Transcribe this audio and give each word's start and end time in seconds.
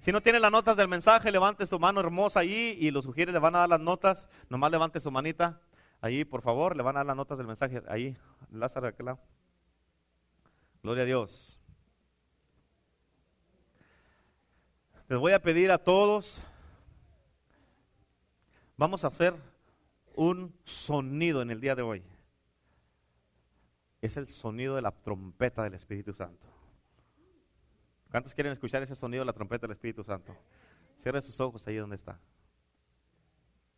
Si 0.00 0.12
no 0.12 0.20
tiene 0.20 0.40
las 0.40 0.50
notas 0.50 0.76
del 0.76 0.88
mensaje, 0.88 1.30
levante 1.30 1.66
su 1.66 1.78
mano 1.78 2.00
hermosa 2.00 2.40
ahí 2.40 2.76
y 2.80 2.90
los 2.90 3.04
sugiere 3.04 3.32
le 3.32 3.38
van 3.38 3.54
a 3.54 3.60
dar 3.60 3.68
las 3.68 3.80
notas. 3.80 4.28
Nomás 4.48 4.70
levante 4.70 5.00
su 5.00 5.10
manita 5.10 5.60
ahí, 6.00 6.24
por 6.24 6.42
favor, 6.42 6.76
le 6.76 6.82
van 6.82 6.96
a 6.96 7.00
dar 7.00 7.06
las 7.06 7.16
notas 7.16 7.38
del 7.38 7.46
mensaje 7.46 7.82
ahí. 7.88 8.16
Lázaro, 8.50 8.88
aquel 8.88 9.06
lado. 9.06 9.20
Gloria 10.82 11.02
a 11.02 11.06
Dios. 11.06 11.58
Les 15.08 15.18
voy 15.18 15.32
a 15.32 15.42
pedir 15.42 15.72
a 15.72 15.78
todos, 15.78 16.40
vamos 18.76 19.02
a 19.02 19.08
hacer 19.08 19.34
un 20.14 20.54
sonido 20.64 21.42
en 21.42 21.50
el 21.50 21.60
día 21.60 21.74
de 21.74 21.82
hoy. 21.82 22.04
Es 24.00 24.16
el 24.16 24.28
sonido 24.28 24.76
de 24.76 24.82
la 24.82 24.92
trompeta 24.92 25.64
del 25.64 25.74
Espíritu 25.74 26.12
Santo. 26.14 26.49
¿Cuántos 28.10 28.34
quieren 28.34 28.52
escuchar 28.52 28.82
ese 28.82 28.96
sonido 28.96 29.20
de 29.22 29.26
la 29.26 29.32
trompeta 29.32 29.66
del 29.66 29.72
Espíritu 29.72 30.02
Santo? 30.02 30.36
Cierre 30.96 31.22
sus 31.22 31.38
ojos 31.38 31.66
ahí 31.66 31.76
donde 31.76 31.96
está. 31.96 32.20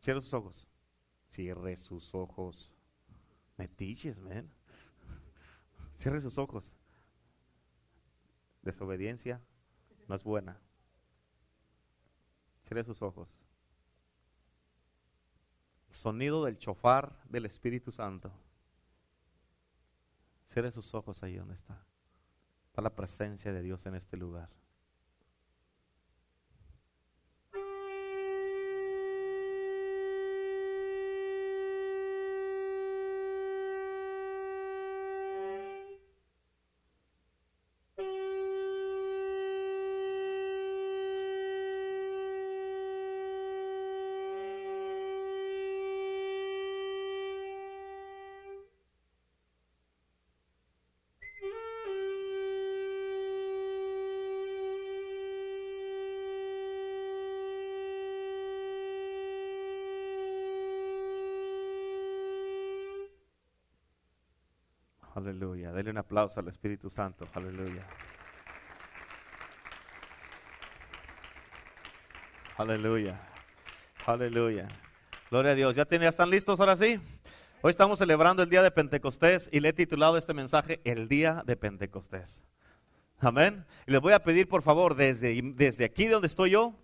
Cierre 0.01 0.20
sus 0.23 0.33
ojos. 0.33 0.66
Cierre 1.29 1.77
sus 1.77 2.15
ojos. 2.15 2.73
Metiches, 3.59 4.19
man. 4.19 4.51
Cierre 5.93 6.21
sus 6.21 6.38
ojos. 6.38 6.74
Desobediencia 8.62 9.41
no 10.09 10.15
es 10.15 10.24
buena. 10.24 10.59
Cierre 12.65 12.85
sus 12.85 13.02
ojos. 13.02 13.38
Sonido 15.91 16.45
del 16.46 16.59
chofar 16.59 17.23
del 17.29 17.45
Espíritu 17.45 17.93
Santo. 17.93 18.33
Cierre 20.46 20.73
sus 20.73 20.95
ojos 20.95 21.23
ahí 21.23 21.37
donde 21.37 21.55
está. 21.55 21.85
La 22.77 22.91
presencia 22.91 23.53
de 23.53 23.62
Dios 23.62 23.87
en 23.87 23.95
este 23.95 24.17
lugar. 24.17 24.49
Al 66.38 66.49
Espíritu 66.49 66.91
Santo. 66.91 67.28
Aleluya. 67.34 67.87
Aleluya. 72.56 73.21
Aleluya. 74.06 74.69
Gloria 75.31 75.53
a 75.53 75.55
Dios. 75.55 75.77
¿Ya, 75.77 75.84
tienen, 75.84 76.09
están 76.09 76.31
listos 76.31 76.61
ahora 76.61 76.77
sí? 76.77 77.00
Hoy 77.62 77.71
estamos 77.71 77.99
celebrando 77.99 78.43
el 78.43 78.50
día 78.50 78.62
de 78.62 78.71
Pentecostés 78.71 79.49
y 79.53 79.61
le 79.61 79.71
he 79.71 79.72
titulado 79.72 80.16
este 80.16 80.34
mensaje 80.34 80.81
El 80.84 81.09
día 81.09 81.43
de 81.47 81.56
Pentecostés. 81.56 82.43
Amén. 83.19 83.65
Y 83.87 83.93
les 83.93 84.00
voy 84.00 84.12
a 84.12 84.22
pedir 84.22 84.49
por 84.49 84.62
favor 84.62 84.97
desde, 84.97 85.41
desde 85.55 85.84
aquí 85.84 86.06
donde 86.06 86.27
estoy 86.27 86.50
yo, 86.50 86.75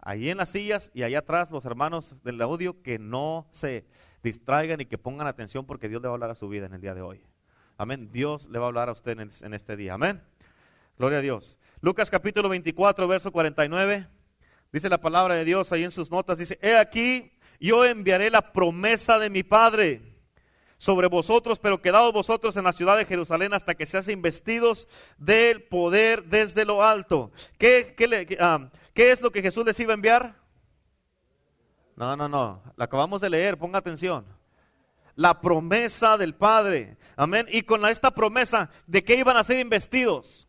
ahí 0.00 0.30
en 0.30 0.38
las 0.38 0.50
sillas 0.50 0.90
y 0.94 1.02
allá 1.02 1.18
atrás 1.18 1.50
los 1.50 1.64
hermanos 1.64 2.14
del 2.22 2.40
audio 2.40 2.80
que 2.82 2.98
no 2.98 3.48
se 3.50 3.84
distraigan 4.22 4.80
y 4.80 4.86
que 4.86 4.98
pongan 4.98 5.26
atención 5.26 5.66
porque 5.66 5.88
Dios 5.88 6.00
le 6.00 6.08
va 6.08 6.12
a 6.12 6.16
hablar 6.16 6.30
a 6.30 6.34
su 6.36 6.48
vida 6.48 6.66
en 6.66 6.74
el 6.74 6.80
día 6.80 6.94
de 6.94 7.02
hoy. 7.02 7.26
Amén. 7.76 8.08
Dios 8.12 8.48
le 8.50 8.58
va 8.58 8.66
a 8.66 8.68
hablar 8.68 8.88
a 8.88 8.92
usted 8.92 9.18
en, 9.18 9.54
este 9.54 9.76
día. 9.76 9.94
Amén. 9.94 10.22
Gloria 10.96 11.18
a 11.18 11.22
Dios. 11.22 11.58
Lucas 11.80 12.08
capítulo 12.08 12.48
24, 12.48 13.08
verso 13.08 13.32
49. 13.32 14.06
Dice 14.72 14.88
la 14.88 15.00
palabra 15.00 15.34
de 15.34 15.44
Dios 15.44 15.72
ahí 15.72 15.82
en 15.82 15.90
sus 15.90 16.10
notas. 16.10 16.38
Dice, 16.38 16.58
he 16.62 16.76
aquí, 16.76 17.32
yo 17.58 17.84
enviaré 17.84 18.30
la 18.30 18.52
promesa 18.52 19.18
de 19.18 19.28
mi 19.28 19.42
Padre 19.42 20.02
sobre 20.78 21.08
vosotros, 21.08 21.58
pero 21.58 21.82
quedaos 21.82 22.12
vosotros 22.12 22.56
en 22.56 22.64
la 22.64 22.72
ciudad 22.72 22.96
de 22.96 23.06
Jerusalén 23.06 23.52
hasta 23.54 23.74
que 23.74 23.86
seas 23.86 24.08
investidos 24.08 24.86
del 25.18 25.64
poder 25.64 26.24
desde 26.26 26.64
lo 26.64 26.84
alto. 26.84 27.32
¿Qué, 27.58 27.94
qué, 27.96 28.38
ah, 28.40 28.70
¿Qué 28.92 29.10
es 29.10 29.20
lo 29.20 29.32
que 29.32 29.42
Jesús 29.42 29.66
les 29.66 29.80
iba 29.80 29.92
a 29.92 29.94
enviar? 29.94 30.36
No, 31.96 32.16
no, 32.16 32.28
no. 32.28 32.62
La 32.76 32.84
acabamos 32.84 33.20
de 33.20 33.30
leer, 33.30 33.58
ponga 33.58 33.78
atención 33.80 34.24
la 35.16 35.40
promesa 35.40 36.16
del 36.16 36.34
Padre. 36.34 36.96
Amén. 37.16 37.46
Y 37.50 37.62
con 37.62 37.84
esta 37.86 38.10
promesa 38.10 38.70
de 38.86 39.04
que 39.04 39.16
iban 39.16 39.36
a 39.36 39.44
ser 39.44 39.58
investidos 39.58 40.48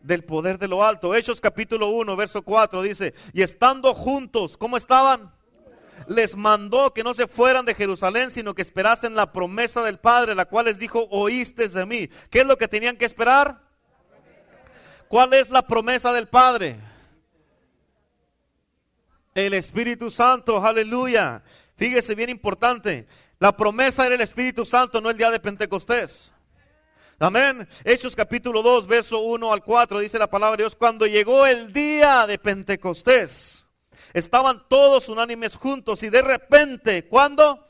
del 0.00 0.24
poder 0.24 0.58
de 0.58 0.68
lo 0.68 0.84
alto. 0.84 1.14
Hechos 1.14 1.40
capítulo 1.40 1.90
1, 1.90 2.16
verso 2.16 2.42
4 2.42 2.82
dice, 2.82 3.14
y 3.32 3.42
estando 3.42 3.94
juntos, 3.94 4.56
¿cómo 4.56 4.76
estaban? 4.76 5.32
Les 6.06 6.36
mandó 6.36 6.94
que 6.94 7.02
no 7.02 7.12
se 7.12 7.26
fueran 7.26 7.64
de 7.64 7.74
Jerusalén, 7.74 8.30
sino 8.30 8.54
que 8.54 8.62
esperasen 8.62 9.14
la 9.14 9.32
promesa 9.32 9.82
del 9.82 9.98
Padre, 9.98 10.34
la 10.34 10.46
cual 10.46 10.66
les 10.66 10.78
dijo, 10.78 11.06
oíste 11.10 11.68
de 11.68 11.86
mí. 11.86 12.08
¿Qué 12.30 12.40
es 12.40 12.46
lo 12.46 12.56
que 12.56 12.68
tenían 12.68 12.96
que 12.96 13.04
esperar? 13.04 13.60
¿Cuál 15.08 15.34
es 15.34 15.50
la 15.50 15.66
promesa 15.66 16.12
del 16.12 16.28
Padre? 16.28 16.78
El 19.34 19.54
Espíritu 19.54 20.10
Santo, 20.10 20.64
aleluya. 20.64 21.42
Fíjese 21.76 22.14
bien 22.14 22.30
importante. 22.30 23.06
La 23.40 23.56
promesa 23.56 24.04
era 24.04 24.16
el 24.16 24.20
Espíritu 24.20 24.64
Santo, 24.64 25.00
no 25.00 25.10
el 25.10 25.16
día 25.16 25.30
de 25.30 25.38
Pentecostés. 25.38 26.32
Amén. 27.20 27.68
Hechos 27.84 28.16
capítulo 28.16 28.62
2, 28.62 28.88
verso 28.88 29.20
1 29.20 29.52
al 29.52 29.62
4, 29.62 30.00
dice 30.00 30.18
la 30.18 30.28
palabra 30.28 30.56
de 30.56 30.64
Dios, 30.64 30.74
cuando 30.74 31.06
llegó 31.06 31.46
el 31.46 31.72
día 31.72 32.26
de 32.26 32.38
Pentecostés, 32.38 33.66
estaban 34.12 34.64
todos 34.68 35.08
unánimes 35.08 35.54
juntos 35.54 36.02
y 36.02 36.10
de 36.10 36.22
repente, 36.22 37.06
¿cuándo? 37.06 37.64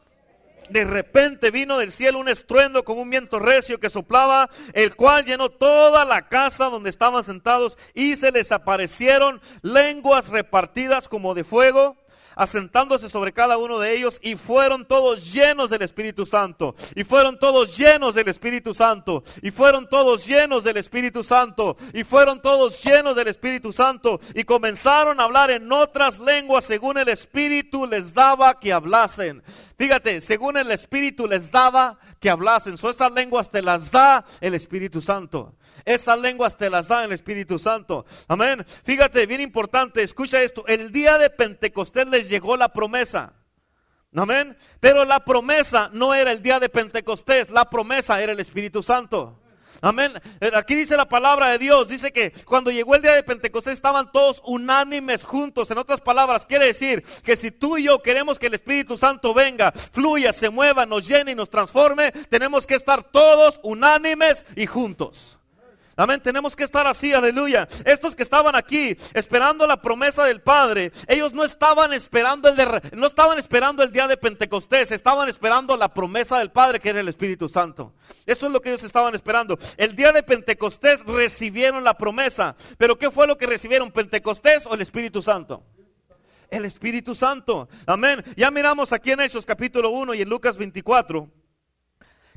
De 0.71 0.85
repente 0.85 1.51
vino 1.51 1.77
del 1.77 1.93
cielo 1.93 2.19
un 2.19 2.29
estruendo 2.29 2.83
con 2.83 2.99
un 2.99 3.11
viento 3.11 3.39
recio 3.39 3.79
que 3.79 3.91
soplaba, 3.91 4.49
el 4.73 4.97
cual 4.97 5.27
llenó 5.27 5.51
toda 5.51 6.07
la 6.07 6.29
casa 6.29 6.71
donde 6.71 6.89
estaban 6.89 7.25
sentados 7.25 7.77
y 7.93 8.17
se 8.17 8.33
les 8.33 8.53
aparecieron 8.53 9.41
lenguas 9.61 10.31
repartidas 10.31 11.11
como 11.11 11.35
de 11.35 11.45
fuego 11.45 11.97
asentándose 12.39 13.09
sobre 13.09 13.33
cada 13.33 13.59
uno 13.59 13.81
de 13.81 13.95
ellos 13.97 14.19
y 14.23 14.37
fueron 14.37 14.87
todos 14.87 15.33
llenos 15.33 15.71
del 15.71 15.83
Espíritu 15.83 16.25
Santo. 16.25 16.77
Y 16.95 17.03
fueron 17.03 17.37
todos 17.39 17.77
llenos 17.77 18.15
del 18.15 18.29
Espíritu 18.29 18.73
Santo. 18.75 19.25
Y 19.43 19.51
fueron 19.51 19.89
todos 19.89 20.25
llenos 20.25 20.63
del 20.63 20.77
Espíritu 20.77 21.25
Santo. 21.25 21.77
Y 21.93 22.05
fueron 22.05 22.41
todos 22.41 22.83
llenos 22.83 23.17
del 23.17 23.27
Espíritu 23.27 23.73
Santo. 23.73 24.21
Y 24.35 24.45
comenzaron 24.45 25.19
a 25.19 25.25
hablar 25.25 25.51
en 25.51 25.71
otras 25.73 26.21
lenguas 26.21 26.65
según 26.65 26.97
el 26.97 27.09
Espíritu 27.09 27.87
les 27.87 28.15
daba 28.15 28.55
que 28.55 28.73
hablasen. 28.73 29.43
Fíjate, 29.77 30.21
según 30.21 30.57
el 30.57 30.71
Espíritu 30.71 31.27
les 31.27 31.51
daba 31.51 31.99
que 32.21 32.31
hablasen. 32.31 32.79
So 32.79 32.89
esas 32.89 33.11
lenguas 33.13 33.51
te 33.51 33.63
las 33.63 33.91
da 33.91 34.25
el 34.41 34.55
Espíritu 34.55 35.03
Santo. 35.03 35.55
Esas 35.85 36.19
lenguas 36.19 36.57
te 36.57 36.71
las 36.71 36.89
da 36.89 37.05
el 37.05 37.13
Espíritu 37.13 37.59
Santo. 37.59 38.07
Amén. 38.27 38.65
Fíjate, 38.85 39.27
bien 39.27 39.41
importante, 39.41 40.03
escucha 40.03 40.43
esto. 40.43 40.67
El 40.67 40.93
día 40.93 41.19
de 41.19 41.31
Pentecostés 41.31 42.07
les 42.09 42.29
llegó 42.29 42.57
la 42.57 42.71
promesa. 42.71 43.35
Amén. 44.15 44.57
Pero 44.81 45.05
la 45.05 45.25
promesa 45.25 45.91
no 45.93 46.15
era 46.15 46.33
el 46.33 46.43
día 46.43 46.61
de 46.61 46.69
Pentecostés, 46.69 47.51
la 47.51 47.69
promesa 47.69 48.21
era 48.23 48.33
el 48.33 48.41
Espíritu 48.41 48.83
Santo. 48.83 49.39
Amén. 49.81 50.21
Eh, 50.41 50.51
aquí 50.55 50.75
dice 50.75 50.97
la 50.97 51.09
palabra 51.09 51.49
de 51.49 51.59
Dios, 51.59 51.89
dice 51.89 52.13
que 52.13 52.33
cuando 52.45 52.71
llegó 52.71 52.97
el 52.97 53.03
día 53.03 53.15
de 53.15 53.23
Pentecostés 53.23 53.75
estaban 53.75 54.11
todos 54.11 54.43
unánimes 54.45 55.25
juntos. 55.25 55.71
En 55.71 55.79
otras 55.79 56.01
palabras, 56.01 56.45
quiere 56.45 56.67
decir 56.67 57.05
que 57.23 57.37
si 57.37 57.53
tú 57.53 57.77
y 57.77 57.85
yo 57.85 58.03
queremos 58.03 58.39
que 58.39 58.49
el 58.49 58.55
Espíritu 58.55 58.97
Santo 58.99 59.33
venga, 59.33 59.71
fluya, 59.73 60.33
se 60.33 60.51
mueva, 60.51 60.85
nos 60.85 61.07
llene 61.07 61.33
y 61.33 61.37
nos 61.37 61.51
transforme, 61.51 62.11
tenemos 62.29 62.67
que 62.67 62.75
estar 62.75 63.05
todos 63.05 63.61
unánimes 63.63 64.45
y 64.57 64.67
juntos. 64.67 65.38
Amén, 65.99 66.21
tenemos 66.21 66.55
que 66.55 66.63
estar 66.63 66.87
así, 66.87 67.13
aleluya. 67.13 67.69
Estos 67.85 68.15
que 68.15 68.23
estaban 68.23 68.55
aquí 68.55 68.97
esperando 69.15 69.67
la 69.67 69.83
promesa 69.83 70.25
del 70.25 70.41
Padre, 70.41 70.93
ellos 71.09 71.33
no 71.33 71.43
estaban 71.43 71.93
esperando 71.93 72.49
el 72.49 72.57
no 72.93 73.09
estaban 73.09 73.37
esperando 73.37 73.83
el 73.83 73.91
día 73.91 74.07
de 74.07 74.17
Pentecostés, 74.17 74.93
estaban 74.93 75.29
esperando 75.29 75.77
la 75.77 75.93
promesa 75.93 76.39
del 76.39 76.53
Padre 76.53 76.79
que 76.79 76.91
era 76.91 77.01
el 77.01 77.09
Espíritu 77.09 77.49
Santo. 77.49 77.95
Eso 78.27 78.47
es 78.47 78.53
lo 78.53 78.61
que 78.61 78.69
ellos 78.69 78.85
estaban 78.85 79.13
esperando. 79.17 79.59
El 79.77 79.97
día 79.97 80.13
de 80.13 80.23
Pentecostés 80.23 81.05
recibieron 81.05 81.83
la 81.83 81.95
promesa, 81.95 82.55
pero 82.77 82.97
¿qué 82.97 83.11
fue 83.11 83.27
lo 83.27 83.37
que 83.37 83.47
recibieron? 83.47 83.91
¿Pentecostés 83.91 84.67
o 84.67 84.75
el 84.75 84.83
Espíritu 84.83 85.21
Santo? 85.21 85.65
El 86.49 86.65
Espíritu 86.65 87.17
Santo. 87.17 87.69
Amén. 87.87 88.25
Ya 88.37 88.53
miramos 88.53 88.93
aquí 88.93 89.11
en 89.11 89.19
Hechos 89.19 89.45
capítulo 89.45 89.91
1 89.91 90.15
y 90.15 90.23
en 90.23 90.29
Lucas 90.29 90.57
24 90.57 91.38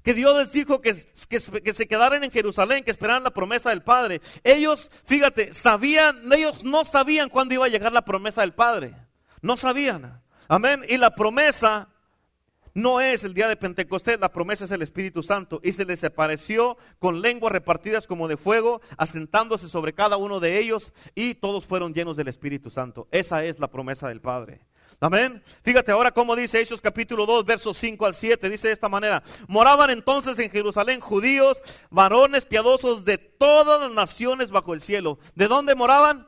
que 0.04 0.14
Dios 0.14 0.38
les 0.38 0.52
dijo 0.52 0.82
que, 0.82 0.96
que, 1.30 1.74
se 1.74 1.88
quedaran 1.88 2.24
en 2.24 2.32
Jerusalén, 2.32 2.84
que 2.84 2.92
esperaran 2.92 3.24
la 3.24 3.32
promesa 3.32 3.70
del 3.70 3.84
Padre. 3.84 4.22
Ellos, 4.44 4.92
fíjate, 5.06 5.54
sabían, 5.54 6.32
ellos 6.34 6.64
no 6.64 6.86
sabían 6.86 7.30
cuándo 7.30 7.54
iba 7.54 7.66
a 7.66 7.70
llegar 7.70 7.92
la 7.92 8.06
promesa 8.06 8.42
del 8.42 8.54
Padre. 8.54 8.96
No 9.42 9.58
sabían. 9.58 10.22
Amén. 10.48 10.84
Y 10.88 10.98
la 10.98 11.16
promesa 11.16 11.90
no 12.74 13.02
es 13.02 13.24
el 13.24 13.34
día 13.34 13.48
de 13.48 13.58
Pentecostés, 13.58 14.20
la 14.20 14.32
promesa 14.32 14.66
es 14.66 14.72
el 14.72 14.82
Espíritu 14.82 15.24
Santo. 15.24 15.60
Y 15.64 15.74
se 15.74 15.86
les 15.86 16.04
apareció 16.04 16.78
con 17.00 17.22
lenguas 17.22 17.52
repartidas 17.52 18.08
como 18.08 18.28
de 18.28 18.38
fuego, 18.38 18.82
asentándose 18.98 19.68
sobre 19.68 19.94
cada 19.94 20.18
uno 20.18 20.40
de 20.40 20.60
ellos, 20.60 20.94
y 21.16 21.36
todos 21.36 21.66
fueron 21.66 21.94
llenos 21.94 22.18
del 22.18 22.28
Espíritu 22.28 22.72
Santo. 22.72 23.08
Esa 23.12 23.44
es 23.44 23.60
la 23.60 23.68
promesa 23.70 24.08
del 24.08 24.22
Padre. 24.22 24.62
Amén. 25.04 25.44
Fíjate 25.64 25.92
ahora 25.92 26.12
cómo 26.12 26.36
dice 26.36 26.62
Hechos 26.62 26.80
capítulo 26.80 27.26
2, 27.26 27.44
versos 27.44 27.76
5 27.76 28.06
al 28.06 28.14
7. 28.14 28.52
Dice 28.52 28.68
de 28.68 28.74
esta 28.74 28.88
manera. 28.88 29.24
Moraban 29.48 29.90
entonces 29.90 30.38
en 30.38 30.52
Jerusalén 30.52 31.00
judíos, 31.00 31.58
varones 31.90 32.46
piadosos 32.46 33.04
de 33.04 33.18
todas 33.18 33.82
las 33.82 33.92
naciones 33.92 34.52
bajo 34.52 34.76
el 34.76 34.82
cielo. 34.84 35.18
¿De 35.34 35.48
dónde 35.48 35.74
moraban? 35.74 36.28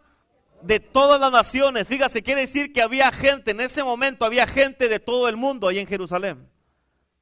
De 0.63 0.79
todas 0.79 1.21
las 1.21 1.31
naciones. 1.31 1.87
Fíjate, 1.87 2.23
quiere 2.23 2.41
decir 2.41 2.73
que 2.73 2.81
había 2.81 3.11
gente, 3.11 3.51
en 3.51 3.61
ese 3.61 3.83
momento 3.83 4.25
había 4.25 4.47
gente 4.47 4.89
de 4.89 4.99
todo 4.99 5.29
el 5.29 5.37
mundo 5.37 5.67
ahí 5.67 5.77
en 5.77 5.85
Jerusalén. 5.85 6.49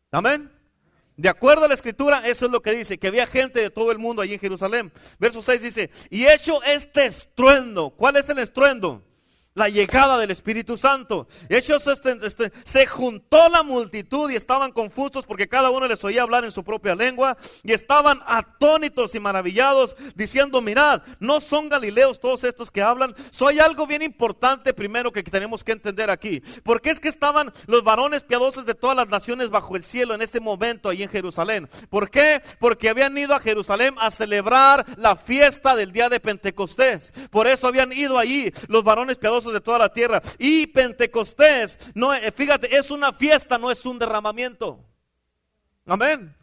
Amén. 0.10 0.50
De 1.18 1.28
acuerdo 1.28 1.66
a 1.66 1.68
la 1.68 1.74
escritura, 1.74 2.26
eso 2.26 2.46
es 2.46 2.52
lo 2.52 2.62
que 2.62 2.74
dice, 2.74 2.98
que 2.98 3.08
había 3.08 3.28
gente 3.28 3.60
de 3.60 3.70
todo 3.70 3.92
el 3.92 3.98
mundo 3.98 4.22
allí 4.22 4.36
en 4.36 4.40
Jerusalén. 4.40 4.90
Verso 5.20 5.42
6 5.42 5.62
dice, 5.62 5.92
y 6.10 6.28
hecho 6.28 6.64
este 6.64 7.08
estruendo. 7.08 7.90
¿Cuál 7.90 8.16
es 8.16 8.30
el 8.30 8.38
estruendo? 8.40 9.04
La 9.54 9.68
llegada 9.68 10.18
del 10.18 10.32
Espíritu 10.32 10.78
Santo. 10.78 11.28
Ellos 11.50 11.86
este, 11.88 12.18
este, 12.24 12.54
se 12.64 12.86
juntó 12.88 13.50
la 13.50 13.64
multitud 13.64 14.30
y 14.32 14.36
estaban 14.36 14.72
confusos 14.72 15.26
porque 15.26 15.50
cada 15.50 15.70
uno 15.72 15.88
les 15.88 16.04
oía 16.04 16.24
hablar 16.24 16.46
en 16.46 16.52
su 16.52 16.64
propia 16.64 16.96
lengua 16.96 17.38
y 17.64 17.74
estaban 17.74 18.22
atónitos 18.26 19.14
y 19.14 19.20
maravillados 19.20 19.96
diciendo, 20.16 20.62
mirad, 20.62 21.02
no 21.20 21.42
son 21.42 21.68
galileos 21.68 22.20
todos 22.20 22.44
estos 22.44 22.72
que 22.72 22.82
hablan. 22.82 23.14
Soy 23.32 23.60
algo 23.60 23.88
bien 23.88 24.02
importante 24.02 24.74
primero 24.74 25.12
que 25.12 25.24
tenemos 25.24 25.64
que 25.64 25.74
entender 25.74 26.10
aquí. 26.10 26.42
Porque 26.64 26.90
es 26.90 27.00
que 27.00 27.10
estaban 27.10 27.54
los 27.68 27.84
varones 27.84 28.24
piadosos 28.24 28.66
de 28.66 28.76
todas 28.76 28.96
las 28.96 29.10
naciones 29.10 29.50
bajo 29.50 29.76
el 29.76 29.84
cielo 29.84 30.14
en 30.14 30.22
ese 30.22 30.40
momento 30.40 30.90
ahí 30.90 31.04
en 31.04 31.10
Jerusalén. 31.10 31.70
¿Por 31.90 32.10
qué? 32.10 32.42
Porque 32.60 32.90
habían 32.90 33.18
ido 33.18 33.36
a 33.36 33.40
Jerusalén 33.40 33.96
a 34.00 34.12
celebrar 34.12 34.86
la 34.98 35.18
fiesta 35.18 35.76
del 35.76 35.92
día 35.92 36.08
de 36.08 36.22
Pentecostés. 36.22 37.14
Por 37.30 37.48
eso 37.48 37.68
habían 37.68 37.92
ido 37.92 38.18
allí 38.18 38.54
los 38.68 38.84
varones 38.84 39.18
piadosos 39.18 39.41
de 39.50 39.62
toda 39.62 39.80
la 39.80 39.94
tierra. 39.94 40.22
Y 40.38 40.68
Pentecostés, 40.68 41.80
no, 41.96 42.14
eh, 42.14 42.32
fíjate, 42.32 42.76
es 42.76 42.92
una 42.92 43.14
fiesta, 43.14 43.58
no 43.58 43.72
es 43.72 43.86
un 43.86 43.98
derramamiento. 43.98 44.86
Amén. 45.86 46.36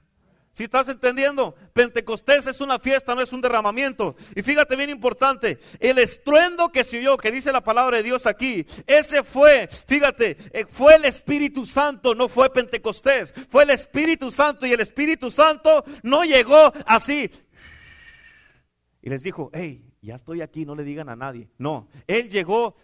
Si 0.59 0.65
estás 0.65 0.89
entendiendo, 0.89 1.55
Pentecostés 1.73 2.49
es 2.49 2.61
una 2.61 2.81
fiesta, 2.81 3.15
no 3.15 3.21
es 3.21 3.33
un 3.33 3.41
derramamiento. 3.41 4.17
Y 4.35 4.43
fíjate 4.43 4.75
bien 4.75 4.91
importante, 4.91 5.61
el 5.79 5.99
estruendo 5.99 6.71
que 6.71 6.83
se 6.83 6.99
oyó, 6.99 7.17
que 7.17 7.31
dice 7.31 7.53
la 7.53 7.61
palabra 7.61 7.99
de 7.99 8.03
Dios 8.03 8.27
aquí, 8.27 8.67
ese 8.89 9.23
fue, 9.23 9.69
fíjate, 9.69 10.37
eh, 10.53 10.67
fue 10.69 10.97
el 10.97 11.05
Espíritu 11.05 11.65
Santo, 11.65 12.13
no 12.13 12.29
fue 12.29 12.51
Pentecostés, 12.51 13.33
fue 13.49 13.63
el 13.63 13.71
Espíritu 13.71 14.33
Santo 14.33 14.67
y 14.67 14.73
el 14.73 14.81
Espíritu 14.81 15.31
Santo 15.31 15.85
no 16.03 16.25
llegó 16.25 16.73
así. 16.87 17.31
Y 19.01 19.11
les 19.11 19.23
dijo, 19.23 19.53
hey, 19.55 19.85
ya 20.03 20.17
estoy 20.17 20.43
aquí, 20.43 20.67
no 20.67 20.75
le 20.75 20.83
digan 20.83 21.09
a 21.09 21.15
nadie. 21.15 21.49
No, 21.57 21.89
Él 22.09 22.29
llegó 22.29 22.75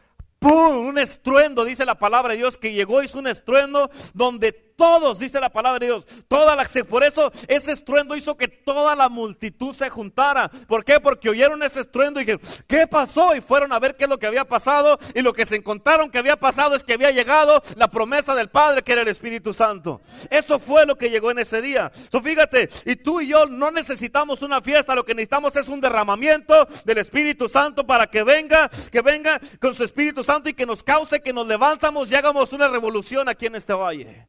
¡pum! 0.45 0.87
Un 0.87 0.99
estruendo, 0.99 1.65
dice 1.65 1.87
la 1.87 1.99
palabra 1.99 2.33
de 2.33 2.39
Dios, 2.39 2.59
que 2.59 2.73
llegó, 2.73 3.03
hizo 3.03 3.19
un 3.19 3.27
estruendo 3.27 3.91
donde 4.13 4.53
todos, 4.77 5.19
dice 5.19 5.41
la 5.41 5.51
palabra 5.51 5.79
de 5.79 5.87
Dios, 5.87 6.07
toda 6.29 6.57
la, 6.57 6.69
por 6.89 7.05
eso 7.05 7.33
ese 7.49 7.73
estruendo 7.73 8.17
hizo 8.17 8.37
que 8.37 8.49
toda 8.49 8.97
la 8.97 9.09
multitud 9.09 9.75
se 9.75 9.89
juntara. 9.91 10.49
¿Por 10.49 10.85
qué? 10.85 11.01
Porque 11.01 11.31
oyeron 11.31 11.63
ese 11.63 11.81
estruendo 11.81 12.21
y 12.21 12.25
dijeron, 12.25 12.43
¿qué 12.67 12.87
pasó? 12.87 13.35
Y 13.35 13.41
fueron 13.41 13.73
a 13.73 13.79
ver 13.79 13.97
qué 13.97 14.05
es 14.05 14.11
lo 14.11 14.19
que 14.19 14.27
había 14.27 14.45
pasado. 14.45 14.99
Y 15.15 15.23
lo 15.23 15.33
que 15.33 15.47
se 15.47 15.57
encontraron 15.57 16.11
que 16.11 16.19
había 16.19 16.37
pasado 16.37 16.75
es 16.75 16.83
que 16.83 16.95
había 16.95 17.11
llegado 17.11 17.63
la 17.77 17.89
promesa 17.89 18.35
del 18.35 18.49
Padre, 18.49 18.83
que 18.83 18.93
era 18.93 19.03
el 19.03 19.09
Espíritu 19.09 19.55
Santo. 19.55 20.01
Eso 20.31 20.59
fue 20.59 20.87
lo 20.87 20.97
que 20.97 21.11
llegó 21.11 21.31
en 21.31 21.39
ese 21.39 21.63
día. 21.63 21.93
So, 22.11 22.21
fíjate, 22.21 22.69
y 22.85 22.97
tú 22.97 23.21
y 23.21 23.29
yo 23.29 23.47
no 23.47 23.71
necesitamos 23.71 24.43
una 24.43 24.61
fiesta, 24.61 24.95
lo 24.95 25.05
que 25.05 25.15
necesitamos 25.15 25.55
es 25.57 25.69
un 25.69 25.81
derramamiento 25.81 26.67
del 26.85 26.99
Espíritu 26.99 27.49
Santo 27.49 27.87
para 27.87 28.07
que 28.07 28.23
venga, 28.23 28.69
que 28.91 29.01
venga 29.03 29.41
con 29.61 29.75
su 29.75 29.85
Espíritu 29.85 30.25
Santo 30.25 30.49
y 30.49 30.55
que 30.55 30.67
nos 30.67 30.83
cause 30.83 31.21
que 31.21 31.33
nos 31.33 31.47
levantamos 31.47 32.11
y 32.11 32.15
hagamos 32.15 32.53
una 32.53 32.69
revolución 32.69 33.29
aquí 33.29 33.47
en 33.47 33.57
este 33.57 33.73
valle. 33.73 34.29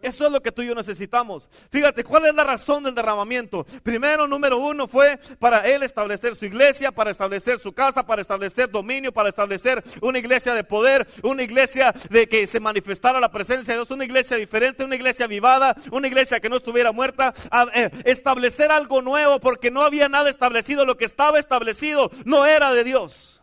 Eso 0.00 0.26
es 0.26 0.32
lo 0.32 0.40
que 0.40 0.52
tú 0.52 0.62
y 0.62 0.68
yo 0.68 0.76
necesitamos. 0.76 1.48
Fíjate, 1.70 2.04
¿cuál 2.04 2.26
es 2.26 2.34
la 2.34 2.44
razón 2.44 2.84
del 2.84 2.94
derramamiento? 2.94 3.64
Primero, 3.82 4.28
número 4.28 4.58
uno, 4.58 4.86
fue 4.86 5.18
para 5.40 5.66
él 5.66 5.82
establecer 5.82 6.36
su 6.36 6.44
iglesia, 6.44 6.92
para 6.92 7.10
establecer 7.10 7.58
su 7.58 7.72
casa, 7.72 8.06
para 8.06 8.22
establecer 8.22 8.70
dominio, 8.70 9.12
para 9.12 9.28
establecer 9.28 9.82
una 10.00 10.18
iglesia 10.18 10.54
de 10.54 10.62
poder, 10.62 11.08
una 11.24 11.42
iglesia 11.42 11.92
de 12.10 12.28
que 12.28 12.46
se 12.46 12.60
manifestara 12.60 13.18
la 13.18 13.32
presencia 13.32 13.74
de 13.74 13.78
Dios, 13.78 13.90
una 13.90 14.04
iglesia 14.04 14.36
diferente, 14.36 14.84
una 14.84 14.94
iglesia 14.94 15.26
vivada, 15.26 15.74
una 15.90 16.06
iglesia 16.06 16.38
que 16.38 16.48
no 16.48 16.56
estuviera 16.56 16.92
muerta. 16.92 17.34
Eh, 17.74 17.90
establecer 18.04 18.70
algo 18.70 19.02
nuevo, 19.02 19.40
porque 19.40 19.72
no 19.72 19.82
había 19.82 20.08
nada 20.08 20.30
establecido. 20.30 20.84
Lo 20.84 20.96
que 20.96 21.06
estaba 21.06 21.40
establecido 21.40 22.12
no 22.24 22.46
era 22.46 22.72
de 22.72 22.84
Dios. 22.84 23.42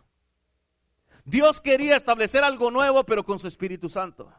Dios 1.25 1.59
quería 1.59 1.97
establecer 1.97 2.45
algo 2.45 2.71
nuevo, 2.71 3.03
pero 3.03 3.25
con 3.25 3.39
su 3.39 3.47
Espíritu 3.47 3.89
Santo. 3.89 4.31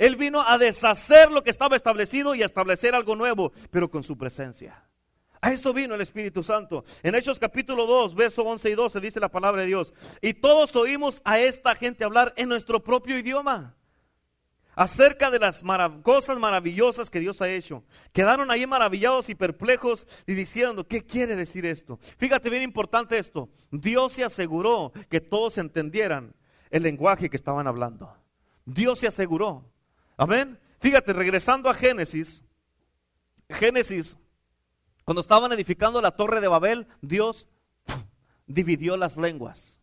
Él 0.00 0.16
vino 0.16 0.40
a 0.40 0.56
deshacer 0.56 1.30
lo 1.30 1.44
que 1.44 1.50
estaba 1.50 1.76
establecido 1.76 2.34
y 2.34 2.42
a 2.42 2.46
establecer 2.46 2.94
algo 2.94 3.16
nuevo, 3.16 3.52
pero 3.70 3.90
con 3.90 4.02
su 4.02 4.16
presencia. 4.16 4.82
A 5.42 5.52
eso 5.52 5.74
vino 5.74 5.94
el 5.94 6.00
Espíritu 6.00 6.42
Santo. 6.42 6.86
En 7.02 7.14
Hechos 7.14 7.38
capítulo 7.38 7.84
2, 7.84 8.14
verso 8.14 8.40
11 8.40 8.70
y 8.70 8.74
12 8.74 8.98
dice 8.98 9.20
la 9.20 9.28
palabra 9.28 9.60
de 9.60 9.68
Dios. 9.68 9.92
Y 10.22 10.32
todos 10.32 10.74
oímos 10.74 11.20
a 11.22 11.38
esta 11.38 11.74
gente 11.74 12.02
hablar 12.02 12.32
en 12.38 12.48
nuestro 12.48 12.82
propio 12.82 13.18
idioma. 13.18 13.76
Acerca 14.74 15.30
de 15.30 15.38
las 15.38 15.62
cosas 16.02 16.38
maravillosas 16.38 17.10
que 17.10 17.20
Dios 17.20 17.42
ha 17.42 17.50
hecho. 17.50 17.84
Quedaron 18.14 18.50
ahí 18.50 18.66
maravillados 18.66 19.28
y 19.28 19.34
perplejos 19.34 20.06
y 20.26 20.32
diciendo, 20.32 20.88
¿qué 20.88 21.04
quiere 21.04 21.36
decir 21.36 21.66
esto? 21.66 21.98
Fíjate 22.16 22.48
bien 22.48 22.62
importante 22.62 23.18
esto. 23.18 23.50
Dios 23.70 24.14
se 24.14 24.24
aseguró 24.24 24.94
que 25.10 25.20
todos 25.20 25.58
entendieran 25.58 26.34
el 26.70 26.84
lenguaje 26.84 27.28
que 27.28 27.36
estaban 27.36 27.66
hablando. 27.66 28.16
Dios 28.64 29.00
se 29.00 29.06
aseguró. 29.06 29.66
Amén. 30.20 30.60
Fíjate, 30.80 31.14
regresando 31.14 31.70
a 31.70 31.74
Génesis, 31.74 32.44
Génesis, 33.48 34.18
cuando 35.02 35.22
estaban 35.22 35.50
edificando 35.50 36.02
la 36.02 36.10
torre 36.10 36.42
de 36.42 36.48
Babel, 36.48 36.86
Dios 37.00 37.48
dividió 38.46 38.98
las 38.98 39.16
lenguas. 39.16 39.80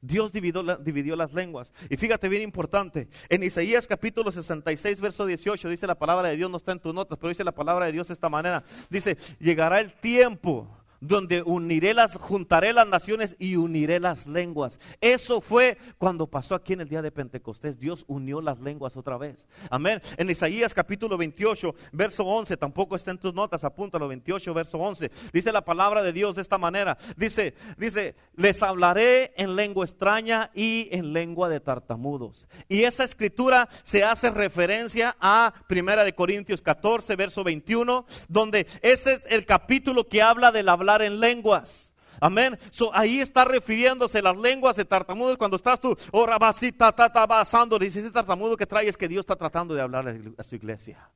Dios 0.00 0.32
dividió, 0.32 1.14
las 1.14 1.32
lenguas. 1.32 1.72
Y 1.88 1.96
fíjate 1.96 2.28
bien 2.28 2.42
importante, 2.42 3.08
en 3.28 3.44
Isaías 3.44 3.86
capítulo 3.86 4.32
66, 4.32 5.00
verso 5.00 5.24
18, 5.24 5.68
dice 5.68 5.86
la 5.86 5.94
palabra 5.94 6.30
de 6.30 6.36
Dios, 6.36 6.50
no 6.50 6.56
está 6.56 6.72
en 6.72 6.80
tus 6.80 6.92
notas, 6.92 7.16
pero 7.16 7.28
dice 7.28 7.44
la 7.44 7.52
palabra 7.52 7.86
de 7.86 7.92
Dios 7.92 8.08
de 8.08 8.14
esta 8.14 8.28
manera. 8.28 8.64
Dice, 8.90 9.16
llegará 9.38 9.78
el 9.78 9.92
tiempo 10.00 10.83
donde 11.06 11.42
uniré 11.42 11.92
las, 11.94 12.16
juntaré 12.16 12.72
las 12.72 12.88
naciones 12.88 13.36
y 13.38 13.56
uniré 13.56 14.00
las 14.00 14.26
lenguas. 14.26 14.78
Eso 15.00 15.40
fue 15.40 15.76
cuando 15.98 16.26
pasó 16.26 16.54
aquí 16.54 16.72
en 16.72 16.80
el 16.80 16.88
día 16.88 17.02
de 17.02 17.10
Pentecostés. 17.10 17.78
Dios 17.78 18.04
unió 18.08 18.40
las 18.40 18.60
lenguas 18.60 18.96
otra 18.96 19.18
vez. 19.18 19.46
Amén. 19.70 20.00
En 20.16 20.30
Isaías 20.30 20.72
capítulo 20.72 21.18
28, 21.18 21.74
verso 21.92 22.24
11, 22.24 22.56
tampoco 22.56 22.96
está 22.96 23.10
en 23.10 23.18
tus 23.18 23.34
notas, 23.34 23.64
apúntalo, 23.64 24.08
28, 24.08 24.54
verso 24.54 24.78
11. 24.78 25.10
Dice 25.32 25.52
la 25.52 25.64
palabra 25.64 26.02
de 26.02 26.12
Dios 26.12 26.36
de 26.36 26.42
esta 26.42 26.58
manera. 26.58 26.96
Dice, 27.16 27.54
dice, 27.76 28.14
les 28.36 28.62
hablaré 28.62 29.34
en 29.36 29.56
lengua 29.56 29.84
extraña 29.84 30.50
y 30.54 30.88
en 30.90 31.12
lengua 31.12 31.48
de 31.48 31.60
tartamudos. 31.60 32.48
Y 32.68 32.84
esa 32.84 33.04
escritura 33.04 33.68
se 33.82 34.04
hace 34.04 34.30
referencia 34.30 35.16
a 35.20 35.52
Primera 35.66 36.04
de 36.04 36.14
Corintios 36.14 36.62
14, 36.62 37.14
verso 37.16 37.44
21, 37.44 38.06
donde 38.28 38.66
ese 38.80 39.14
es 39.14 39.20
el 39.28 39.44
capítulo 39.44 40.08
que 40.08 40.22
habla 40.22 40.50
del 40.50 40.68
hablar 40.68 40.93
en 41.02 41.20
lenguas. 41.20 41.92
Amén. 42.20 42.58
ahí 42.92 43.20
está 43.20 43.44
refiriéndose 43.44 44.22
las 44.22 44.36
lenguas 44.36 44.76
de 44.76 44.84
tartamudos 44.84 45.36
cuando 45.36 45.56
estás 45.56 45.80
tú, 45.80 45.96
oh, 46.12 46.26
rabasita, 46.26 46.92
tata, 46.92 47.26
basando, 47.26 47.78
dice 47.78 48.00
ese 48.00 48.10
tartamudo 48.10 48.56
que 48.56 48.66
trae 48.66 48.88
es 48.88 48.96
que 48.96 49.08
Dios 49.08 49.20
está 49.20 49.36
tratando 49.36 49.74
de 49.74 49.82
hablar 49.82 50.16
a 50.38 50.42
su 50.42 50.54
iglesia. 50.54 51.10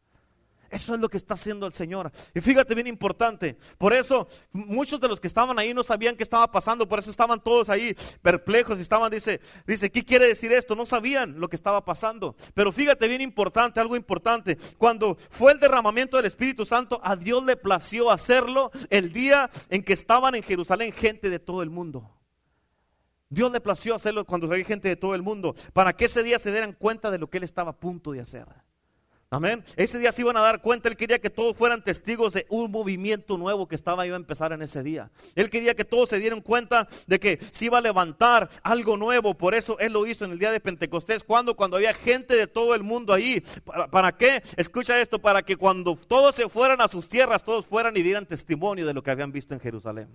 Eso 0.70 0.94
es 0.94 1.00
lo 1.00 1.08
que 1.08 1.16
está 1.16 1.34
haciendo 1.34 1.66
el 1.66 1.72
Señor. 1.72 2.10
Y 2.34 2.40
fíjate 2.40 2.74
bien 2.74 2.86
importante. 2.86 3.56
Por 3.78 3.92
eso 3.92 4.28
muchos 4.52 5.00
de 5.00 5.08
los 5.08 5.18
que 5.18 5.26
estaban 5.26 5.58
ahí 5.58 5.72
no 5.72 5.82
sabían 5.82 6.16
qué 6.16 6.22
estaba 6.22 6.50
pasando. 6.50 6.88
Por 6.88 6.98
eso 6.98 7.10
estaban 7.10 7.40
todos 7.40 7.68
ahí 7.70 7.96
perplejos. 8.20 8.78
Y 8.78 8.82
estaban, 8.82 9.10
dice, 9.10 9.40
dice, 9.66 9.90
¿qué 9.90 10.04
quiere 10.04 10.26
decir 10.26 10.52
esto? 10.52 10.74
No 10.74 10.84
sabían 10.84 11.40
lo 11.40 11.48
que 11.48 11.56
estaba 11.56 11.84
pasando. 11.84 12.36
Pero 12.54 12.72
fíjate 12.72 13.08
bien 13.08 13.20
importante, 13.20 13.80
algo 13.80 13.96
importante. 13.96 14.58
Cuando 14.76 15.16
fue 15.30 15.52
el 15.52 15.60
derramamiento 15.60 16.16
del 16.16 16.26
Espíritu 16.26 16.66
Santo, 16.66 17.00
a 17.02 17.16
Dios 17.16 17.44
le 17.44 17.56
plació 17.56 18.10
hacerlo 18.10 18.70
el 18.90 19.12
día 19.12 19.50
en 19.70 19.82
que 19.82 19.94
estaban 19.94 20.34
en 20.34 20.42
Jerusalén 20.42 20.92
gente 20.92 21.30
de 21.30 21.38
todo 21.38 21.62
el 21.62 21.70
mundo. 21.70 22.14
Dios 23.30 23.52
le 23.52 23.60
plació 23.60 23.94
hacerlo 23.94 24.24
cuando 24.24 24.50
había 24.50 24.64
gente 24.64 24.88
de 24.88 24.96
todo 24.96 25.14
el 25.14 25.22
mundo. 25.22 25.54
Para 25.72 25.94
que 25.94 26.06
ese 26.06 26.22
día 26.22 26.38
se 26.38 26.50
dieran 26.50 26.72
cuenta 26.72 27.10
de 27.10 27.18
lo 27.18 27.28
que 27.28 27.38
él 27.38 27.44
estaba 27.44 27.70
a 27.70 27.76
punto 27.76 28.12
de 28.12 28.20
hacer. 28.20 28.46
Amén. 29.30 29.62
Ese 29.76 29.98
día 29.98 30.10
se 30.10 30.22
iban 30.22 30.38
a 30.38 30.40
dar 30.40 30.62
cuenta. 30.62 30.88
Él 30.88 30.96
quería 30.96 31.18
que 31.18 31.28
todos 31.28 31.54
fueran 31.54 31.84
testigos 31.84 32.32
de 32.32 32.46
un 32.48 32.70
movimiento 32.70 33.36
nuevo 33.36 33.68
que 33.68 33.74
estaba 33.74 34.06
iba 34.06 34.16
a 34.16 34.18
empezar 34.18 34.52
en 34.52 34.62
ese 34.62 34.82
día. 34.82 35.10
Él 35.34 35.50
quería 35.50 35.74
que 35.74 35.84
todos 35.84 36.08
se 36.08 36.18
dieran 36.18 36.40
cuenta 36.40 36.88
de 37.06 37.20
que 37.20 37.38
se 37.50 37.66
iba 37.66 37.76
a 37.76 37.82
levantar 37.82 38.48
algo 38.62 38.96
nuevo. 38.96 39.34
Por 39.34 39.54
eso 39.54 39.78
él 39.80 39.92
lo 39.92 40.06
hizo 40.06 40.24
en 40.24 40.30
el 40.30 40.38
día 40.38 40.50
de 40.50 40.60
Pentecostés. 40.60 41.24
Cuando 41.24 41.54
cuando 41.54 41.76
había 41.76 41.92
gente 41.92 42.36
de 42.36 42.46
todo 42.46 42.74
el 42.74 42.82
mundo 42.82 43.12
ahí. 43.12 43.44
¿Para, 43.66 43.86
¿Para 43.88 44.12
qué? 44.12 44.42
Escucha 44.56 44.98
esto. 44.98 45.18
Para 45.18 45.42
que 45.42 45.56
cuando 45.56 45.94
todos 45.94 46.34
se 46.34 46.48
fueran 46.48 46.80
a 46.80 46.88
sus 46.88 47.06
tierras, 47.06 47.44
todos 47.44 47.66
fueran 47.66 47.94
y 47.98 48.02
dieran 48.02 48.24
testimonio 48.24 48.86
de 48.86 48.94
lo 48.94 49.02
que 49.02 49.10
habían 49.10 49.30
visto 49.30 49.52
en 49.52 49.60
Jerusalén. 49.60 50.08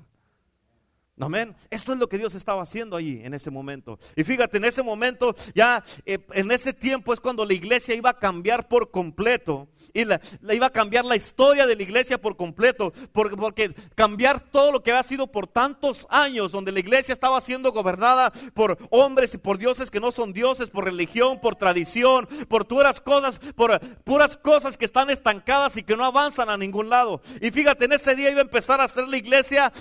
Amén. 1.20 1.55
Esto 1.70 1.93
es 1.93 2.00
lo 2.00 2.10
que 2.10 2.17
Dios 2.17 2.34
estaba 2.34 2.63
haciendo 2.63 2.96
allí 2.96 3.22
en 3.24 3.36
ese 3.36 3.51
momento. 3.51 4.00
Y 4.15 4.24
fíjate, 4.24 4.58
en 4.58 4.65
ese 4.65 4.82
momento, 4.82 5.36
ya 5.53 5.84
eh, 6.05 6.17
en 6.34 6.51
ese 6.51 6.74
tiempo 6.74 7.13
es 7.13 7.20
cuando 7.20 7.46
la 7.46 7.53
iglesia 7.53 7.93
iba 7.93 8.10
a 8.10 8.17
cambiar 8.17 8.67
por 8.67 8.89
completo 8.89 9.67
y 9.93 10.05
la, 10.05 10.21
iba 10.51 10.67
a 10.67 10.71
cambiar 10.71 11.05
la 11.05 11.15
historia 11.15 11.65
de 11.65 11.75
la 11.75 11.83
iglesia 11.83 12.19
por 12.19 12.35
completo, 12.35 12.93
porque, 13.11 13.35
porque, 13.35 13.75
cambiar 13.95 14.39
todo 14.39 14.71
lo 14.71 14.83
que 14.83 14.91
había 14.91 15.03
sido 15.03 15.27
por 15.27 15.47
tantos 15.47 16.07
años, 16.09 16.51
donde 16.51 16.71
la 16.71 16.79
iglesia 16.79 17.13
estaba 17.13 17.39
siendo 17.41 17.71
gobernada 17.71 18.31
por 18.53 18.77
hombres 18.89 19.33
y 19.33 19.37
por 19.37 19.57
dioses 19.57 19.91
que 19.91 19.99
no 19.99 20.11
son 20.11 20.33
dioses, 20.33 20.69
por 20.69 20.85
religión, 20.85 21.39
por 21.39 21.55
tradición, 21.55 22.27
por 22.47 22.67
puras 22.67 23.01
cosas, 23.01 23.39
por 23.55 23.79
puras 24.03 24.37
cosas 24.37 24.77
que 24.77 24.85
están 24.85 25.09
estancadas 25.09 25.77
y 25.77 25.83
que 25.83 25.95
no 25.95 26.05
avanzan 26.05 26.49
a 26.49 26.57
ningún 26.57 26.89
lado. 26.89 27.21
Y 27.41 27.51
fíjate, 27.51 27.85
en 27.85 27.93
ese 27.93 28.15
día 28.15 28.29
iba 28.29 28.39
a 28.39 28.43
empezar 28.43 28.81
a 28.81 28.87
ser 28.87 29.07
la 29.07 29.17
iglesia 29.17 29.71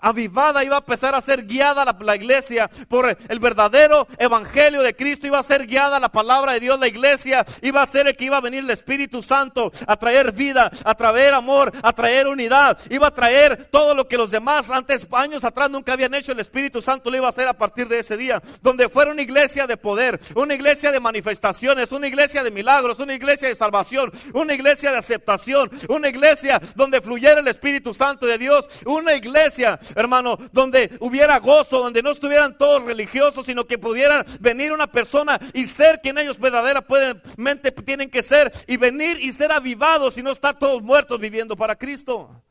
avivada, 0.00 0.64
iba 0.64 0.76
a 0.76 0.80
empezar 0.80 1.14
a 1.14 1.20
ser 1.20 1.46
guiada 1.46 1.84
la, 1.84 1.96
la 2.00 2.16
iglesia 2.16 2.68
por 2.88 3.16
el 3.28 3.38
verdadero 3.38 4.06
evangelio 4.18 4.82
de 4.82 4.94
Cristo, 4.94 5.26
iba 5.26 5.38
a 5.38 5.42
ser 5.42 5.66
guiada 5.66 6.00
la 6.00 6.10
palabra 6.10 6.52
de 6.52 6.60
Dios, 6.60 6.78
la 6.78 6.88
iglesia 6.88 7.44
iba 7.62 7.82
a 7.82 7.86
ser 7.86 8.06
el 8.06 8.16
que 8.16 8.26
iba 8.26 8.36
a 8.36 8.40
venir 8.40 8.64
el 8.64 8.70
Espíritu 8.70 9.22
Santo 9.22 9.41
a 9.86 9.96
traer 9.96 10.32
vida, 10.32 10.70
a 10.84 10.94
traer 10.94 11.34
amor, 11.34 11.72
a 11.82 11.92
traer 11.92 12.28
unidad. 12.28 12.78
Iba 12.90 13.08
a 13.08 13.14
traer 13.14 13.68
todo 13.70 13.94
lo 13.94 14.06
que 14.06 14.16
los 14.16 14.30
demás 14.30 14.70
antes, 14.70 15.06
años 15.12 15.44
atrás, 15.44 15.70
nunca 15.70 15.92
habían 15.92 16.14
hecho. 16.14 16.32
El 16.32 16.40
Espíritu 16.40 16.82
Santo 16.82 17.10
lo 17.10 17.16
iba 17.16 17.26
a 17.26 17.30
hacer 17.30 17.48
a 17.48 17.54
partir 17.54 17.88
de 17.88 17.98
ese 17.98 18.16
día. 18.16 18.42
Donde 18.60 18.88
fuera 18.88 19.10
una 19.10 19.22
iglesia 19.22 19.66
de 19.66 19.76
poder, 19.76 20.20
una 20.34 20.54
iglesia 20.54 20.92
de 20.92 21.00
manifestaciones, 21.00 21.90
una 21.92 22.06
iglesia 22.06 22.44
de 22.44 22.50
milagros, 22.50 22.98
una 22.98 23.14
iglesia 23.14 23.48
de 23.48 23.54
salvación, 23.54 24.12
una 24.32 24.54
iglesia 24.54 24.92
de 24.92 24.98
aceptación, 24.98 25.70
una 25.88 26.08
iglesia 26.08 26.60
donde 26.74 27.00
fluyera 27.00 27.40
el 27.40 27.48
Espíritu 27.48 27.94
Santo 27.94 28.26
de 28.26 28.38
Dios, 28.38 28.68
una 28.84 29.14
iglesia, 29.14 29.78
hermano, 29.94 30.38
donde 30.52 30.90
hubiera 31.00 31.38
gozo, 31.38 31.78
donde 31.80 32.02
no 32.02 32.10
estuvieran 32.10 32.56
todos 32.56 32.82
religiosos, 32.84 33.46
sino 33.46 33.66
que 33.66 33.78
pudieran 33.78 34.24
venir 34.40 34.72
una 34.72 34.90
persona 34.90 35.40
y 35.52 35.66
ser 35.66 36.00
quien 36.00 36.18
ellos 36.18 36.38
verdaderamente 36.38 37.72
tienen 37.84 38.10
que 38.10 38.22
ser 38.22 38.52
y 38.66 38.76
venir 38.76 39.18
y 39.20 39.31
ser 39.32 39.52
avivados 39.52 40.16
y 40.18 40.22
no 40.22 40.30
estar 40.30 40.58
todos 40.58 40.82
muertos 40.82 41.18
viviendo 41.18 41.56
para 41.56 41.76
Cristo. 41.76 42.42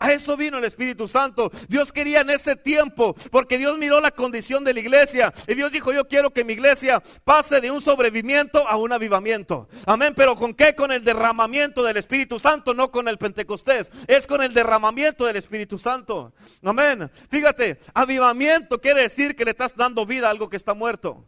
A 0.00 0.12
eso 0.12 0.36
vino 0.36 0.58
el 0.58 0.64
Espíritu 0.64 1.08
Santo. 1.08 1.50
Dios 1.68 1.90
quería 1.90 2.20
en 2.20 2.30
ese 2.30 2.54
tiempo, 2.54 3.14
porque 3.32 3.58
Dios 3.58 3.76
miró 3.78 4.00
la 4.00 4.12
condición 4.12 4.62
de 4.62 4.72
la 4.72 4.80
iglesia. 4.80 5.34
Y 5.48 5.54
Dios 5.54 5.72
dijo, 5.72 5.92
yo 5.92 6.06
quiero 6.06 6.30
que 6.30 6.44
mi 6.44 6.52
iglesia 6.52 7.02
pase 7.24 7.60
de 7.60 7.70
un 7.70 7.80
sobrevivimiento 7.80 8.66
a 8.68 8.76
un 8.76 8.92
avivamiento. 8.92 9.68
Amén, 9.86 10.14
pero 10.16 10.36
¿con 10.36 10.54
qué? 10.54 10.74
Con 10.74 10.92
el 10.92 11.02
derramamiento 11.02 11.82
del 11.82 11.96
Espíritu 11.96 12.38
Santo, 12.38 12.74
no 12.74 12.92
con 12.92 13.08
el 13.08 13.18
Pentecostés. 13.18 13.90
Es 14.06 14.26
con 14.26 14.42
el 14.42 14.54
derramamiento 14.54 15.26
del 15.26 15.36
Espíritu 15.36 15.78
Santo. 15.80 16.32
Amén. 16.62 17.10
Fíjate, 17.28 17.80
avivamiento 17.92 18.80
quiere 18.80 19.02
decir 19.02 19.34
que 19.34 19.44
le 19.44 19.50
estás 19.50 19.74
dando 19.74 20.06
vida 20.06 20.28
a 20.28 20.30
algo 20.30 20.48
que 20.48 20.56
está 20.56 20.74
muerto. 20.74 21.26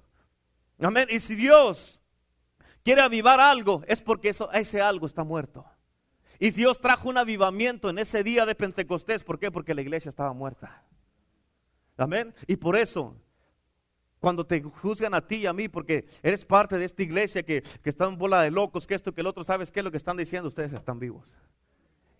Amén. 0.80 1.08
Y 1.10 1.18
si 1.18 1.34
Dios 1.34 1.99
quiere 2.84 3.02
avivar 3.02 3.40
algo, 3.40 3.82
es 3.86 4.00
porque 4.00 4.30
eso, 4.30 4.50
ese 4.52 4.80
algo 4.80 5.06
está 5.06 5.24
muerto. 5.24 5.64
Y 6.38 6.50
Dios 6.50 6.80
trajo 6.80 7.08
un 7.08 7.18
avivamiento 7.18 7.90
en 7.90 7.98
ese 7.98 8.24
día 8.24 8.46
de 8.46 8.54
Pentecostés. 8.54 9.22
¿Por 9.22 9.38
qué? 9.38 9.50
Porque 9.50 9.74
la 9.74 9.82
iglesia 9.82 10.08
estaba 10.08 10.32
muerta. 10.32 10.82
Amén. 11.98 12.34
Y 12.46 12.56
por 12.56 12.76
eso, 12.76 13.14
cuando 14.20 14.46
te 14.46 14.62
juzgan 14.62 15.12
a 15.12 15.26
ti 15.26 15.36
y 15.36 15.46
a 15.46 15.52
mí, 15.52 15.68
porque 15.68 16.06
eres 16.22 16.46
parte 16.46 16.78
de 16.78 16.86
esta 16.86 17.02
iglesia 17.02 17.42
que, 17.42 17.62
que 17.62 17.90
está 17.90 18.06
en 18.06 18.16
bola 18.16 18.42
de 18.42 18.50
locos, 18.50 18.86
que 18.86 18.94
esto, 18.94 19.12
que 19.12 19.20
el 19.20 19.26
otro, 19.26 19.44
¿sabes 19.44 19.70
qué 19.70 19.80
es 19.80 19.84
lo 19.84 19.90
que 19.90 19.98
están 19.98 20.16
diciendo? 20.16 20.48
Ustedes 20.48 20.72
están 20.72 20.98
vivos. 20.98 21.36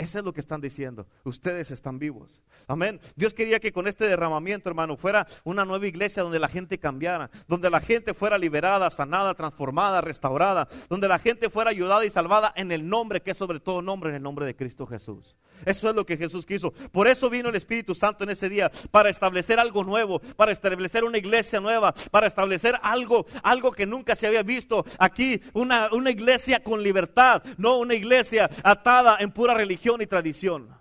Eso 0.01 0.19
es 0.19 0.25
lo 0.25 0.33
que 0.33 0.41
están 0.41 0.63
diciendo. 0.63 1.07
Ustedes 1.25 1.71
están 1.71 1.99
vivos. 1.99 2.41
Amén. 2.67 2.99
Dios 3.17 3.35
quería 3.35 3.61
que 3.61 3.71
con 3.71 3.87
este 3.87 4.09
derramamiento, 4.09 4.71
hermano, 4.71 4.97
fuera 4.97 5.27
una 5.45 5.67
nueva 5.67 5.87
iglesia 5.87 6.23
donde 6.23 6.39
la 6.39 6.49
gente 6.49 6.79
cambiara, 6.79 7.31
donde 7.47 7.69
la 7.69 7.83
gente 7.83 8.15
fuera 8.15 8.39
liberada, 8.39 8.89
sanada, 8.89 9.35
transformada, 9.35 10.01
restaurada, 10.01 10.69
donde 10.89 11.07
la 11.07 11.19
gente 11.19 11.51
fuera 11.51 11.69
ayudada 11.69 12.07
y 12.07 12.11
salvada 12.11 12.51
en 12.57 12.73
el 12.73 12.89
nombre 12.89 13.21
que 13.21 13.33
es 13.33 13.37
sobre 13.37 13.61
todo 13.61 13.83
nombre, 13.83 14.09
en 14.09 14.17
el 14.17 14.23
nombre 14.23 14.47
de 14.47 14.57
Cristo 14.57 14.87
Jesús. 14.87 15.37
Eso 15.67 15.91
es 15.91 15.95
lo 15.95 16.07
que 16.07 16.17
Jesús 16.17 16.47
quiso. 16.47 16.73
Por 16.93 17.07
eso 17.07 17.29
vino 17.29 17.51
el 17.51 17.57
Espíritu 17.57 17.95
Santo 17.95 18.25
en 18.25 18.31
ese 18.31 18.49
día, 18.49 18.73
para 18.91 19.11
establecer 19.11 19.61
algo 19.61 19.85
nuevo, 19.85 20.21
para 20.21 20.51
establecer 20.51 21.05
una 21.05 21.19
iglesia 21.19 21.61
nueva, 21.61 21.93
para 22.11 22.27
establecer 22.27 22.81
algo, 22.83 23.27
algo 23.43 23.71
que 23.71 23.85
nunca 23.85 24.15
se 24.15 24.27
había 24.27 24.43
visto 24.43 24.83
aquí, 24.99 25.43
una, 25.53 25.91
una 25.93 26.09
iglesia 26.09 26.63
con 26.63 26.83
libertad, 26.83 27.43
no 27.59 27.77
una 27.77 27.93
iglesia 27.93 28.49
atada 28.63 29.19
en 29.21 29.31
pura 29.31 29.53
religión 29.53 29.90
y 29.99 30.07
tradición. 30.07 30.80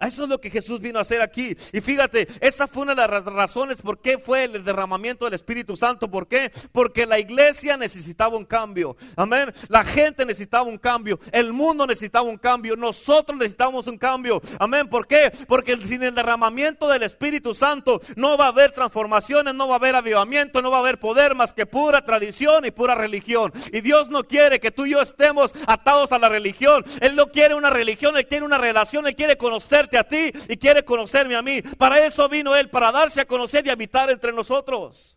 Eso 0.00 0.24
es 0.24 0.28
lo 0.28 0.40
que 0.40 0.50
Jesús 0.50 0.80
vino 0.80 0.98
a 0.98 1.02
hacer 1.02 1.22
aquí. 1.22 1.56
Y 1.72 1.80
fíjate, 1.80 2.28
esa 2.40 2.68
fue 2.68 2.82
una 2.82 2.94
de 2.94 3.06
las 3.06 3.24
razones 3.24 3.80
por 3.80 4.00
qué 4.00 4.18
fue 4.18 4.44
el 4.44 4.62
derramamiento 4.62 5.24
del 5.24 5.34
Espíritu 5.34 5.76
Santo. 5.76 6.10
¿Por 6.10 6.28
qué? 6.28 6.52
Porque 6.72 7.06
la 7.06 7.18
iglesia 7.18 7.76
necesitaba 7.78 8.36
un 8.36 8.44
cambio. 8.44 8.96
Amén. 9.16 9.54
La 9.68 9.84
gente 9.84 10.26
necesitaba 10.26 10.64
un 10.64 10.76
cambio. 10.76 11.18
El 11.32 11.52
mundo 11.52 11.86
necesitaba 11.86 12.28
un 12.28 12.36
cambio. 12.36 12.76
Nosotros 12.76 13.38
necesitamos 13.38 13.86
un 13.86 13.96
cambio. 13.96 14.42
Amén. 14.58 14.88
¿Por 14.88 15.06
qué? 15.06 15.32
Porque 15.48 15.78
sin 15.78 16.02
el 16.02 16.14
derramamiento 16.14 16.88
del 16.88 17.02
Espíritu 17.02 17.54
Santo 17.54 18.02
no 18.16 18.36
va 18.36 18.46
a 18.46 18.48
haber 18.48 18.72
transformaciones, 18.72 19.54
no 19.54 19.66
va 19.66 19.76
a 19.76 19.78
haber 19.78 19.96
avivamiento, 19.96 20.60
no 20.60 20.70
va 20.70 20.78
a 20.78 20.80
haber 20.80 21.00
poder 21.00 21.34
más 21.34 21.54
que 21.54 21.64
pura 21.64 22.04
tradición 22.04 22.66
y 22.66 22.70
pura 22.70 22.94
religión. 22.94 23.52
Y 23.72 23.80
Dios 23.80 24.10
no 24.10 24.24
quiere 24.24 24.60
que 24.60 24.70
tú 24.70 24.84
y 24.84 24.90
yo 24.90 25.00
estemos 25.00 25.52
atados 25.66 26.12
a 26.12 26.18
la 26.18 26.28
religión. 26.28 26.84
Él 27.00 27.16
no 27.16 27.28
quiere 27.28 27.54
una 27.54 27.70
religión, 27.70 28.16
Él 28.16 28.26
quiere 28.26 28.44
una 28.44 28.58
relación, 28.58 29.06
Él 29.06 29.16
quiere 29.16 29.36
conocer 29.36 29.85
a 29.94 30.04
ti 30.04 30.32
y 30.48 30.56
quiere 30.56 30.84
conocerme 30.84 31.36
a 31.36 31.42
mí. 31.42 31.62
Para 31.62 32.04
eso 32.04 32.28
vino 32.28 32.56
Él, 32.56 32.68
para 32.70 32.90
darse 32.90 33.20
a 33.20 33.26
conocer 33.26 33.66
y 33.66 33.70
habitar 33.70 34.10
entre 34.10 34.32
nosotros. 34.32 35.16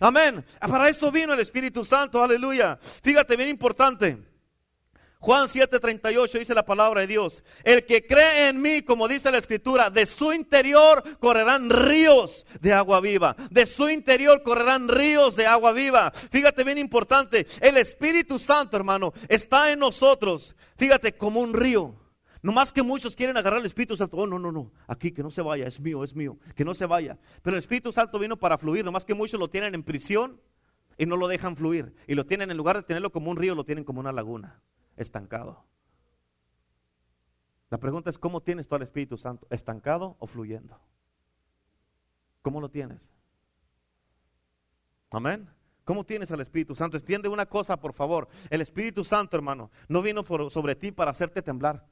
Amén. 0.00 0.44
Para 0.60 0.88
eso 0.88 1.10
vino 1.10 1.34
el 1.34 1.40
Espíritu 1.40 1.84
Santo, 1.84 2.22
aleluya. 2.22 2.78
Fíjate, 3.02 3.36
bien 3.36 3.48
importante. 3.48 4.18
Juan 5.20 5.48
7:38 5.48 6.38
dice 6.38 6.54
la 6.54 6.64
palabra 6.64 7.00
de 7.00 7.08
Dios, 7.08 7.42
el 7.64 7.84
que 7.84 8.06
cree 8.06 8.48
en 8.48 8.62
mí, 8.62 8.82
como 8.82 9.08
dice 9.08 9.32
la 9.32 9.38
escritura, 9.38 9.90
de 9.90 10.06
su 10.06 10.32
interior 10.32 11.02
correrán 11.18 11.70
ríos 11.70 12.46
de 12.60 12.72
agua 12.72 13.00
viva, 13.00 13.34
de 13.50 13.66
su 13.66 13.90
interior 13.90 14.44
correrán 14.44 14.88
ríos 14.88 15.34
de 15.34 15.46
agua 15.46 15.72
viva. 15.72 16.12
Fíjate 16.30 16.62
bien 16.62 16.78
importante, 16.78 17.48
el 17.60 17.78
Espíritu 17.78 18.38
Santo, 18.38 18.76
hermano, 18.76 19.12
está 19.28 19.72
en 19.72 19.80
nosotros, 19.80 20.54
fíjate, 20.76 21.16
como 21.16 21.40
un 21.40 21.52
río. 21.52 21.96
No 22.42 22.52
más 22.52 22.70
que 22.70 22.82
muchos 22.82 23.16
quieren 23.16 23.36
agarrar 23.36 23.60
el 23.60 23.66
Espíritu 23.66 23.96
Santo. 23.96 24.16
Oh, 24.16 24.26
no, 24.26 24.38
no, 24.38 24.52
no. 24.52 24.70
Aquí 24.86 25.10
que 25.12 25.22
no 25.22 25.30
se 25.30 25.42
vaya, 25.42 25.66
es 25.66 25.80
mío, 25.80 26.04
es 26.04 26.14
mío. 26.14 26.38
Que 26.54 26.64
no 26.64 26.74
se 26.74 26.86
vaya. 26.86 27.18
Pero 27.42 27.56
el 27.56 27.60
Espíritu 27.60 27.92
Santo 27.92 28.18
vino 28.18 28.36
para 28.36 28.58
fluir. 28.58 28.84
No 28.84 28.92
más 28.92 29.04
que 29.04 29.14
muchos 29.14 29.40
lo 29.40 29.48
tienen 29.48 29.74
en 29.74 29.82
prisión 29.82 30.40
y 30.96 31.06
no 31.06 31.16
lo 31.16 31.28
dejan 31.28 31.56
fluir. 31.56 31.94
Y 32.06 32.14
lo 32.14 32.26
tienen, 32.26 32.50
en 32.50 32.56
lugar 32.56 32.76
de 32.76 32.82
tenerlo 32.82 33.10
como 33.10 33.30
un 33.30 33.36
río, 33.36 33.54
lo 33.54 33.64
tienen 33.64 33.84
como 33.84 34.00
una 34.00 34.12
laguna, 34.12 34.60
estancado. 34.96 35.64
La 37.70 37.78
pregunta 37.78 38.10
es, 38.10 38.18
¿cómo 38.18 38.40
tienes 38.40 38.68
tú 38.68 38.74
al 38.74 38.82
Espíritu 38.82 39.16
Santo? 39.16 39.46
¿Estancado 39.50 40.16
o 40.18 40.26
fluyendo? 40.26 40.78
¿Cómo 42.42 42.60
lo 42.60 42.70
tienes? 42.70 43.10
Amén. 45.10 45.48
¿Cómo 45.84 46.04
tienes 46.04 46.30
al 46.32 46.40
Espíritu 46.40 46.74
Santo? 46.74 46.96
Entiende 46.96 47.28
una 47.28 47.46
cosa, 47.46 47.78
por 47.78 47.94
favor. 47.94 48.28
El 48.50 48.60
Espíritu 48.60 49.04
Santo, 49.04 49.36
hermano, 49.36 49.70
no 49.88 50.02
vino 50.02 50.24
sobre 50.50 50.74
ti 50.74 50.92
para 50.92 51.10
hacerte 51.10 51.42
temblar. 51.42 51.86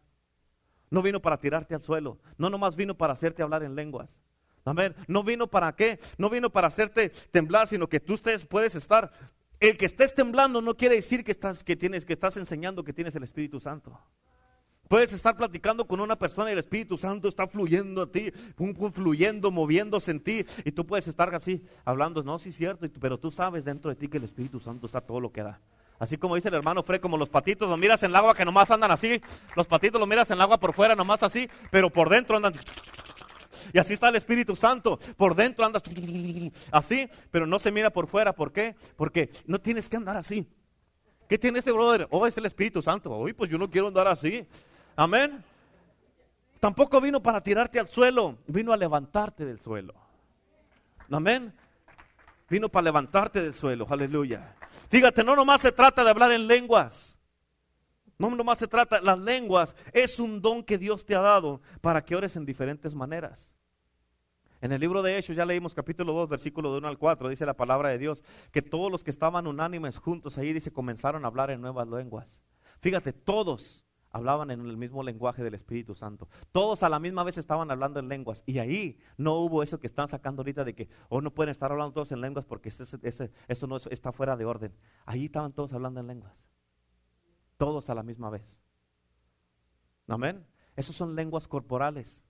No 0.91 1.03
vino 1.03 1.21
para 1.21 1.39
tirarte 1.39 1.75
al 1.75 1.83
suelo. 1.83 2.19
No 2.39 2.51
nomás 2.51 2.77
vino 2.77 2.97
para 2.97 3.13
hacerte 3.13 3.43
hablar 3.43 3.63
en 3.63 3.75
lenguas. 3.75 4.17
Amén. 4.65 4.95
No 5.07 5.23
vino 5.23 5.47
para 5.47 5.75
qué. 5.75 6.01
No 6.19 6.29
vino 6.31 6.51
para 6.51 6.67
hacerte 6.67 7.11
temblar, 7.31 7.67
sino 7.69 7.89
que 7.89 8.01
tú 8.01 8.15
estés, 8.15 8.45
puedes 8.45 8.75
estar. 8.75 9.13
El 9.59 9.79
que 9.79 9.87
estés 9.87 10.15
temblando 10.15 10.61
no 10.61 10.77
quiere 10.77 10.97
decir 10.97 11.25
que 11.25 11.33
estás, 11.33 11.65
que 11.65 11.77
tienes, 11.77 12.05
que 12.05 12.13
estás 12.13 12.37
enseñando 12.37 12.85
que 12.85 12.93
tienes 12.93 13.15
el 13.15 13.23
Espíritu 13.23 13.61
Santo. 13.61 13.99
Puedes 14.89 15.13
estar 15.13 15.37
platicando 15.37 15.87
con 15.87 16.01
una 16.01 16.17
persona 16.17 16.51
y 16.51 16.53
el 16.53 16.61
Espíritu 16.61 16.97
Santo 16.97 17.29
está 17.29 17.49
fluyendo 17.49 18.03
a 18.03 18.07
ti, 18.07 18.31
fluyendo, 18.93 19.51
moviéndose 19.51 20.13
en 20.13 20.21
ti. 20.21 20.47
Y 20.65 20.73
tú 20.73 20.87
puedes 20.87 21.09
estar 21.09 21.35
así, 21.35 21.65
hablando, 21.85 22.23
no, 22.23 22.39
sí 22.39 22.51
es 22.51 22.57
cierto, 22.57 22.87
pero 23.01 23.19
tú 23.19 23.33
sabes 23.33 23.65
dentro 23.65 23.89
de 23.89 23.97
ti 23.97 24.07
que 24.07 24.19
el 24.19 24.25
Espíritu 24.25 24.61
Santo 24.61 24.87
está 24.87 25.01
todo 25.01 25.21
lo 25.21 25.33
que 25.33 25.43
da. 25.43 25.61
Así 25.99 26.19
como 26.19 26.35
dice 26.35 26.49
el 26.49 26.55
hermano 26.55 26.83
Fred, 26.83 27.01
como 27.01 27.17
los 27.17 27.29
patitos, 27.29 27.69
los 27.69 27.79
miras 27.79 28.03
en 28.03 28.11
el 28.11 28.17
agua 28.17 28.35
que 28.35 28.45
nomás 28.45 28.71
andan 28.71 28.91
así. 28.91 29.21
Los 29.55 29.67
patitos 29.67 29.99
los 29.99 30.09
miras 30.09 30.31
en 30.31 30.35
el 30.35 30.43
agua 30.43 30.59
por 30.59 30.75
fuera 30.75 30.95
nomás 30.95 31.23
así, 31.23 31.49
pero 31.71 31.91
por 31.91 32.09
dentro 32.09 32.37
andan. 32.37 32.55
Y 33.73 33.79
así 33.79 33.95
está 33.95 34.11
el 34.11 34.17
Espíritu 34.17 34.55
Santo. 34.55 34.99
Por 35.17 35.35
dentro 35.35 35.65
andas 35.65 35.83
así, 36.71 37.09
pero 37.31 37.47
no 37.47 37.59
se 37.59 37.73
mira 37.73 37.91
por 37.91 38.07
fuera. 38.07 38.33
¿Por 38.33 38.53
qué? 38.53 38.77
Porque 38.97 39.31
no 39.47 39.61
tienes 39.61 39.89
que 39.89 39.97
andar 39.97 40.17
así. 40.17 40.49
¿Qué 41.29 41.39
tiene 41.39 41.59
este 41.59 41.73
brother? 41.73 42.07
Oh, 42.11 42.27
es 42.27 42.37
el 42.37 42.47
Espíritu 42.47 42.81
Santo. 42.83 43.11
Uy, 43.19 43.33
pues 43.33 43.51
yo 43.51 43.59
no 43.59 43.69
quiero 43.69 43.89
andar 43.89 44.07
así. 44.07 44.47
Amén. 44.95 45.43
Tampoco 46.61 47.01
vino 47.01 47.23
para 47.23 47.43
tirarte 47.43 47.79
al 47.79 47.89
suelo, 47.89 48.39
vino 48.47 48.73
a 48.73 48.77
levantarte 48.77 49.45
del 49.45 49.61
suelo. 49.61 49.95
Amén. 51.11 51.53
Vino 52.49 52.69
para 52.69 52.85
levantarte 52.85 53.43
del 53.43 53.55
suelo. 53.55 53.87
Aleluya. 53.91 54.55
Fíjate, 54.89 55.25
no 55.25 55.37
nomás 55.37 55.61
se 55.61 55.73
trata 55.73 56.05
de 56.05 56.11
hablar 56.11 56.33
en 56.33 56.47
lenguas. 56.47 57.19
No 58.19 58.31
nomás 58.31 58.59
se 58.59 58.67
trata, 58.67 59.01
las 59.01 59.19
lenguas 59.19 59.75
es 59.93 60.19
un 60.19 60.41
don 60.41 60.63
que 60.63 60.79
Dios 60.79 61.05
te 61.05 61.15
ha 61.15 61.21
dado 61.21 61.61
para 61.81 62.05
que 62.05 62.17
ores 62.17 62.37
en 62.37 62.47
diferentes 62.47 62.95
maneras. 62.95 63.51
En 64.63 64.73
el 64.73 64.81
libro 64.81 65.03
de 65.03 65.19
Hechos 65.19 65.37
ya 65.37 65.45
leímos 65.45 65.75
capítulo 65.75 66.13
2, 66.15 66.29
versículo 66.29 66.73
de 66.73 66.79
1 66.79 66.89
al 66.89 66.99
4, 66.99 67.29
dice 67.29 67.45
la 67.45 67.55
palabra 67.55 67.91
de 67.91 67.99
Dios, 67.99 68.25
que 68.53 68.63
todos 68.63 68.91
los 68.91 69.05
que 69.05 69.11
estaban 69.11 69.47
unánimes 69.47 69.99
juntos 69.99 70.39
ahí, 70.39 70.53
dice, 70.53 70.73
comenzaron 70.73 71.25
a 71.25 71.29
hablar 71.29 71.51
en 71.51 71.61
nuevas 71.61 71.87
lenguas. 71.89 72.41
Fíjate, 72.81 73.13
todos 73.13 73.86
hablaban 74.17 74.51
en 74.51 74.61
el 74.61 74.77
mismo 74.77 75.03
lenguaje 75.03 75.45
del 75.45 75.55
Espíritu 75.55 75.95
Santo. 75.95 76.29
Todos 76.53 76.83
a 76.83 76.89
la 76.89 76.99
misma 76.99 77.23
vez 77.25 77.39
estaban 77.39 77.71
hablando 77.71 78.01
en 78.01 78.09
lenguas. 78.09 78.43
Y 78.47 78.59
ahí 78.59 78.99
no 79.17 79.35
hubo 79.35 79.63
eso 79.63 79.79
que 79.79 79.87
están 79.87 80.09
sacando 80.09 80.43
ahorita 80.43 80.65
de 80.65 80.75
que, 80.75 80.89
oh, 81.09 81.21
no 81.21 81.33
pueden 81.33 81.51
estar 81.51 81.71
hablando 81.71 81.93
todos 81.93 82.13
en 82.13 82.21
lenguas 82.21 82.45
porque 82.45 82.69
eso 82.69 83.67
no 83.67 83.77
está 83.77 84.13
fuera 84.13 84.37
de 84.37 84.45
orden. 84.45 84.73
Ahí 85.05 85.27
estaban 85.27 85.53
todos 85.53 85.73
hablando 85.73 86.01
en 86.01 86.07
lenguas. 86.07 86.45
Todos 87.57 87.89
a 87.89 87.95
la 87.95 88.03
misma 88.03 88.31
vez. 88.31 88.59
Amén. 90.09 90.47
Esos 90.77 90.95
son 90.95 91.15
lenguas 91.15 91.49
corporales 91.49 92.23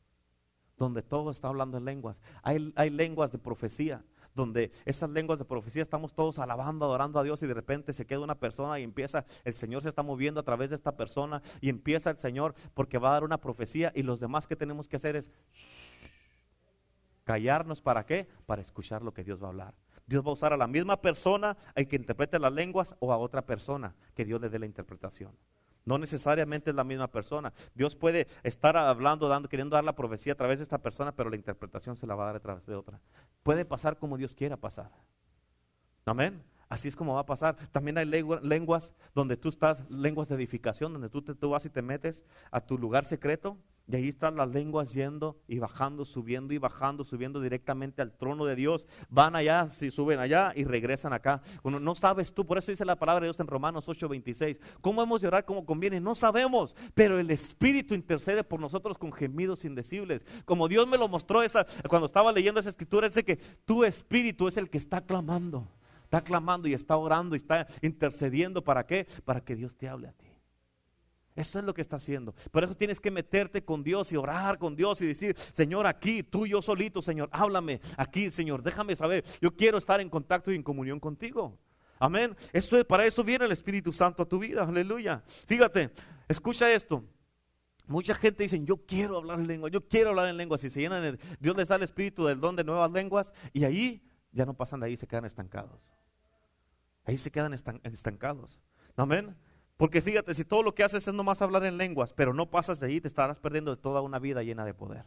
donde 0.77 1.03
todo 1.03 1.31
está 1.31 1.49
hablando 1.49 1.79
en 1.79 1.85
lenguas. 1.85 2.21
Hay 2.43 2.91
lenguas 2.91 3.33
de 3.33 3.39
profecía, 3.39 4.05
donde 4.37 4.71
esas 4.85 5.11
lenguas 5.11 5.39
de 5.41 5.45
profecía 5.45 5.83
estamos 5.83 6.15
todos 6.15 6.39
alabando, 6.39 6.85
adorando 6.85 7.19
a 7.19 7.25
Dios 7.25 7.43
y 7.43 7.47
de 7.47 7.55
repente 7.55 7.93
se 7.93 8.07
queda 8.07 8.21
una 8.21 8.39
persona 8.39 8.79
y 8.79 8.85
empieza, 8.85 9.25
el 9.45 9.55
Señor 9.55 9.83
se 9.83 9.89
está 9.89 10.03
moviendo 10.03 10.39
a 10.39 10.45
través 10.45 10.71
de 10.71 10.77
esta 10.77 10.97
persona 10.97 11.43
y 11.61 11.71
empieza 11.71 12.11
el 12.11 12.19
Señor 12.19 12.55
porque 12.75 12.99
va 12.99 13.09
a 13.09 13.13
dar 13.15 13.25
una 13.25 13.39
profecía 13.39 13.91
y 13.95 14.03
los 14.03 14.21
demás 14.21 14.47
que 14.47 14.55
tenemos 14.55 14.87
que 14.87 14.97
hacer 14.97 15.17
es 15.17 15.31
callarnos 17.25 17.81
para 17.81 18.05
qué? 18.05 18.29
Para 18.45 18.63
escuchar 18.63 19.03
lo 19.03 19.13
que 19.13 19.25
Dios 19.25 19.43
va 19.43 19.47
a 19.47 19.51
hablar. 19.51 19.75
Dios 20.07 20.25
va 20.25 20.31
a 20.31 20.35
usar 20.35 20.53
a 20.53 20.57
la 20.57 20.69
misma 20.69 21.01
persona 21.01 21.57
hay 21.75 21.87
que 21.87 21.97
interprete 21.97 22.39
las 22.39 22.53
lenguas 22.53 22.95
o 23.01 23.13
a 23.13 23.17
otra 23.17 23.43
persona 23.43 23.97
que 24.15 24.25
Dios 24.25 24.41
le 24.41 24.51
dé 24.51 24.59
la 24.59 24.67
interpretación. 24.67 25.33
No 25.87 25.99
necesariamente 25.99 26.71
es 26.71 26.77
la 26.77 26.85
misma 26.85 27.07
persona. 27.07 27.53
Dios 27.75 27.95
puede 27.97 28.27
estar 28.43 28.77
hablando, 28.77 29.29
dando, 29.29 29.49
queriendo 29.49 29.77
dar 29.77 29.85
la 29.85 29.95
profecía 29.95 30.33
a 30.35 30.37
través 30.37 30.59
de 30.59 30.65
esta 30.65 30.79
persona, 30.79 31.13
pero 31.13 31.31
la 31.31 31.37
interpretación 31.37 31.97
se 31.97 32.07
la 32.07 32.17
va 32.17 32.25
a 32.25 32.27
dar 32.27 32.37
a 32.37 32.41
través 32.41 32.67
de 32.67 32.75
otra. 32.75 33.01
Puede 33.45 33.65
pasar 33.65 33.97
como 33.97 34.19
Dios 34.19 34.35
quiera 34.35 34.57
pasar. 34.57 34.91
Amén. 36.05 36.43
Así 36.69 36.89
es 36.89 36.97
como 36.97 37.15
va 37.15 37.21
a 37.21 37.27
pasar. 37.27 37.57
También 37.71 37.97
hay 37.99 38.05
lenguas 38.05 38.93
donde 39.15 39.37
tú 39.37 39.49
estás, 39.49 39.89
lenguas 39.89 40.29
de 40.29 40.35
edificación, 40.35 40.93
donde 40.93 41.09
tú, 41.09 41.23
te, 41.23 41.37
tú 41.37 41.51
vas 41.51 41.65
y 41.65 41.71
te 41.71 41.83
metes 41.83 42.25
a 42.51 42.61
tu 42.61 42.77
lugar 42.77 43.05
secreto 43.05 43.57
y 43.89 43.95
ahí 43.95 44.09
están 44.09 44.37
las 44.37 44.49
lenguas 44.49 44.93
yendo 44.93 45.37
y 45.47 45.61
bajando, 45.61 46.05
subiendo 46.05 46.53
y 46.53 46.59
bajando, 46.59 47.05
subiendo 47.05 47.41
directamente 47.41 48.03
al 48.03 48.13
trono 48.13 48.45
de 48.45 48.57
Dios. 48.57 48.87
Van 49.09 49.37
allá, 49.37 49.69
si 49.69 49.93
suben 49.93 50.19
allá 50.19 50.53
y 50.57 50.65
regresan 50.65 51.13
acá. 51.13 51.41
Uno, 51.63 51.79
no 51.79 51.95
sabes 51.95 52.33
tú, 52.33 52.45
por 52.45 52.59
eso 52.59 52.73
dice 52.73 52.85
la 52.85 52.97
palabra 52.97 53.21
de 53.21 53.27
Dios 53.29 53.39
en 53.39 53.47
Romanos 53.47 53.87
8:26. 53.87 54.61
¿Cómo 54.81 55.03
hemos 55.03 55.21
de 55.21 55.29
orar 55.29 55.45
como 55.45 55.65
conviene? 55.65 56.01
No 56.01 56.17
sabemos, 56.17 56.75
pero 56.95 57.21
el 57.21 57.31
Espíritu 57.31 57.95
intercede 57.95 58.43
por 58.43 58.59
nosotros 58.59 58.99
con 58.99 59.13
gemidos 59.13 59.65
indecibles. 59.65 60.23
Como 60.45 60.67
Dios 60.67 60.89
me 60.89 60.99
lo 60.99 61.07
mostró 61.07 61.43
esa, 61.43 61.65
cuando 61.89 62.07
estaba 62.07 62.33
leyendo 62.33 62.59
esa 62.59 62.71
escritura, 62.71 63.07
es 63.07 63.15
de 63.15 63.25
que 63.25 63.37
tu 63.65 63.85
Espíritu 63.85 64.49
es 64.49 64.57
el 64.57 64.69
que 64.69 64.79
está 64.79 65.01
clamando. 65.01 65.69
Está 66.03 66.23
clamando 66.23 66.67
y 66.69 66.75
está 66.75 66.97
orando 66.97 67.37
y 67.37 67.39
está 67.39 67.67
intercediendo. 67.83 68.63
¿Para 68.63 68.87
qué? 68.87 69.07
Para 69.25 69.41
que 69.41 69.55
Dios 69.55 69.77
te 69.77 69.89
hable 69.89 70.09
a 70.09 70.13
ti. 70.13 70.26
Eso 71.37 71.59
es 71.59 71.65
lo 71.67 71.75
que 71.75 71.83
está 71.83 71.97
haciendo. 71.97 72.35
Por 72.51 72.65
eso 72.65 72.75
tienes 72.75 72.99
que 72.99 73.11
meterte 73.11 73.63
con 73.63 73.85
Dios 73.85 74.11
y 74.11 74.17
orar 74.17 74.59
con 74.59 74.75
Dios 74.75 75.01
y 75.03 75.07
decir, 75.07 75.37
Señor, 75.53 75.87
aquí, 75.87 76.23
tú 76.23 76.47
yo 76.47 76.63
solito, 76.63 77.03
Señor, 77.03 77.29
háblame. 77.31 77.81
Aquí, 77.99 78.31
Señor, 78.31 78.63
déjame 78.63 78.97
saber. 78.97 79.23
Yo 79.41 79.55
quiero 79.55 79.77
estar 79.77 80.01
en 80.01 80.09
contacto 80.09 80.51
y 80.51 80.57
en 80.57 80.63
comunión 80.63 80.99
contigo. 80.99 81.59
Amén. 81.99 82.35
Eso, 82.55 82.83
para 82.87 83.05
eso 83.05 83.23
viene 83.23 83.45
el 83.45 83.53
Espíritu 83.53 83.93
Santo 83.93 84.23
a 84.23 84.27
tu 84.27 84.39
vida. 84.39 84.63
Aleluya. 84.63 85.23
Fíjate, 85.47 85.91
escucha 86.27 86.73
esto. 86.73 87.05
Mucha 87.87 88.15
gente 88.15 88.43
dice, 88.43 88.61
yo 88.65 88.79
quiero 88.85 89.19
hablar 89.19 89.39
en 89.39 89.47
lengua, 89.47 89.71
yo 89.71 89.87
quiero 89.87 90.11
hablar 90.11 90.29
en 90.29 90.39
lenguas. 90.39 90.65
Y 90.65 90.71
se 90.71 90.81
llenan, 90.81 91.19
Dios 91.39 91.57
les 91.57 91.69
da 91.69 91.77
el 91.77 91.83
Espíritu 91.83 92.25
del 92.25 92.41
don 92.41 92.57
de 92.57 92.65
nuevas 92.65 92.91
lenguas 92.91 93.33
y 93.53 93.65
ahí 93.65 94.03
ya 94.33 94.47
no 94.47 94.55
pasan 94.55 94.81
de 94.81 94.87
ahí, 94.87 94.97
se 94.97 95.07
quedan 95.07 95.27
estancados. 95.27 95.93
Ahí 97.05 97.19
se 97.19 97.31
quedan 97.31 97.53
estancados. 97.53 98.59
Amén. 98.97 99.37
Porque 99.77 100.01
fíjate, 100.01 100.35
si 100.35 100.45
todo 100.45 100.63
lo 100.63 100.75
que 100.75 100.85
haces 100.85 101.07
es 101.07 101.15
nomás 101.15 101.43
hablar 101.43 101.65
en 101.65 101.77
lenguas, 101.77 102.13
pero 102.15 102.33
no 102.33 102.51
pasas 102.51 102.81
de 102.81 102.87
ahí, 102.87 103.01
te 103.01 103.09
estarás 103.09 103.39
perdiendo 103.39 103.75
de 103.75 103.81
toda 103.81 104.01
una 104.01 104.19
vida 104.19 104.43
llena 104.43 104.65
de 104.65 104.73
poder. 104.73 105.05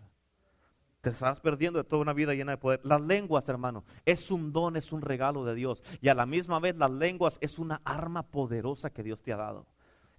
Te 1.02 1.10
estarás 1.10 1.40
perdiendo 1.40 1.80
de 1.80 1.86
toda 1.86 2.02
una 2.02 2.14
vida 2.14 2.34
llena 2.34 2.52
de 2.52 2.58
poder. 2.58 2.82
Las 2.84 3.02
lenguas, 3.02 3.48
hermano, 3.48 3.84
es 4.06 4.30
un 4.30 4.52
don, 4.52 4.76
es 4.76 4.92
un 4.92 5.02
regalo 5.02 5.46
de 5.46 5.56
Dios. 5.56 5.82
Y 6.02 6.10
a 6.10 6.14
la 6.14 6.26
misma 6.26 6.60
vez 6.60 6.76
las 6.76 6.92
lenguas 6.92 7.38
es 7.42 7.58
una 7.58 7.82
arma 7.84 8.24
poderosa 8.24 8.92
que 8.92 9.02
Dios 9.02 9.22
te 9.22 9.34
ha 9.34 9.38
dado. 9.38 9.66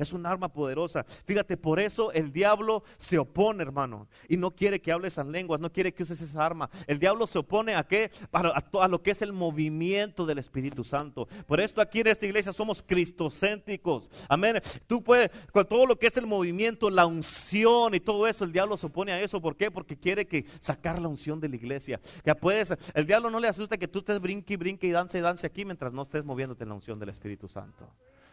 Es 0.01 0.15
un 0.15 0.25
arma 0.25 0.49
poderosa. 0.49 1.05
Fíjate, 1.27 1.59
por 1.59 1.79
eso 1.79 2.11
el 2.13 2.33
diablo 2.33 2.85
se 2.97 3.19
opone, 3.19 3.63
hermano. 3.63 4.09
Y 4.29 4.39
no 4.39 4.51
quiere 4.51 4.81
que 4.81 4.91
hables 4.91 5.19
en 5.19 5.31
lenguas, 5.31 5.61
no 5.61 5.71
quiere 5.71 5.93
que 5.93 6.05
uses 6.05 6.23
esa 6.23 6.45
arma. 6.45 6.71
El 6.87 6.99
diablo 6.99 7.27
se 7.27 7.39
opone 7.39 7.75
a 7.75 7.85
qué? 7.85 8.11
Para, 8.31 8.49
a, 8.49 8.89
lo 8.89 9.03
que 9.03 9.11
es 9.11 9.21
el 9.21 9.35
movimiento 9.35 10.25
del 10.25 10.39
Espíritu 10.39 10.85
Santo. 10.85 11.29
Por 11.47 11.61
esto 11.61 11.83
aquí 11.83 12.01
en 12.01 12.07
esta 12.07 12.25
iglesia 12.25 12.55
somos 12.55 12.83
cristocéntricos. 12.83 14.09
Amén. 14.27 14.63
Tú 14.87 15.05
puedes, 15.05 15.31
con 15.53 15.67
todo 15.67 15.85
lo 15.85 15.99
que 15.99 16.07
es 16.07 16.17
el 16.17 16.27
movimiento, 16.27 16.89
la 16.89 17.05
unción 17.05 17.95
y 17.95 18.01
todo 18.01 18.27
eso, 18.27 18.45
el 18.45 18.53
diablo 18.53 18.79
se 18.79 18.87
opone 18.87 19.13
a 19.13 19.21
eso. 19.21 19.39
¿Por 19.43 19.55
qué? 19.55 19.71
Porque 19.71 19.99
quiere 19.99 20.27
que 20.27 20.47
sacar 20.61 20.99
la 20.99 21.09
unción 21.09 21.41
de 21.41 21.51
la 21.51 21.57
iglesia. 21.57 22.01
Que 22.25 22.35
puedes, 22.35 22.75
el 22.95 23.07
diablo 23.07 23.29
no 23.29 23.39
le 23.39 23.49
asusta 23.49 23.77
que 23.77 23.87
tú 23.87 23.99
estés 23.99 24.19
brinque 24.19 24.55
y 24.55 24.57
brinque 24.57 24.87
y 24.87 24.93
dance 24.93 25.19
y 25.19 25.21
dance 25.21 25.47
aquí 25.47 25.67
mientras 25.67 25.93
no 25.93 26.01
estés 26.03 26.25
moviéndote 26.25 26.63
en 26.63 26.71
la 26.71 26.75
unción 26.77 26.99
del 26.99 27.11
Espíritu 27.11 27.49
Santo. 27.49 27.87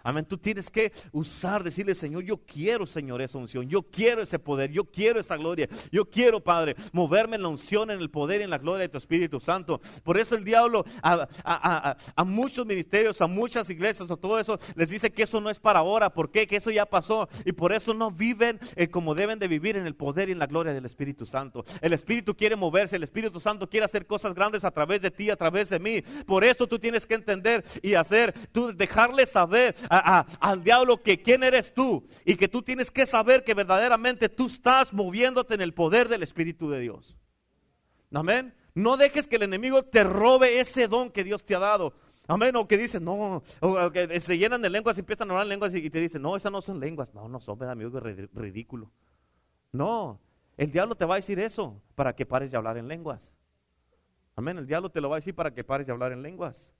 Amén. 0.04 0.26
Tú 0.26 0.38
tienes 0.38 0.70
que 0.70 0.92
usar, 1.12 1.64
decirle, 1.64 1.96
Señor, 1.96 2.24
yo 2.24 2.38
quiero, 2.38 2.86
Señor, 2.86 3.22
esa 3.22 3.38
unción. 3.38 3.68
Yo 3.68 3.84
quiero 3.84 4.22
ese 4.22 4.40
poder. 4.40 4.72
Yo 4.72 4.86
quiero 4.86 5.20
esa 5.20 5.38
gloria. 5.38 5.68
Yo 5.92 6.06
quiero, 6.06 6.44
Padre, 6.44 6.76
moverme 6.92 7.36
en 7.36 7.44
la 7.44 7.50
unción, 7.50 7.92
en 7.92 8.00
el 8.00 8.10
poder 8.10 8.42
y 8.42 8.44
en 8.46 8.50
la 8.50 8.58
gloria 8.58 8.84
de 8.84 8.90
tu 8.90 8.98
Espíritu 8.98 9.40
Santo. 9.40 9.82
Por 10.04 10.18
eso 10.18 10.36
el 10.36 10.44
diablo 10.44 10.86
a, 11.04 11.98
muchos 12.26 12.66
ministerios, 12.66 13.22
a 13.22 13.28
muchas 13.28 13.70
iglesias, 13.70 14.10
o 14.10 14.18
todo 14.18 14.40
eso, 14.40 14.60
les 14.76 14.90
dice 14.90 15.12
que 15.12 15.24
eso 15.24 15.42
no 15.42 15.50
es 15.50 15.60
para 15.60 15.80
ahora. 15.80 16.12
¿Por 16.12 16.32
qué? 16.32 16.48
Que 16.48 16.58
eso 16.58 16.72
ya 16.72 16.86
pasó. 16.86 17.30
Y 17.46 17.52
por 17.52 17.74
eso 17.74 17.94
no 17.94 18.12
viven 18.12 18.60
eh, 18.76 18.90
como 18.90 19.16
deben 19.16 19.40
de 19.40 19.48
vivir 19.48 19.78
en 19.78 19.86
el 19.86 19.96
poder 19.96 20.30
y 20.30 20.32
en 20.34 20.40
la 20.40 20.48
gloria 20.48 20.74
del 20.74 20.86
Espíritu 20.86 21.26
Santo. 21.26 21.66
El 21.82 21.94
Espíritu 21.94 22.36
quiere 22.36 22.56
moverse. 22.56 22.96
El 22.96 23.04
Espíritu 23.04 23.40
Santo 23.40 23.70
quiere 23.70 23.86
hacer 23.86 24.06
cosas 24.06 24.34
grandes 24.34 24.64
a 24.64 24.72
través 24.72 25.02
de 25.02 25.12
ti, 25.12 25.30
a 25.30 25.36
través 25.36 25.70
de 25.70 25.80
mí. 25.80 26.02
Por 26.26 26.44
eso 26.44 26.68
tú 26.68 26.80
tienes 26.80 27.06
que 27.06 27.16
entender 27.16 27.64
y 27.82 27.94
hacer, 27.94 28.34
tú 28.52 28.74
dejarle 28.76 29.26
saber 29.26 29.76
al 29.90 30.64
diablo 30.64 31.02
que 31.02 31.22
quién 31.22 31.44
eres 31.44 31.74
tú 31.74 32.08
y 32.26 32.36
que 32.36 32.48
tú 32.48 32.62
tienes 32.62 32.92
que 32.92 33.06
saber 33.06 33.44
que 33.44 33.54
verdaderamente 33.54 34.30
tú 34.30 34.48
estás 34.48 34.94
moviéndote 34.94 35.56
en 35.56 35.62
el 35.62 35.74
poder 35.74 36.10
del 36.10 36.24
Espíritu 36.24 36.70
de 36.70 36.80
Dios. 36.80 37.18
Amén. 38.12 38.54
No 38.74 38.98
dejes 38.98 39.28
que 39.28 39.38
el 39.38 39.44
enemigo 39.44 39.84
te 39.84 40.04
robe 40.04 40.60
ese 40.60 40.88
don 40.88 41.10
que 41.10 41.24
Dios 41.24 41.44
te 41.44 41.56
ha 41.56 41.60
dado. 41.60 41.94
Amén. 42.28 42.56
O 42.56 42.68
que 42.68 42.78
dicen, 42.78 43.04
no, 43.04 43.42
o 43.62 43.92
que 43.92 44.20
se 44.20 44.38
llenan 44.38 44.62
de 44.62 44.70
lenguas 44.70 44.98
y 44.98 45.00
empiezan 45.00 45.30
a 45.30 45.34
hablar 45.34 45.48
lenguas 45.48 45.74
y 45.74 45.90
te 45.90 46.00
dicen, 46.00 46.22
no, 46.22 46.36
esas 46.36 46.52
no 46.52 46.62
son 46.62 46.80
lenguas. 46.80 47.14
No, 47.14 47.28
no 47.28 47.40
son, 47.40 47.62
amigo, 47.64 47.98
es 47.98 48.34
ridículo. 48.34 48.92
No, 49.72 50.20
el 50.58 50.72
diablo 50.72 50.96
te 50.96 51.06
va 51.06 51.16
a 51.16 51.18
decir 51.18 51.40
eso 51.40 51.82
para 51.96 52.16
que 52.16 52.26
pares 52.26 52.52
de 52.52 52.58
hablar 52.58 52.78
en 52.78 52.88
lenguas. 52.88 53.34
Amén. 54.36 54.58
El 54.58 54.68
diablo 54.68 54.90
te 54.90 55.02
lo 55.02 55.10
va 55.10 55.16
a 55.16 55.20
decir 55.20 55.34
para 55.34 55.54
que 55.54 55.64
pares 55.64 55.88
de 55.88 55.94
hablar 55.94 56.12
en 56.12 56.22
lenguas. 56.22 56.72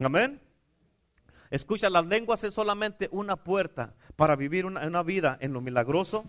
Amén. 0.00 0.40
Escucha, 1.50 1.88
las 1.90 2.06
lenguas 2.06 2.44
es 2.44 2.54
solamente 2.54 3.08
una 3.10 3.36
puerta 3.36 3.94
para 4.16 4.36
vivir 4.36 4.66
una, 4.66 5.02
vida 5.02 5.38
en 5.40 5.52
lo 5.52 5.60
milagroso, 5.60 6.24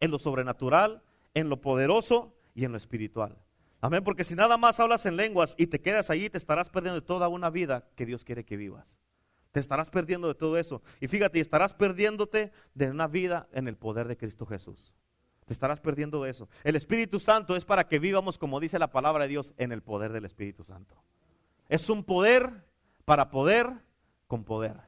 en 0.00 0.10
lo 0.10 0.18
sobrenatural, 0.18 1.02
en 1.34 1.48
lo 1.48 1.60
poderoso 1.60 2.34
y 2.54 2.64
en 2.64 2.72
lo 2.72 2.78
espiritual. 2.78 3.36
Amén, 3.80 4.02
porque 4.02 4.24
si 4.24 4.34
nada 4.34 4.56
más 4.56 4.80
hablas 4.80 5.04
en 5.06 5.16
lenguas 5.16 5.54
y 5.58 5.66
te 5.66 5.80
quedas 5.80 6.08
allí, 6.10 6.30
te 6.30 6.38
estarás 6.38 6.70
perdiendo 6.70 7.00
de 7.00 7.06
toda 7.06 7.28
una 7.28 7.50
vida 7.50 7.88
que 7.94 8.06
Dios 8.06 8.24
quiere 8.24 8.44
que 8.44 8.56
vivas. 8.56 8.98
Te 9.52 9.60
estarás 9.60 9.90
perdiendo 9.90 10.28
de 10.28 10.34
todo 10.34 10.58
eso. 10.58 10.82
Y 11.00 11.08
fíjate, 11.08 11.40
estarás 11.40 11.74
perdiéndote 11.74 12.52
de 12.74 12.90
una 12.90 13.06
vida 13.06 13.48
en 13.52 13.68
el 13.68 13.76
poder 13.76 14.08
de 14.08 14.16
Cristo 14.16 14.46
Jesús. 14.46 14.92
Te 15.46 15.52
estarás 15.52 15.80
perdiendo 15.80 16.22
de 16.22 16.30
eso. 16.30 16.48
El 16.64 16.76
Espíritu 16.76 17.20
Santo 17.20 17.54
es 17.54 17.64
para 17.64 17.86
que 17.86 17.98
vivamos, 17.98 18.36
como 18.36 18.58
dice 18.58 18.78
la 18.78 18.90
palabra 18.90 19.24
de 19.24 19.30
Dios, 19.30 19.54
en 19.58 19.72
el 19.72 19.82
poder 19.82 20.12
del 20.12 20.24
Espíritu 20.24 20.64
Santo. 20.64 20.96
Es 21.68 21.88
un 21.88 22.02
poder 22.02 22.64
para 23.04 23.30
poder 23.30 23.85
con 24.26 24.44
poder. 24.44 24.80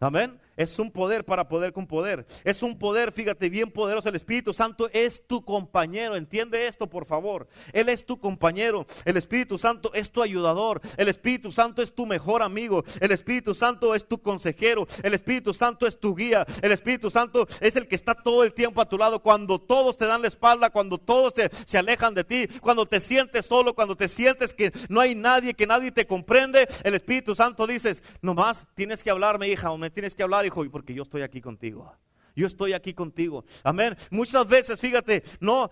Amén. 0.00 0.40
Es 0.56 0.78
un 0.78 0.90
poder 0.90 1.24
para 1.24 1.48
poder 1.48 1.72
con 1.72 1.86
poder. 1.86 2.26
Es 2.44 2.62
un 2.62 2.78
poder, 2.78 3.12
fíjate, 3.12 3.48
bien 3.48 3.70
poderoso. 3.70 4.08
El 4.08 4.16
Espíritu 4.16 4.54
Santo 4.54 4.88
es 4.92 5.26
tu 5.26 5.44
compañero. 5.44 6.16
Entiende 6.16 6.66
esto, 6.66 6.88
por 6.88 7.06
favor. 7.06 7.48
Él 7.72 7.88
es 7.88 8.06
tu 8.06 8.18
compañero. 8.18 8.86
El 9.04 9.16
Espíritu 9.16 9.58
Santo 9.58 9.92
es 9.92 10.10
tu 10.10 10.22
ayudador. 10.22 10.80
El 10.96 11.08
Espíritu 11.08 11.52
Santo 11.52 11.82
es 11.82 11.94
tu 11.94 12.06
mejor 12.06 12.42
amigo. 12.42 12.84
El 13.00 13.12
Espíritu 13.12 13.54
Santo 13.54 13.94
es 13.94 14.06
tu 14.06 14.18
consejero. 14.18 14.86
El 15.02 15.14
Espíritu 15.14 15.52
Santo 15.52 15.86
es 15.86 16.00
tu 16.00 16.14
guía. 16.14 16.46
El 16.62 16.72
Espíritu 16.72 17.10
Santo 17.10 17.46
es 17.60 17.76
el 17.76 17.86
que 17.86 17.94
está 17.94 18.14
todo 18.14 18.42
el 18.42 18.54
tiempo 18.54 18.80
a 18.80 18.88
tu 18.88 18.96
lado. 18.96 19.20
Cuando 19.20 19.58
todos 19.58 19.96
te 19.96 20.06
dan 20.06 20.22
la 20.22 20.28
espalda, 20.28 20.70
cuando 20.70 20.98
todos 20.98 21.34
se 21.64 21.78
alejan 21.78 22.14
de 22.14 22.24
ti, 22.24 22.46
cuando 22.60 22.86
te 22.86 23.00
sientes 23.00 23.46
solo, 23.46 23.74
cuando 23.74 23.96
te 23.96 24.08
sientes 24.08 24.54
que 24.54 24.72
no 24.88 25.00
hay 25.00 25.14
nadie, 25.14 25.54
que 25.54 25.66
nadie 25.66 25.92
te 25.92 26.06
comprende, 26.06 26.66
el 26.82 26.94
Espíritu 26.94 27.34
Santo 27.34 27.66
dices, 27.66 28.02
nomás 28.22 28.66
tienes 28.74 29.02
que 29.02 29.10
hablarme, 29.10 29.48
hija, 29.48 29.70
o 29.70 29.78
me 29.78 29.90
tienes 29.90 30.14
que 30.14 30.22
hablar 30.22 30.45
hijo, 30.46 30.64
porque 30.70 30.94
yo 30.94 31.02
estoy 31.02 31.22
aquí 31.22 31.40
contigo. 31.40 31.92
Yo 32.34 32.46
estoy 32.46 32.74
aquí 32.74 32.92
contigo. 32.92 33.44
Amén. 33.64 33.96
Muchas 34.10 34.46
veces, 34.46 34.80
fíjate, 34.80 35.24
no, 35.40 35.70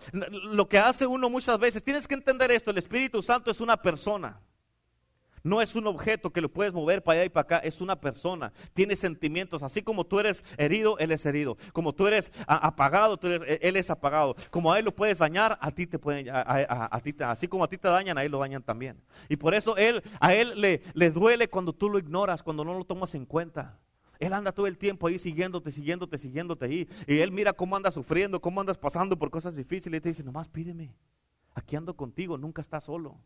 lo 0.53 0.67
que 0.67 0.79
hace 0.79 1.07
uno 1.07 1.29
muchas 1.29 1.59
veces, 1.59 1.83
tienes 1.83 2.09
que 2.09 2.15
entender 2.15 2.51
esto, 2.51 2.71
el 2.71 2.79
Espíritu 2.79 3.23
Santo 3.23 3.51
es 3.51 3.61
una 3.61 3.77
persona. 3.77 4.41
No 5.45 5.61
es 5.61 5.75
un 5.75 5.87
objeto 5.87 6.33
que 6.33 6.41
lo 6.41 6.49
puedes 6.49 6.73
mover 6.73 7.05
para 7.05 7.19
allá 7.19 7.27
y 7.27 7.29
para 7.29 7.43
acá, 7.43 7.59
es 7.59 7.83
una 7.83 8.01
persona. 8.01 8.51
Tiene 8.73 8.97
sentimientos. 8.97 9.63
Así 9.63 9.83
como 9.83 10.05
tú 10.05 10.19
eres 10.19 10.43
herido, 10.57 10.97
Él 10.99 11.13
es 11.13 11.27
herido. 11.27 11.59
Como 11.75 11.93
tú 11.93 12.07
eres 12.07 12.33
apagado, 12.47 13.21
e, 13.23 13.59
Él 13.61 13.77
es 13.77 13.91
apagado. 13.91 14.37
Como 14.51 14.73
a 14.73 14.79
Él 14.79 14.87
lo 14.87 14.95
puedes 14.95 15.19
dañar, 15.19 15.59
a 15.61 15.71
ti 15.71 15.87
te 15.87 15.99
pueden, 15.99 16.29
a, 16.33 17.01
ti, 17.03 17.15
así 17.21 17.47
como 17.47 17.63
a 17.63 17.69
ti 17.69 17.77
te 17.77 17.89
dañan, 17.89 18.17
a 18.17 18.25
Él 18.25 18.33
lo 18.33 18.39
dañan 18.39 18.63
también. 18.63 18.99
Y 19.29 19.37
por 19.37 19.53
eso 19.53 19.77
él, 19.77 20.03
a 20.19 20.33
Él 20.35 20.59
le, 20.59 20.83
le 20.95 21.11
duele 21.11 21.47
cuando 21.49 21.75
tú 21.75 21.91
lo 21.91 21.99
ignoras, 21.99 22.43
cuando 22.43 22.65
no 22.65 22.73
lo 22.73 22.85
tomas 22.87 23.15
en 23.15 23.27
cuenta. 23.27 23.79
Él 24.19 24.33
anda 24.33 24.53
todo 24.53 24.67
el 24.67 24.79
tiempo 24.79 25.07
ahí 25.07 25.19
siguiéndote, 25.19 25.71
siguiéndote, 25.73 26.19
siguiéndote 26.19 26.65
ahí. 26.65 26.89
Y 27.07 27.19
Él 27.19 27.33
mira 27.33 27.53
cómo 27.53 27.77
andas 27.77 27.95
sufriendo, 27.95 28.41
cómo 28.41 28.61
andas 28.61 28.79
pasando 28.79 29.19
por 29.19 29.31
cosas 29.31 29.57
difíciles. 29.57 29.99
Y 29.99 30.01
te 30.01 30.09
dice, 30.11 30.25
nomás 30.25 30.49
pídeme. 30.49 30.95
Aquí 31.55 31.77
ando 31.77 31.97
contigo, 31.97 32.37
nunca 32.37 32.63
estás 32.63 32.85
solo. 32.85 33.19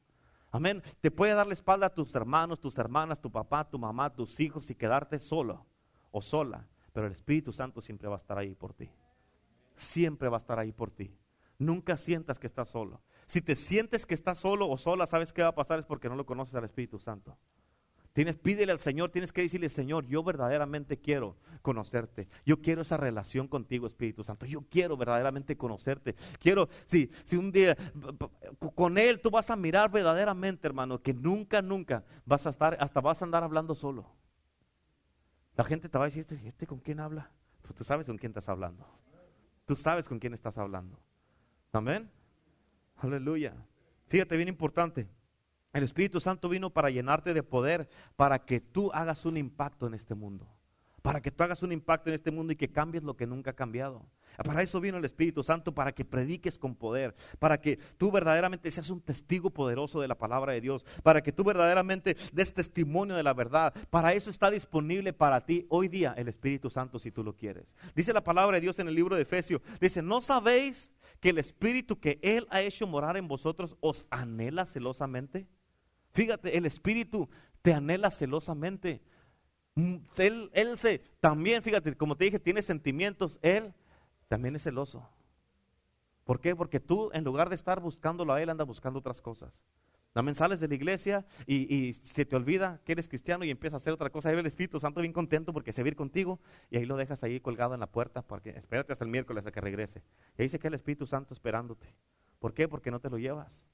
Amén. 0.51 0.83
Te 1.01 1.11
puede 1.11 1.35
dar 1.35 1.46
la 1.46 1.55
espalda 1.55 1.87
a 1.87 1.94
tus 1.94 2.14
hermanos, 2.14 2.61
tus 2.61 2.77
hermanas, 2.79 3.20
tu 3.20 3.31
papá, 3.31 3.68
tu 3.68 3.79
mamá, 3.79 4.11
tus 4.11 4.40
hijos 4.40 4.70
y 4.70 4.74
quedarte 4.74 5.18
solo 5.18 5.66
o 6.11 6.22
sola. 6.22 6.66
Pero 6.92 7.07
el 7.07 7.12
Espíritu 7.12 7.53
Santo 7.53 7.81
siempre 7.81 8.09
va 8.09 8.14
a 8.14 8.18
estar 8.18 8.38
ahí 8.38 8.55
por 8.55 8.72
ti. 8.72 8.90
Siempre 9.74 10.29
va 10.29 10.37
a 10.37 10.38
estar 10.38 10.59
ahí 10.59 10.72
por 10.72 10.90
ti. 10.90 11.14
Nunca 11.59 11.96
sientas 11.96 12.38
que 12.38 12.46
estás 12.46 12.68
solo. 12.68 13.03
Si 13.27 13.42
te 13.42 13.55
sientes 13.55 14.07
que 14.07 14.14
estás 14.14 14.38
solo 14.38 14.68
o 14.68 14.79
sola, 14.79 15.07
¿sabes 15.07 15.33
qué 15.33 15.42
va 15.42 15.48
a 15.48 15.55
pasar? 15.55 15.79
Es 15.79 15.87
porque 15.87 16.09
no 16.09 16.16
lo 16.16 16.24
conoces 16.24 16.55
al 16.55 16.64
Espíritu 16.64 16.98
Santo. 16.98 17.37
Tienes, 18.19 18.37
pídele 18.37 18.73
al 18.73 18.81
Señor, 18.81 19.13
tienes 19.13 19.31
que 19.31 19.43
decirle, 19.43 19.69
Señor, 19.69 20.05
yo 20.09 20.25
verdaderamente 20.25 20.99
quiero 20.99 21.37
conocerte. 21.63 22.27
Yo 22.45 22.61
quiero 22.61 22.83
esa 22.83 22.97
relación 22.97 23.47
contigo, 23.47 23.87
Espíritu 23.87 24.25
Santo. 24.25 24.45
Yo 24.45 24.63
quiero 24.63 24.97
verdaderamente 24.97 25.57
conocerte. 25.57 26.17
Quiero, 26.41 26.69
si, 26.85 27.13
si 27.23 27.37
un 27.37 27.53
día 27.53 27.77
con 28.75 28.99
Él 28.99 29.21
tú 29.21 29.31
vas 29.31 29.51
a 29.51 29.55
mirar 29.55 29.93
verdaderamente, 29.93 30.67
hermano, 30.67 31.01
que 31.01 31.15
nunca, 31.15 31.63
nunca 31.63 32.03
vas 32.25 32.45
a 32.49 32.51
estar, 32.51 32.77
hasta 32.81 33.01
vas 33.01 33.23
a 33.23 33.25
andar 33.25 33.45
hablando 33.45 33.77
solo. 33.77 34.11
La 35.55 35.63
gente 35.63 35.89
te 35.89 35.97
va 35.97 36.03
a 36.03 36.09
decir, 36.09 36.23
¿este, 36.23 36.41
este 36.45 36.67
con 36.67 36.81
quién 36.81 36.99
habla? 36.99 37.31
Pues 37.63 37.73
tú 37.73 37.85
sabes 37.85 38.09
con 38.09 38.19
quién 38.19 38.31
estás 38.31 38.49
hablando. 38.49 38.85
Tú 39.65 39.77
sabes 39.77 40.09
con 40.09 40.19
quién 40.19 40.35
estás 40.35 40.59
hablando. 40.59 40.99
Amén. 41.71 42.11
Aleluya. 42.97 43.55
Fíjate, 44.09 44.37
bien 44.37 44.49
importante. 44.49 45.07
El 45.79 45.85
Espíritu 45.85 46.19
Santo 46.19 46.49
vino 46.49 46.71
para 46.71 46.91
llenarte 46.91 47.33
de 47.33 47.45
poder, 47.45 47.88
para 48.17 48.45
que 48.45 48.61
tú 48.61 48.91
hagas 48.93 49.25
un 49.25 49.37
impacto 49.37 49.87
en 49.87 49.95
este 49.95 50.12
mundo. 50.12 50.49
Para 51.03 51.23
que 51.23 51.31
tú 51.31 51.45
hagas 51.45 51.62
un 51.62 51.71
impacto 51.71 52.11
en 52.11 52.14
este 52.14 52.33
mundo 52.33 52.53
y 52.53 52.57
que 52.57 52.73
cambies 52.73 53.05
lo 53.05 53.17
que 53.17 53.29
nunca 53.29 53.53
ha 53.53 53.55
cambiado. 53.55 54.05
Para 54.45 54.61
eso 54.61 54.81
vino 54.81 54.99
el 54.99 55.05
Espíritu 55.05 55.45
Santo, 55.45 55.73
para 55.73 55.93
que 55.93 56.05
prediques 56.05 56.59
con 56.59 56.75
poder, 56.75 57.14
para 57.38 57.61
que 57.61 57.77
tú 57.97 58.11
verdaderamente 58.11 58.73
seas 58.73 58.91
un 58.91 59.01
testigo 59.01 59.51
poderoso 59.51 60.01
de 60.01 60.09
la 60.09 60.19
palabra 60.19 60.53
de 60.53 60.61
Dios, 60.61 60.85
para 61.05 61.23
que 61.23 61.31
tú 61.31 61.45
verdaderamente 61.45 62.17
des 62.33 62.53
testimonio 62.53 63.14
de 63.14 63.23
la 63.23 63.33
verdad. 63.33 63.73
Para 63.88 64.12
eso 64.14 64.31
está 64.31 64.51
disponible 64.51 65.12
para 65.12 65.47
ti 65.47 65.64
hoy 65.69 65.87
día 65.87 66.12
el 66.17 66.27
Espíritu 66.27 66.71
Santo 66.71 66.99
si 66.99 67.12
tú 67.12 67.23
lo 67.23 67.37
quieres. 67.37 67.73
Dice 67.95 68.12
la 68.12 68.25
palabra 68.25 68.57
de 68.57 68.62
Dios 68.62 68.81
en 68.81 68.88
el 68.88 68.97
libro 68.97 69.14
de 69.14 69.23
Efesios, 69.23 69.62
dice, 69.81 70.03
¿no 70.03 70.21
sabéis 70.23 70.91
que 71.21 71.31
el 71.31 71.38
Espíritu 71.38 72.01
que 72.01 72.19
Él 72.21 72.49
ha 72.51 72.62
hecho 72.62 72.88
morar 72.88 73.17
en 73.17 73.29
vosotros 73.29 73.77
os 73.81 74.07
anhela 74.11 74.67
celosamente? 74.67 75.47
Fíjate, 76.12 76.57
el 76.57 76.66
Espíritu 76.66 77.29
te 77.62 77.73
anhela 77.73 78.11
celosamente. 78.11 79.03
Mm, 79.75 79.97
él, 80.16 80.79
se, 80.79 80.99
también, 81.21 81.62
fíjate, 81.62 81.94
como 81.97 82.16
te 82.16 82.25
dije, 82.25 82.38
tiene 82.38 82.62
sentimientos. 82.62 83.38
Él 83.42 83.75
también 84.29 84.57
es 84.57 84.62
celoso. 84.62 85.09
¿Por 86.25 86.40
qué? 86.40 86.55
Porque 86.55 86.81
tú, 86.81 87.11
en 87.12 87.25
lugar 87.25 87.49
de 87.49 87.55
estar 87.55 87.81
buscándolo 87.81 88.33
a 88.33 88.42
Él, 88.42 88.51
andas 88.51 88.66
buscando 88.66 88.99
otras 88.99 89.21
cosas. 89.21 89.62
También 90.12 90.35
sales 90.35 90.59
de 90.59 90.68
la 90.68 90.75
iglesia 90.75 91.25
y, 91.47 91.92
se 91.92 92.25
te 92.25 92.35
olvida 92.35 92.81
que 92.85 92.92
eres 92.92 93.09
cristiano 93.09 93.44
y 93.44 93.51
empiezas 93.51 93.75
a 93.75 93.77
hacer 93.77 93.92
otra 93.92 94.11
cosa. 94.11 94.29
Ahí 94.31 94.37
el 94.37 94.47
Espíritu 94.47 94.81
Santo 94.81 95.01
bien 95.01 95.12
contento 95.12 95.53
porque 95.53 95.73
se 95.73 95.83
va 95.83 95.87
a 95.87 95.90
ir 95.90 95.97
contigo 95.97 96.40
y 96.71 96.77
ahí 96.77 96.87
lo 96.87 96.97
dejas 96.97 97.23
ahí 97.23 97.40
colgado 97.40 97.75
en 97.75 97.81
la 97.81 97.87
puerta 97.87 98.23
porque 98.23 98.51
espérate 98.51 98.92
hasta 98.92 99.05
el 99.05 99.11
miércoles 99.11 99.47
a 99.47 99.53
que 99.53 99.61
regrese. 99.61 100.03
Y 100.37 100.42
ahí 100.42 100.49
se 100.49 100.59
queda 100.59 100.68
el 100.68 100.75
Espíritu 100.75 101.07
Santo 101.07 101.35
esperándote. 101.35 101.94
¿Por 102.40 102.53
qué? 102.53 102.66
Porque 102.68 102.90
no 102.90 103.01
te 103.01 103.11
lo 103.11 103.18
llevas. 103.18 103.64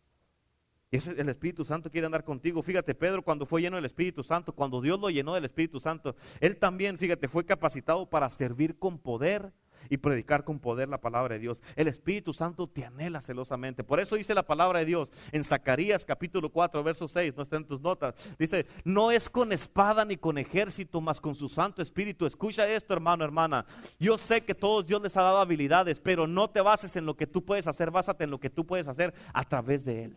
El 0.95 1.29
Espíritu 1.29 1.65
Santo 1.65 1.91
quiere 1.91 2.07
andar 2.07 2.25
contigo. 2.25 2.63
Fíjate, 2.63 2.95
Pedro 2.95 3.23
cuando 3.23 3.47
fue 3.47 3.61
lleno 3.61 3.77
del 3.77 3.85
Espíritu 3.85 4.23
Santo, 4.23 4.53
cuando 4.53 4.81
Dios 4.81 5.01
lo 5.01 5.11
llenó 5.11 5.35
del 5.35 5.45
Espíritu 5.45 5.81
Santo, 5.81 6.15
él 6.41 6.57
también, 6.57 6.99
fíjate, 6.99 7.27
fue 7.29 7.45
capacitado 7.45 8.09
para 8.09 8.31
servir 8.31 8.79
con 8.79 8.99
poder 8.99 9.53
y 9.91 9.99
predicar 9.99 10.45
con 10.45 10.59
poder 10.59 10.89
la 10.89 11.01
palabra 11.01 11.35
de 11.35 11.41
Dios. 11.41 11.63
El 11.77 11.89
Espíritu 11.89 12.33
Santo 12.33 12.67
te 12.67 12.85
anhela 12.85 13.21
celosamente. 13.21 13.85
Por 13.85 14.01
eso 14.01 14.17
dice 14.17 14.35
la 14.35 14.45
palabra 14.45 14.79
de 14.79 14.87
Dios 14.87 15.11
en 15.33 15.45
Zacarías 15.45 16.05
capítulo 16.05 16.49
4, 16.51 16.83
verso 16.83 17.09
6, 17.09 17.35
no 17.37 17.43
está 17.43 17.57
en 17.57 17.67
tus 17.67 17.81
notas. 17.81 18.15
Dice, 18.39 18.67
no 18.85 19.11
es 19.11 19.29
con 19.29 19.53
espada 19.53 20.05
ni 20.05 20.17
con 20.17 20.39
ejército, 20.39 21.01
mas 21.01 21.21
con 21.21 21.35
su 21.35 21.49
Santo 21.49 21.83
Espíritu. 21.83 22.27
Escucha 22.27 22.69
esto, 22.69 22.95
hermano, 22.95 23.25
hermana. 23.25 23.67
Yo 23.99 24.19
sé 24.19 24.43
que 24.43 24.55
todos 24.55 24.87
Dios 24.87 25.03
les 25.03 25.17
ha 25.17 25.23
dado 25.23 25.39
habilidades, 25.39 26.01
pero 26.01 26.27
no 26.27 26.49
te 26.49 26.61
bases 26.61 26.97
en 26.97 27.07
lo 27.07 27.17
que 27.17 27.27
tú 27.27 27.45
puedes 27.45 27.67
hacer, 27.67 27.91
básate 27.91 28.25
en 28.25 28.31
lo 28.31 28.41
que 28.41 28.51
tú 28.51 28.67
puedes 28.67 28.87
hacer 28.87 29.13
a 29.33 29.45
través 29.45 29.85
de 29.85 30.05
Él. 30.05 30.17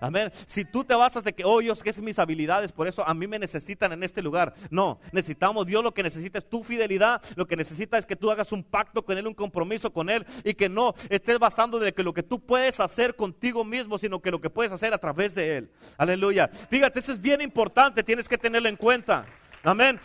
Amén. 0.00 0.30
Si 0.46 0.64
tú 0.64 0.84
te 0.84 0.94
basas 0.94 1.24
de 1.24 1.32
que, 1.32 1.42
oh, 1.44 1.60
sé 1.74 1.82
que 1.82 1.90
es 1.90 1.98
mis 1.98 2.18
habilidades, 2.18 2.70
por 2.70 2.86
eso 2.86 3.06
a 3.06 3.14
mí 3.14 3.26
me 3.26 3.38
necesitan 3.38 3.92
en 3.92 4.02
este 4.02 4.22
lugar. 4.22 4.54
No, 4.70 5.00
necesitamos, 5.12 5.66
Dios 5.66 5.82
lo 5.82 5.92
que 5.92 6.02
necesita 6.02 6.38
es 6.38 6.48
tu 6.48 6.62
fidelidad, 6.62 7.22
lo 7.34 7.46
que 7.46 7.56
necesita 7.56 7.98
es 7.98 8.06
que 8.06 8.16
tú 8.16 8.30
hagas 8.30 8.52
un 8.52 8.62
pacto 8.62 9.04
con 9.04 9.18
Él, 9.18 9.26
un 9.26 9.34
compromiso 9.34 9.92
con 9.92 10.08
Él 10.08 10.26
y 10.44 10.54
que 10.54 10.68
no 10.68 10.94
estés 11.08 11.38
basando 11.38 11.78
de 11.78 11.92
que 11.92 12.02
lo 12.02 12.14
que 12.14 12.22
tú 12.22 12.40
puedes 12.40 12.78
hacer 12.80 13.16
contigo 13.16 13.64
mismo, 13.64 13.98
sino 13.98 14.20
que 14.20 14.30
lo 14.30 14.40
que 14.40 14.50
puedes 14.50 14.72
hacer 14.72 14.94
a 14.94 14.98
través 14.98 15.34
de 15.34 15.56
Él. 15.56 15.70
Aleluya. 15.96 16.48
Fíjate, 16.48 17.00
eso 17.00 17.12
es 17.12 17.20
bien 17.20 17.40
importante, 17.40 18.02
tienes 18.02 18.28
que 18.28 18.38
tenerlo 18.38 18.68
en 18.68 18.76
cuenta. 18.76 19.26
Amén. 19.64 19.98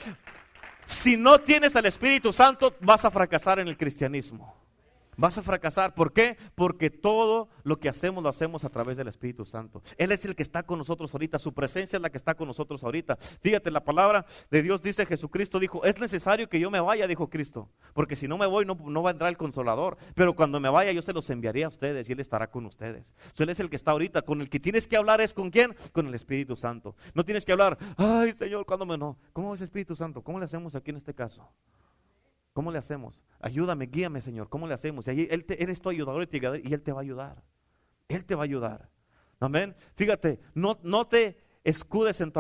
Si 0.86 1.16
no 1.16 1.40
tienes 1.40 1.76
al 1.76 1.86
Espíritu 1.86 2.34
Santo, 2.34 2.76
vas 2.82 3.06
a 3.06 3.12
fracasar 3.12 3.60
en 3.60 3.68
el 3.68 3.78
cristianismo. 3.78 4.63
Vas 5.18 5.38
a 5.38 5.44
fracasar. 5.44 5.94
¿Por 5.94 6.14
qué? 6.14 6.38
Porque 6.56 6.90
todo 6.90 7.50
lo 7.64 7.80
que 7.80 7.90
hacemos 7.90 8.24
lo 8.24 8.30
hacemos 8.30 8.64
a 8.64 8.70
través 8.70 8.98
del 8.98 9.08
Espíritu 9.08 9.46
Santo. 9.46 9.82
Él 9.98 10.12
es 10.12 10.26
el 10.26 10.36
que 10.36 10.44
está 10.44 10.64
con 10.64 10.78
nosotros 10.78 11.14
ahorita. 11.14 11.40
Su 11.40 11.54
presencia 11.54 11.98
es 11.98 12.02
la 12.02 12.10
que 12.10 12.18
está 12.18 12.36
con 12.36 12.48
nosotros 12.48 12.84
ahorita. 12.84 13.18
Fíjate, 13.42 13.72
la 13.72 13.84
palabra 13.84 14.26
de 14.50 14.62
Dios 14.62 14.82
dice, 14.82 15.06
Jesucristo 15.06 15.60
dijo, 15.60 15.84
es 15.84 16.00
necesario 16.00 16.50
que 16.50 16.60
yo 16.60 16.72
me 16.72 16.80
vaya, 16.80 17.08
dijo 17.08 17.30
Cristo. 17.30 17.70
Porque 17.94 18.16
si 18.16 18.28
no 18.28 18.38
me 18.38 18.46
voy, 18.46 18.66
no, 18.66 18.76
no 18.76 19.10
entrar 19.10 19.30
el 19.30 19.38
consolador. 19.38 19.98
Pero 20.16 20.36
cuando 20.36 20.60
me 20.60 20.70
vaya, 20.70 20.92
yo 20.92 21.02
se 21.02 21.14
los 21.14 21.30
enviaré 21.30 21.64
a 21.64 21.68
ustedes 21.68 22.10
y 22.10 22.14
Él 22.14 22.20
estará 22.20 22.50
con 22.50 22.66
ustedes. 22.66 23.14
él 23.38 23.50
es 23.50 23.60
el 23.60 23.70
que 23.70 23.76
está 23.76 23.92
ahorita. 23.92 24.24
Con 24.24 24.42
el 24.42 24.50
que 24.50 24.60
tienes 24.60 24.88
que 24.88 24.98
hablar 24.98 25.22
es 25.22 25.34
con 25.34 25.50
quién? 25.50 25.76
Con 25.92 26.08
el 26.08 26.16
Espíritu 26.16 26.56
Santo. 26.56 26.96
No 27.14 27.24
tienes 27.24 27.46
que 27.46 27.52
hablar, 27.52 27.78
ay 27.98 28.32
Señor, 28.32 28.66
¿cuándo 28.66 28.86
me 28.86 28.98
no? 28.98 29.18
¿Cómo 29.34 29.54
es 29.54 29.62
Espíritu 29.62 29.96
Santo? 29.96 30.22
¿Cómo 30.22 30.40
le 30.40 30.46
hacemos 30.46 30.76
aquí 30.76 30.92
en 30.92 30.98
este 30.98 31.14
caso? 31.14 31.48
¿Cómo 32.54 32.72
le 32.72 32.78
hacemos? 32.78 33.20
Ayúdame, 33.40 33.88
guíame, 33.88 34.22
Señor. 34.22 34.48
¿Cómo 34.48 34.68
le 34.68 34.74
hacemos? 34.74 35.08
Y 35.08 35.28
él 35.30 35.46
eres 35.50 35.82
tu 35.82 35.90
ayudador 35.90 36.28
y 36.32 36.74
Él 36.74 36.82
te 36.82 36.92
va 36.92 37.00
a 37.00 37.02
ayudar. 37.02 37.44
Él 38.08 38.26
te 38.26 38.36
va 38.36 38.42
a 38.42 38.46
ayudar. 38.46 38.90
Amén. 39.40 39.76
Fíjate, 39.96 40.40
no, 40.54 40.80
no 40.84 41.08
te 41.08 41.38
escudes 41.64 42.22
en, 42.22 42.32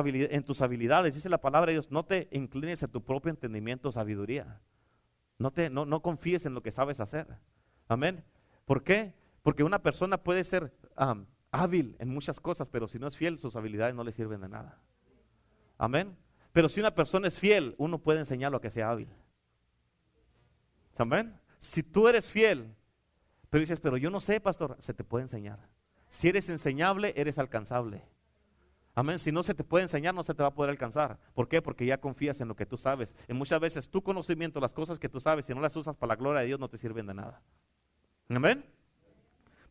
tus 0.43 0.61
habilidades. 0.61 1.15
Dice 1.15 1.29
la 1.29 1.41
palabra 1.41 1.67
de 1.67 1.73
Dios, 1.73 1.91
no 1.91 2.05
te 2.05 2.29
inclines 2.31 2.83
a 2.83 2.87
tu 2.87 3.03
propio 3.03 3.31
entendimiento 3.31 3.89
o 3.89 3.91
sabiduría. 3.91 4.61
No, 5.39 5.51
te, 5.51 5.69
no, 5.69 5.85
no 5.85 6.01
confíes 6.01 6.45
en 6.45 6.53
lo 6.53 6.61
que 6.61 6.71
sabes 6.71 6.99
hacer. 6.99 7.27
Amén. 7.87 8.23
¿Por 8.65 8.83
qué? 8.83 9.13
Porque 9.41 9.63
una 9.63 9.81
persona 9.81 10.23
puede 10.23 10.43
ser 10.43 10.71
hábil 11.51 11.95
en 11.99 12.09
muchas 12.09 12.39
cosas, 12.39 12.69
pero 12.69 12.87
si 12.87 12.99
no 12.99 13.07
es 13.07 13.17
fiel, 13.17 13.39
sus 13.39 13.55
habilidades 13.55 13.95
no 13.95 14.03
le 14.03 14.11
sirven 14.11 14.41
de 14.41 14.49
nada. 14.49 14.79
Amén. 15.77 16.15
Pero 16.53 16.69
si 16.69 16.79
una 16.79 16.95
persona 16.95 17.27
es 17.27 17.39
fiel, 17.39 17.75
uno 17.77 17.97
puede 17.97 18.19
enseñarlo 18.19 18.57
a 18.57 18.61
que 18.61 18.69
sea 18.69 18.91
hábil. 18.91 19.09
Amén. 20.97 21.39
Si 21.57 21.83
tú 21.83 22.07
eres 22.07 22.31
fiel, 22.31 22.75
pero 23.49 23.61
dices, 23.61 23.79
pero 23.79 23.97
yo 23.97 24.09
no 24.09 24.21
sé, 24.21 24.39
pastor, 24.39 24.77
se 24.79 24.93
te 24.93 25.03
puede 25.03 25.23
enseñar. 25.23 25.59
Si 26.09 26.27
eres 26.29 26.49
enseñable, 26.49 27.13
eres 27.15 27.37
alcanzable. 27.37 28.03
Amén. 28.95 29.17
Si 29.17 29.31
no 29.31 29.41
se 29.41 29.55
te 29.55 29.63
puede 29.63 29.83
enseñar, 29.83 30.13
no 30.13 30.23
se 30.23 30.35
te 30.35 30.43
va 30.43 30.49
a 30.49 30.53
poder 30.53 30.69
alcanzar. 30.69 31.19
¿Por 31.33 31.47
qué? 31.47 31.61
Porque 31.61 31.85
ya 31.85 31.99
confías 31.99 32.39
en 32.41 32.47
lo 32.47 32.55
que 32.55 32.65
tú 32.65 32.77
sabes. 32.77 33.15
Y 33.27 33.33
muchas 33.33 33.59
veces 33.59 33.89
tu 33.89 34.03
conocimiento, 34.03 34.59
las 34.59 34.73
cosas 34.73 34.99
que 34.99 35.09
tú 35.09 35.19
sabes, 35.19 35.45
si 35.45 35.53
no 35.53 35.61
las 35.61 35.75
usas 35.75 35.95
para 35.95 36.09
la 36.09 36.15
gloria 36.15 36.41
de 36.41 36.47
Dios, 36.47 36.59
no 36.59 36.69
te 36.69 36.77
sirven 36.77 37.07
de 37.07 37.15
nada. 37.15 37.41
Amén. 38.29 38.63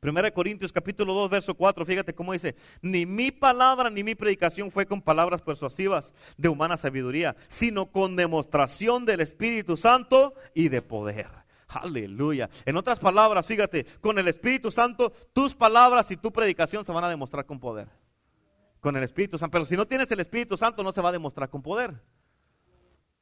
Primera 0.03 0.33
Corintios 0.33 0.73
capítulo 0.73 1.15
2, 1.15 1.31
verso 1.31 1.55
4, 1.55 1.87
fíjate 1.87 2.12
cómo 2.12 2.33
dice, 2.33 2.57
ni 2.81 3.07
mi 3.07 3.31
palabra 3.31 3.88
ni 3.88 4.03
mi 4.03 4.17
predicación 4.17 4.69
fue 4.69 4.85
con 4.85 5.01
palabras 5.01 5.43
persuasivas 5.43 6.12
de 6.37 6.49
humana 6.49 6.77
sabiduría, 6.77 7.37
sino 7.47 7.87
con 7.87 8.17
demostración 8.17 9.07
del 9.07 9.21
Espíritu 9.21 9.77
Santo 9.77 10.35
y 10.55 10.71
de 10.71 10.83
poder. 10.83 11.29
Aleluya. 11.69 12.51
En 12.65 12.77
otras 12.77 12.99
palabras, 12.99 13.47
fíjate, 13.47 13.87
con 14.01 14.19
el 14.19 14.27
Espíritu 14.27 14.73
Santo, 14.73 15.12
tus 15.33 15.55
palabras 15.55 16.11
y 16.11 16.17
tu 16.17 16.33
predicación 16.33 16.85
se 16.85 16.91
van 16.91 17.05
a 17.05 17.09
demostrar 17.09 17.47
con 17.47 17.61
poder 17.61 17.87
con 18.81 18.97
el 18.97 19.05
Espíritu 19.05 19.38
Santo. 19.38 19.53
Pero 19.53 19.65
si 19.65 19.77
no 19.77 19.87
tienes 19.87 20.11
el 20.11 20.19
Espíritu 20.19 20.57
Santo, 20.57 20.83
no 20.83 20.91
se 20.91 21.01
va 21.01 21.11
a 21.11 21.12
demostrar 21.12 21.49
con 21.49 21.62
poder. 21.62 21.95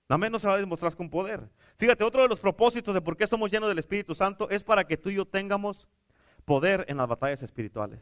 Amén, 0.09 0.33
no 0.33 0.39
se 0.39 0.49
va 0.49 0.55
a 0.55 0.57
demostrar 0.57 0.97
con 0.97 1.11
poder. 1.11 1.47
Fíjate, 1.77 2.05
otro 2.05 2.23
de 2.23 2.29
los 2.29 2.41
propósitos 2.41 2.95
de 2.95 3.03
por 3.03 3.19
qué 3.19 3.27
somos 3.27 3.51
llenos 3.51 3.69
del 3.69 3.79
Espíritu 3.79 4.15
Santo 4.15 4.49
es 4.49 4.65
para 4.65 4.85
que 4.87 4.97
tú 4.97 5.11
y 5.11 5.17
yo 5.17 5.27
tengamos 5.27 5.87
poder 6.51 6.85
en 6.89 6.97
las 6.97 7.07
batallas 7.07 7.45
espirituales 7.45 8.01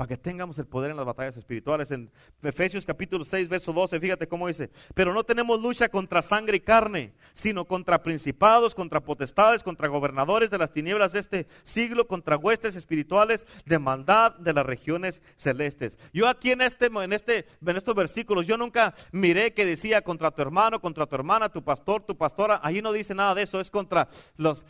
para 0.00 0.08
que 0.08 0.16
tengamos 0.16 0.58
el 0.58 0.64
poder 0.64 0.90
en 0.90 0.96
las 0.96 1.04
batallas 1.04 1.36
espirituales. 1.36 1.90
En 1.90 2.10
Efesios 2.42 2.86
capítulo 2.86 3.22
6, 3.22 3.50
verso 3.50 3.70
12, 3.70 4.00
fíjate 4.00 4.26
cómo 4.26 4.48
dice, 4.48 4.70
pero 4.94 5.12
no 5.12 5.24
tenemos 5.24 5.60
lucha 5.60 5.90
contra 5.90 6.22
sangre 6.22 6.56
y 6.56 6.60
carne, 6.60 7.12
sino 7.34 7.66
contra 7.66 8.02
principados, 8.02 8.74
contra 8.74 9.00
potestades, 9.00 9.62
contra 9.62 9.88
gobernadores 9.88 10.48
de 10.48 10.56
las 10.56 10.72
tinieblas 10.72 11.12
de 11.12 11.20
este 11.20 11.46
siglo, 11.64 12.06
contra 12.06 12.38
huestes 12.38 12.76
espirituales 12.76 13.44
de 13.66 13.78
maldad 13.78 14.36
de 14.36 14.54
las 14.54 14.64
regiones 14.64 15.20
celestes. 15.36 15.98
Yo 16.14 16.28
aquí 16.28 16.50
en 16.50 16.62
este, 16.62 16.86
en 16.86 17.12
este, 17.12 17.44
en 17.60 17.76
estos 17.76 17.94
versículos, 17.94 18.46
yo 18.46 18.56
nunca 18.56 18.94
miré 19.12 19.52
que 19.52 19.66
decía 19.66 20.00
contra 20.00 20.30
tu 20.30 20.40
hermano, 20.40 20.80
contra 20.80 21.04
tu 21.04 21.14
hermana, 21.14 21.50
tu 21.50 21.62
pastor, 21.62 22.04
tu 22.04 22.16
pastora. 22.16 22.58
Ahí 22.62 22.80
no 22.80 22.94
dice 22.94 23.14
nada 23.14 23.34
de 23.34 23.42
eso, 23.42 23.60
es 23.60 23.70
contra 23.70 24.08
los, 24.38 24.64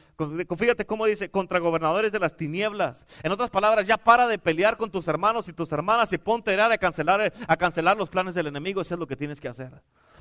fíjate 0.59 0.87
cómo 0.87 1.07
dice, 1.07 1.31
contra 1.31 1.61
gobernadores 1.61 2.11
de 2.11 2.19
las 2.19 2.37
tinieblas. 2.37 3.07
En 3.23 3.31
otras 3.31 3.51
palabras, 3.51 3.87
ya 3.87 3.97
para 3.97 4.27
de 4.27 4.37
pelear 4.37 4.77
con 4.77 4.91
tus 4.91 5.07
hermanos 5.07 5.20
hermanos 5.21 5.49
y 5.49 5.53
tus 5.53 5.71
hermanas 5.71 6.11
y 6.15 6.19
ponte 6.19 6.59
a 6.59 6.79
cancelar, 6.79 7.31
a 7.47 7.57
cancelar 7.59 7.95
los 7.95 8.09
planes 8.09 8.35
del 8.35 8.47
enemigo. 8.47 8.81
Eso 8.81 8.95
es 8.95 9.01
lo 9.01 9.07
que 9.07 9.17
tienes 9.17 9.39
que 9.39 9.49
hacer. 9.49 9.71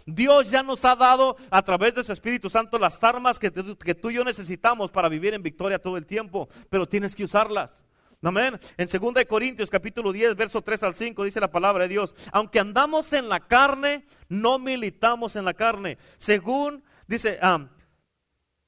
Dios 0.05 0.51
ya 0.51 0.61
nos 0.61 0.83
ha 0.83 0.95
dado 0.97 1.37
a 1.49 1.61
través 1.61 1.95
de 1.95 2.03
su 2.03 2.11
Espíritu 2.11 2.49
Santo 2.49 2.77
las 2.77 3.01
armas 3.01 3.39
que, 3.39 3.49
que 3.49 3.95
tú 3.95 4.09
y 4.09 4.15
yo 4.15 4.25
necesitamos 4.25 4.91
para 4.91 5.07
vivir 5.07 5.33
en 5.33 5.41
victoria 5.41 5.79
todo 5.79 5.95
el 5.95 6.05
tiempo, 6.05 6.49
pero 6.69 6.85
tienes 6.85 7.15
que 7.15 7.23
usarlas. 7.23 7.81
Amén. 8.21 8.59
En 8.77 8.89
2 8.89 9.25
Corintios 9.25 9.69
capítulo 9.69 10.11
10, 10.11 10.35
verso 10.35 10.61
3 10.61 10.83
al 10.83 10.95
5 10.95 11.23
dice 11.23 11.39
la 11.39 11.49
palabra 11.49 11.83
de 11.83 11.89
Dios, 11.89 12.13
aunque 12.33 12.59
andamos 12.59 13.13
en 13.13 13.29
la 13.29 13.39
carne, 13.39 14.05
no 14.27 14.59
militamos 14.59 15.37
en 15.37 15.45
la 15.45 15.53
carne. 15.53 15.97
Según, 16.17 16.83
dice, 17.07 17.39
ah, 17.41 17.69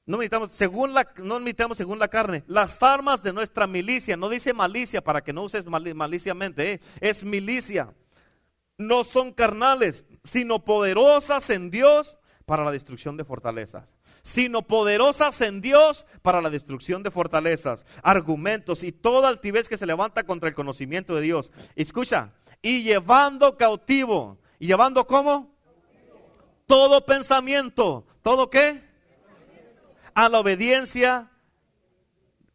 no 0.04 0.18
militamos 0.18 0.50
según 0.52 0.94
la, 0.94 1.08
no 1.18 1.38
según 1.74 1.98
la 1.98 2.08
carne. 2.08 2.42
Las 2.46 2.82
armas 2.82 3.22
de 3.22 3.32
nuestra 3.32 3.66
milicia, 3.66 4.16
no 4.16 4.28
dice 4.28 4.52
malicia 4.52 5.02
para 5.02 5.22
que 5.22 5.32
no 5.32 5.42
uses 5.42 5.64
maliciamente, 5.66 6.72
¿eh? 6.72 6.80
es 7.00 7.24
milicia. 7.24 7.94
No 8.78 9.04
son 9.04 9.32
carnales, 9.32 10.06
sino 10.24 10.64
poderosas 10.64 11.50
en 11.50 11.70
Dios 11.70 12.16
para 12.46 12.64
la 12.64 12.72
destrucción 12.72 13.16
de 13.16 13.24
fortalezas. 13.24 13.94
Sino 14.24 14.62
poderosas 14.62 15.40
en 15.40 15.60
Dios 15.60 16.06
para 16.22 16.40
la 16.40 16.50
destrucción 16.50 17.02
de 17.02 17.10
fortalezas, 17.10 17.84
argumentos 18.02 18.82
y 18.82 18.92
toda 18.92 19.28
altivez 19.28 19.68
que 19.68 19.76
se 19.76 19.86
levanta 19.86 20.24
contra 20.24 20.48
el 20.48 20.54
conocimiento 20.54 21.14
de 21.14 21.22
Dios. 21.22 21.52
Escucha, 21.76 22.32
y 22.62 22.82
llevando 22.82 23.56
cautivo. 23.56 24.38
¿Y 24.58 24.68
llevando 24.68 25.04
cómo? 25.04 25.52
Todo 26.66 27.04
pensamiento. 27.04 28.06
¿Todo 28.22 28.48
qué? 28.48 28.91
A 30.14 30.28
la 30.28 30.40
obediencia 30.40 31.30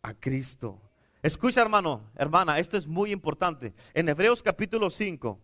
a 0.02 0.14
Cristo. 0.14 0.82
Escucha 1.22 1.62
hermano, 1.62 2.10
hermana, 2.16 2.60
esto 2.60 2.78
es 2.78 2.88
muy 2.88 3.12
importante. 3.12 3.74
En 3.94 4.08
Hebreos 4.08 4.44
capítulo 4.44 4.90
5, 4.90 5.40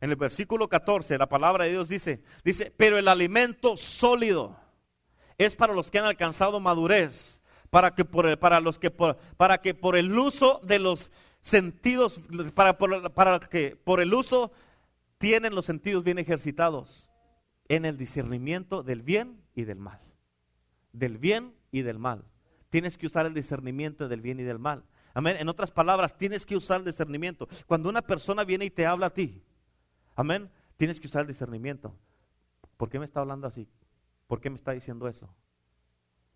en 0.00 0.10
el 0.10 0.16
versículo 0.16 0.68
14, 0.68 1.16
la 1.16 1.28
palabra 1.28 1.64
de 1.64 1.70
Dios 1.70 1.88
dice, 1.88 2.22
dice, 2.44 2.72
pero 2.76 2.98
el 2.98 3.08
alimento 3.08 3.76
sólido 3.76 4.58
es 5.38 5.56
para 5.56 5.72
los 5.72 5.90
que 5.90 5.98
han 5.98 6.04
alcanzado 6.06 6.60
madurez, 6.60 7.40
para 7.70 7.94
que 7.94 8.04
por 8.04 8.26
el, 8.26 8.38
para 8.38 8.60
los 8.60 8.78
que 8.78 8.90
por, 8.90 9.16
para 9.36 9.58
que 9.58 9.74
por 9.74 9.96
el 9.96 10.16
uso 10.18 10.60
de 10.64 10.78
los 10.78 11.10
sentidos, 11.40 12.20
para, 12.54 12.76
para 12.76 13.40
que 13.40 13.76
por 13.76 14.00
el 14.00 14.12
uso 14.12 14.52
tienen 15.18 15.54
los 15.54 15.66
sentidos 15.66 16.04
bien 16.04 16.18
ejercitados 16.18 17.08
en 17.68 17.84
el 17.84 17.96
discernimiento 17.96 18.82
del 18.82 19.02
bien 19.02 19.40
y 19.54 19.62
del 19.64 19.78
mal 19.78 20.11
del 20.92 21.18
bien 21.18 21.54
y 21.70 21.82
del 21.82 21.98
mal. 21.98 22.24
Tienes 22.70 22.96
que 22.96 23.06
usar 23.06 23.26
el 23.26 23.34
discernimiento 23.34 24.08
del 24.08 24.20
bien 24.20 24.40
y 24.40 24.44
del 24.44 24.58
mal. 24.58 24.84
Amén. 25.14 25.36
En 25.38 25.48
otras 25.48 25.70
palabras, 25.70 26.16
tienes 26.16 26.46
que 26.46 26.56
usar 26.56 26.80
el 26.80 26.86
discernimiento. 26.86 27.48
Cuando 27.66 27.88
una 27.88 28.02
persona 28.02 28.44
viene 28.44 28.64
y 28.64 28.70
te 28.70 28.86
habla 28.86 29.06
a 29.06 29.14
ti, 29.14 29.42
amén, 30.16 30.50
tienes 30.76 30.98
que 30.98 31.06
usar 31.06 31.22
el 31.22 31.28
discernimiento. 31.28 31.94
¿Por 32.76 32.88
qué 32.88 32.98
me 32.98 33.04
está 33.04 33.20
hablando 33.20 33.46
así? 33.46 33.68
¿Por 34.26 34.40
qué 34.40 34.48
me 34.48 34.56
está 34.56 34.72
diciendo 34.72 35.08
eso? 35.08 35.28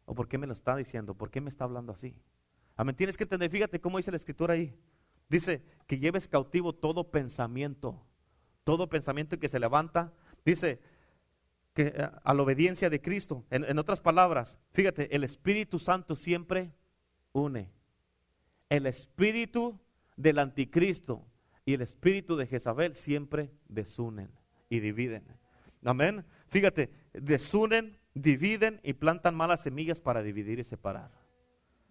¿O 0.04 0.14
por 0.14 0.28
qué 0.28 0.38
me 0.38 0.46
lo 0.46 0.52
está 0.52 0.76
diciendo? 0.76 1.14
¿Por 1.14 1.30
qué 1.30 1.40
me 1.40 1.48
está 1.48 1.64
hablando 1.64 1.92
así? 1.92 2.14
Amén. 2.76 2.94
Tienes 2.94 3.16
que 3.16 3.24
entender, 3.24 3.50
fíjate 3.50 3.80
cómo 3.80 3.96
dice 3.96 4.10
la 4.10 4.18
escritura 4.18 4.54
ahí. 4.54 4.78
Dice 5.28 5.64
que 5.86 5.98
lleves 5.98 6.28
cautivo 6.28 6.74
todo 6.74 7.10
pensamiento, 7.10 8.00
todo 8.62 8.88
pensamiento 8.88 9.38
que 9.38 9.48
se 9.48 9.58
levanta. 9.58 10.12
Dice, 10.44 10.80
eh, 11.76 12.08
a 12.22 12.34
la 12.34 12.42
obediencia 12.42 12.88
de 12.88 13.00
Cristo. 13.00 13.44
En, 13.50 13.78
otras 13.78 14.00
palabras, 14.00 14.58
fíjate, 14.72 15.14
el 15.14 15.24
Espíritu 15.24 15.78
Santo 15.78 16.16
siempre 16.16 16.72
une. 17.32 17.70
El 18.68 18.86
espíritu 18.86 19.78
del 20.16 20.38
anticristo 20.38 21.24
y 21.64 21.74
el 21.74 21.82
espíritu 21.82 22.36
de 22.36 22.46
Jezabel 22.46 22.94
siempre 22.94 23.50
desunen 23.68 24.30
y 24.68 24.80
dividen. 24.80 25.24
Amén. 25.84 26.24
Fíjate, 26.48 26.90
desunen, 27.12 27.98
dividen 28.14 28.80
y 28.82 28.94
plantan 28.94 29.36
malas 29.36 29.60
semillas 29.60 30.00
para 30.00 30.22
dividir 30.22 30.58
y 30.58 30.64
separar. 30.64 31.10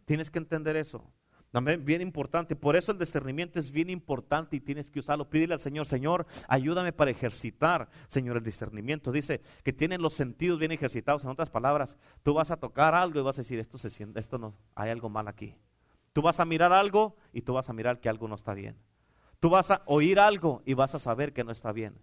Tienes 0.05 0.29
que 0.29 0.39
entender 0.39 0.75
eso. 0.75 1.09
También 1.55 1.85
bien 1.85 2.01
importante. 2.01 2.53
Por 2.53 2.75
eso 2.75 2.91
el 2.91 2.97
discernimiento 2.97 3.59
es 3.59 3.71
bien 3.71 3.89
importante 3.89 4.57
y 4.57 4.59
tienes 4.59 4.89
que 4.89 4.99
usarlo. 4.99 5.29
Pídele 5.29 5.53
al 5.53 5.61
Señor, 5.61 5.85
Señor, 5.85 6.27
ayúdame 6.49 6.91
para 6.91 7.11
ejercitar, 7.11 7.87
Señor, 8.09 8.35
el 8.35 8.43
discernimiento. 8.43 9.09
Dice 9.09 9.39
que 9.63 9.71
tienen 9.71 10.01
los 10.01 10.15
sentidos 10.15 10.59
bien 10.59 10.73
ejercitados. 10.73 11.23
En 11.23 11.29
otras 11.29 11.49
palabras, 11.49 11.95
tú 12.23 12.33
vas 12.33 12.51
a 12.51 12.57
tocar 12.57 12.93
algo 12.93 13.21
y 13.21 13.23
vas 13.23 13.37
a 13.37 13.43
decir, 13.43 13.57
esto 13.57 13.77
se 13.77 13.89
siente, 13.89 14.19
esto 14.19 14.37
no, 14.37 14.53
hay 14.75 14.89
algo 14.89 15.07
mal 15.07 15.29
aquí. 15.29 15.55
Tú 16.11 16.21
vas 16.21 16.41
a 16.41 16.45
mirar 16.45 16.73
algo 16.73 17.15
y 17.31 17.39
tú 17.43 17.53
vas 17.53 17.69
a 17.69 17.73
mirar 17.73 18.01
que 18.01 18.09
algo 18.09 18.27
no 18.27 18.35
está 18.35 18.53
bien. 18.53 18.75
Tú 19.39 19.49
vas 19.49 19.71
a 19.71 19.81
oír 19.85 20.19
algo 20.19 20.61
y 20.65 20.73
vas 20.73 20.93
a 20.93 20.99
saber 20.99 21.31
que 21.31 21.45
no 21.45 21.53
está 21.53 21.71
bien. 21.71 21.97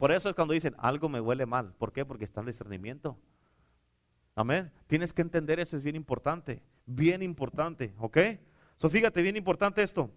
Por 0.00 0.10
eso 0.10 0.28
es 0.28 0.34
cuando 0.34 0.54
dicen, 0.54 0.74
algo 0.78 1.08
me 1.08 1.20
huele 1.20 1.46
mal. 1.46 1.72
¿Por 1.78 1.92
qué? 1.92 2.04
Porque 2.04 2.24
está 2.24 2.40
el 2.40 2.48
discernimiento. 2.48 3.16
Amén. 4.34 4.72
Tienes 4.88 5.12
que 5.12 5.22
entender 5.22 5.60
eso, 5.60 5.76
es 5.76 5.84
bien 5.84 5.94
importante. 5.94 6.64
Bien 6.84 7.22
importante, 7.22 7.94
¿ok? 8.00 8.18
So, 8.82 8.90
fíjate, 8.90 9.22
bien 9.22 9.36
importante 9.36 9.80
esto. 9.80 10.10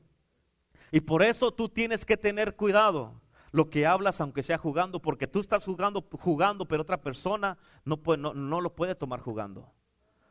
Y 0.91 1.01
por 1.01 1.21
eso 1.21 1.54
tú 1.54 1.69
tienes 1.69 2.04
que 2.04 2.17
tener 2.17 2.56
cuidado 2.56 3.21
lo 3.51 3.69
que 3.69 3.86
hablas, 3.86 4.19
aunque 4.21 4.41
sea 4.41 4.58
jugando, 4.58 4.99
porque 4.99 5.28
tú 5.28 5.39
estás 5.39 5.65
jugando, 5.65 6.04
jugando, 6.19 6.67
pero 6.67 6.82
otra 6.82 6.99
persona 6.99 7.60
no, 7.84 7.97
puede, 7.97 8.23
no, 8.23 8.34
no 8.34 8.62
lo 8.62 8.73
puede 8.73 8.95
tomar 8.95 9.19
jugando. 9.19 9.71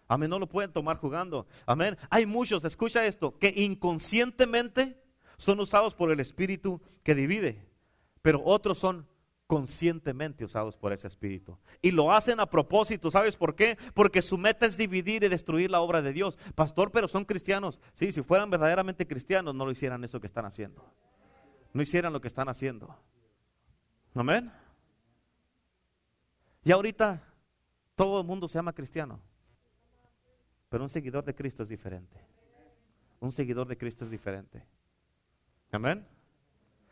Amén, 0.09 0.31
no 0.31 0.41
lo 0.41 0.49
pueden 0.49 0.73
tomar 0.73 0.97
jugando. 0.97 1.47
Amén. 1.65 1.97
Hay 2.11 2.27
muchos, 2.27 2.65
escucha 2.65 3.07
esto, 3.07 3.39
que 3.39 3.55
inconscientemente 3.55 5.01
son 5.39 5.61
usados 5.61 5.95
por 5.95 6.11
el 6.11 6.19
Espíritu 6.19 6.83
que 7.05 7.15
divide, 7.15 7.65
pero 8.21 8.43
otros 8.45 8.79
son 8.79 9.07
conscientemente 9.55 10.45
usados 10.45 10.77
por 10.77 10.93
ese 10.93 11.07
espíritu. 11.07 11.57
Y 11.81 11.93
lo 11.93 12.11
hacen 12.11 12.41
a 12.41 12.47
propósito, 12.47 13.09
¿sabes 13.09 13.37
por 13.37 13.55
qué? 13.55 13.79
Porque 13.95 14.21
su 14.21 14.37
meta 14.37 14.67
es 14.67 14.77
dividir 14.77 15.23
y 15.23 15.29
destruir 15.29 15.71
la 15.71 15.81
obra 15.81 16.03
de 16.03 16.13
Dios. 16.13 16.37
Pastor, 16.57 16.91
pero 16.91 17.07
son 17.07 17.25
cristianos. 17.25 17.79
Sí, 17.93 18.11
si 18.11 18.21
fueran 18.23 18.51
verdaderamente 18.51 19.07
cristianos, 19.07 19.55
no 19.55 19.65
lo 19.65 19.71
hicieran 19.71 20.03
eso 20.03 20.21
que 20.21 20.27
están 20.27 20.45
haciendo. 20.45 20.85
No 21.73 21.83
hicieran 21.83 22.13
lo 22.13 22.21
que 22.21 22.27
están 22.27 22.49
haciendo. 22.49 22.99
Amén. 24.13 24.51
Y 26.65 26.73
ahorita 26.73 27.23
todo 27.95 28.23
el 28.23 28.27
mundo 28.27 28.49
se 28.49 28.59
llama 28.59 28.73
cristiano. 28.73 29.21
Pero 30.69 30.83
un 30.83 30.91
seguidor 30.91 31.25
de 31.25 31.33
Cristo 31.37 31.63
es 31.63 31.69
diferente. 31.69 32.19
Un 33.21 33.31
seguidor 33.31 33.69
de 33.69 33.79
Cristo 33.79 34.05
es 34.05 34.11
diferente. 34.11 34.67
Amén. 35.71 36.05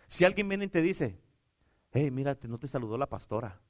Si 0.07 0.25
alguien 0.25 0.49
viene 0.49 0.67
y 0.67 0.69
te 0.69 0.81
dice, 0.81 1.19
hey, 1.93 2.11
mírate, 2.11 2.49
no 2.49 2.59
te 2.59 2.69
saludó 2.69 2.99
la 2.99 3.09
pastora. 3.09 3.61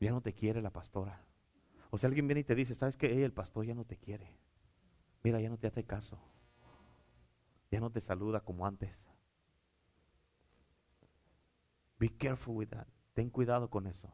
Ya 0.00 0.10
no 0.10 0.20
te 0.20 0.32
quiere 0.32 0.60
la 0.62 0.70
pastora. 0.70 1.24
O 1.90 1.98
si 1.98 2.06
alguien 2.06 2.26
viene 2.26 2.40
y 2.40 2.44
te 2.44 2.54
dice, 2.54 2.74
¿sabes 2.74 2.96
qué? 2.96 3.24
el 3.24 3.32
pastor 3.32 3.66
ya 3.66 3.74
no 3.74 3.84
te 3.84 3.96
quiere. 3.96 4.34
Mira, 5.22 5.40
ya 5.40 5.48
no 5.48 5.58
te 5.58 5.66
hace 5.66 5.84
caso. 5.84 6.18
Ya 7.70 7.80
no 7.80 7.90
te 7.90 8.00
saluda 8.00 8.40
como 8.40 8.66
antes. 8.66 8.90
Be 11.98 12.08
careful 12.08 12.56
with 12.56 12.68
that. 12.68 12.86
Ten 13.14 13.30
cuidado 13.30 13.70
con 13.70 13.86
eso. 13.86 14.10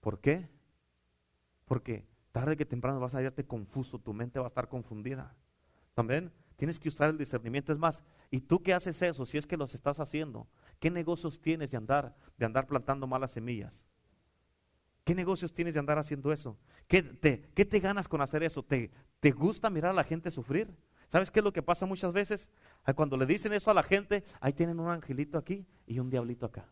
¿Por 0.00 0.20
qué? 0.20 0.48
Porque 1.64 2.06
tarde 2.32 2.56
que 2.56 2.64
temprano 2.64 3.00
vas 3.00 3.14
a 3.14 3.18
hallarte 3.18 3.46
confuso, 3.46 3.98
tu 3.98 4.14
mente 4.14 4.38
va 4.38 4.46
a 4.46 4.48
estar 4.48 4.68
confundida. 4.68 5.34
También 5.94 6.32
tienes 6.60 6.78
que 6.78 6.90
usar 6.90 7.08
el 7.08 7.16
discernimiento. 7.16 7.72
Es 7.72 7.78
más, 7.78 8.02
¿y 8.30 8.38
tú 8.38 8.62
qué 8.62 8.74
haces 8.74 9.00
eso 9.00 9.24
si 9.24 9.38
es 9.38 9.46
que 9.46 9.56
los 9.56 9.74
estás 9.74 9.98
haciendo? 9.98 10.46
¿Qué 10.78 10.90
negocios 10.90 11.40
tienes 11.40 11.70
de 11.70 11.78
andar, 11.78 12.14
de 12.36 12.44
andar 12.44 12.66
plantando 12.66 13.06
malas 13.06 13.30
semillas? 13.30 13.86
¿Qué 15.04 15.14
negocios 15.14 15.54
tienes 15.54 15.72
de 15.72 15.80
andar 15.80 15.98
haciendo 15.98 16.30
eso? 16.34 16.58
¿Qué 16.86 17.02
te, 17.02 17.50
qué 17.54 17.64
te 17.64 17.80
ganas 17.80 18.08
con 18.08 18.20
hacer 18.20 18.42
eso? 18.42 18.62
¿Te, 18.62 18.90
¿Te 19.20 19.30
gusta 19.30 19.70
mirar 19.70 19.92
a 19.92 19.94
la 19.94 20.04
gente 20.04 20.30
sufrir? 20.30 20.68
¿Sabes 21.08 21.30
qué 21.30 21.40
es 21.40 21.44
lo 21.44 21.50
que 21.54 21.62
pasa 21.62 21.86
muchas 21.86 22.12
veces? 22.12 22.50
Cuando 22.94 23.16
le 23.16 23.24
dicen 23.24 23.54
eso 23.54 23.70
a 23.70 23.74
la 23.74 23.82
gente, 23.82 24.22
ahí 24.38 24.52
tienen 24.52 24.78
un 24.80 24.90
angelito 24.90 25.38
aquí 25.38 25.66
y 25.86 25.98
un 25.98 26.10
diablito 26.10 26.44
acá. 26.44 26.68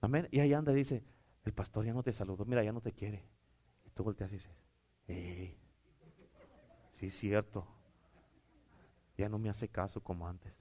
Amén. 0.00 0.28
Y 0.30 0.38
ahí 0.38 0.52
anda 0.52 0.70
y 0.70 0.76
dice, 0.76 1.02
el 1.42 1.52
pastor 1.52 1.84
ya 1.84 1.92
no 1.92 2.04
te 2.04 2.12
saludó, 2.12 2.44
mira, 2.44 2.62
ya 2.62 2.70
no 2.70 2.80
te 2.80 2.92
quiere. 2.92 3.24
Y 3.84 3.90
tú 3.90 4.04
volteas 4.04 4.30
y 4.30 4.34
dices, 4.34 4.52
sí 6.92 7.06
es 7.06 7.18
cierto. 7.18 7.66
Ya 9.18 9.28
no 9.28 9.38
me 9.38 9.50
hace 9.50 9.68
caso 9.68 10.00
como 10.00 10.26
antes. 10.26 10.54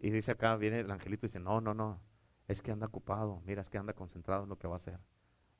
Y 0.00 0.10
dice 0.10 0.30
acá, 0.30 0.56
viene 0.56 0.80
el 0.80 0.90
angelito 0.90 1.26
y 1.26 1.28
dice, 1.28 1.40
no, 1.40 1.60
no, 1.60 1.74
no, 1.74 2.00
es 2.46 2.62
que 2.62 2.70
anda 2.70 2.86
ocupado, 2.86 3.42
mira, 3.44 3.60
es 3.60 3.68
que 3.68 3.76
anda 3.76 3.92
concentrado 3.92 4.44
en 4.44 4.48
lo 4.48 4.56
que 4.56 4.68
va 4.68 4.74
a 4.74 4.78
hacer. 4.78 4.98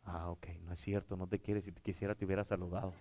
Ah, 0.04 0.30
ok, 0.30 0.46
no 0.62 0.72
es 0.72 0.78
cierto, 0.78 1.16
no 1.16 1.26
te 1.26 1.38
quiere, 1.38 1.60
si 1.60 1.70
te 1.70 1.82
quisiera 1.82 2.14
te 2.14 2.24
hubiera 2.24 2.44
saludado. 2.44 2.94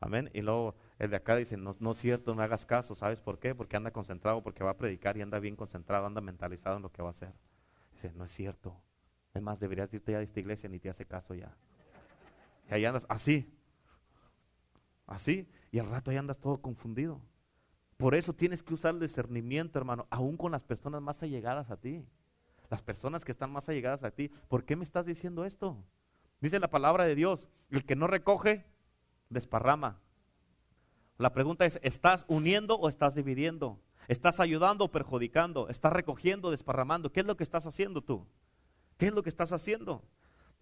Amén. 0.00 0.30
Y 0.32 0.40
luego 0.40 0.74
el 0.98 1.10
de 1.10 1.16
acá 1.16 1.36
dice, 1.36 1.58
no, 1.58 1.76
no 1.78 1.90
es 1.90 1.98
cierto, 1.98 2.34
no 2.34 2.42
hagas 2.42 2.64
caso. 2.64 2.94
¿Sabes 2.94 3.20
por 3.20 3.38
qué? 3.38 3.54
Porque 3.54 3.76
anda 3.76 3.90
concentrado, 3.90 4.42
porque 4.42 4.64
va 4.64 4.70
a 4.70 4.76
predicar 4.78 5.18
y 5.18 5.20
anda 5.20 5.38
bien 5.38 5.56
concentrado, 5.56 6.06
anda 6.06 6.22
mentalizado 6.22 6.76
en 6.76 6.82
lo 6.82 6.90
que 6.90 7.02
va 7.02 7.08
a 7.08 7.10
hacer. 7.10 7.34
Dice, 7.92 8.10
no 8.14 8.24
es 8.24 8.30
cierto. 8.30 8.80
Es 9.34 9.42
más, 9.42 9.60
deberías 9.60 9.92
irte 9.92 10.12
ya 10.12 10.18
de 10.18 10.24
esta 10.24 10.40
iglesia, 10.40 10.70
ni 10.70 10.80
te 10.80 10.88
hace 10.88 11.04
caso 11.04 11.34
ya. 11.34 11.54
Y 12.70 12.74
ahí 12.74 12.84
andas 12.86 13.04
así. 13.10 13.54
Así. 15.06 15.46
Y 15.70 15.78
al 15.78 15.90
rato 15.90 16.10
ahí 16.10 16.16
andas 16.16 16.38
todo 16.38 16.62
confundido. 16.62 17.20
Por 18.00 18.14
eso 18.14 18.32
tienes 18.32 18.62
que 18.62 18.72
usar 18.72 18.94
el 18.94 19.00
discernimiento, 19.00 19.78
hermano, 19.78 20.06
aún 20.08 20.38
con 20.38 20.52
las 20.52 20.62
personas 20.62 21.02
más 21.02 21.22
allegadas 21.22 21.70
a 21.70 21.76
ti. 21.76 22.02
Las 22.70 22.80
personas 22.80 23.26
que 23.26 23.30
están 23.30 23.52
más 23.52 23.68
allegadas 23.68 24.04
a 24.04 24.10
ti. 24.10 24.30
¿Por 24.48 24.64
qué 24.64 24.74
me 24.74 24.84
estás 24.84 25.04
diciendo 25.04 25.44
esto? 25.44 25.76
Dice 26.40 26.58
la 26.58 26.70
palabra 26.70 27.04
de 27.04 27.14
Dios, 27.14 27.46
el 27.70 27.84
que 27.84 27.96
no 27.96 28.06
recoge, 28.06 28.64
desparrama. 29.28 30.00
La 31.18 31.34
pregunta 31.34 31.66
es, 31.66 31.78
¿estás 31.82 32.24
uniendo 32.26 32.76
o 32.76 32.88
estás 32.88 33.14
dividiendo? 33.14 33.78
¿Estás 34.08 34.40
ayudando 34.40 34.86
o 34.86 34.90
perjudicando? 34.90 35.68
¿Estás 35.68 35.92
recogiendo, 35.92 36.50
desparramando? 36.50 37.12
¿Qué 37.12 37.20
es 37.20 37.26
lo 37.26 37.36
que 37.36 37.44
estás 37.44 37.66
haciendo 37.66 38.00
tú? 38.00 38.26
¿Qué 38.96 39.08
es 39.08 39.12
lo 39.12 39.22
que 39.22 39.28
estás 39.28 39.52
haciendo? 39.52 40.02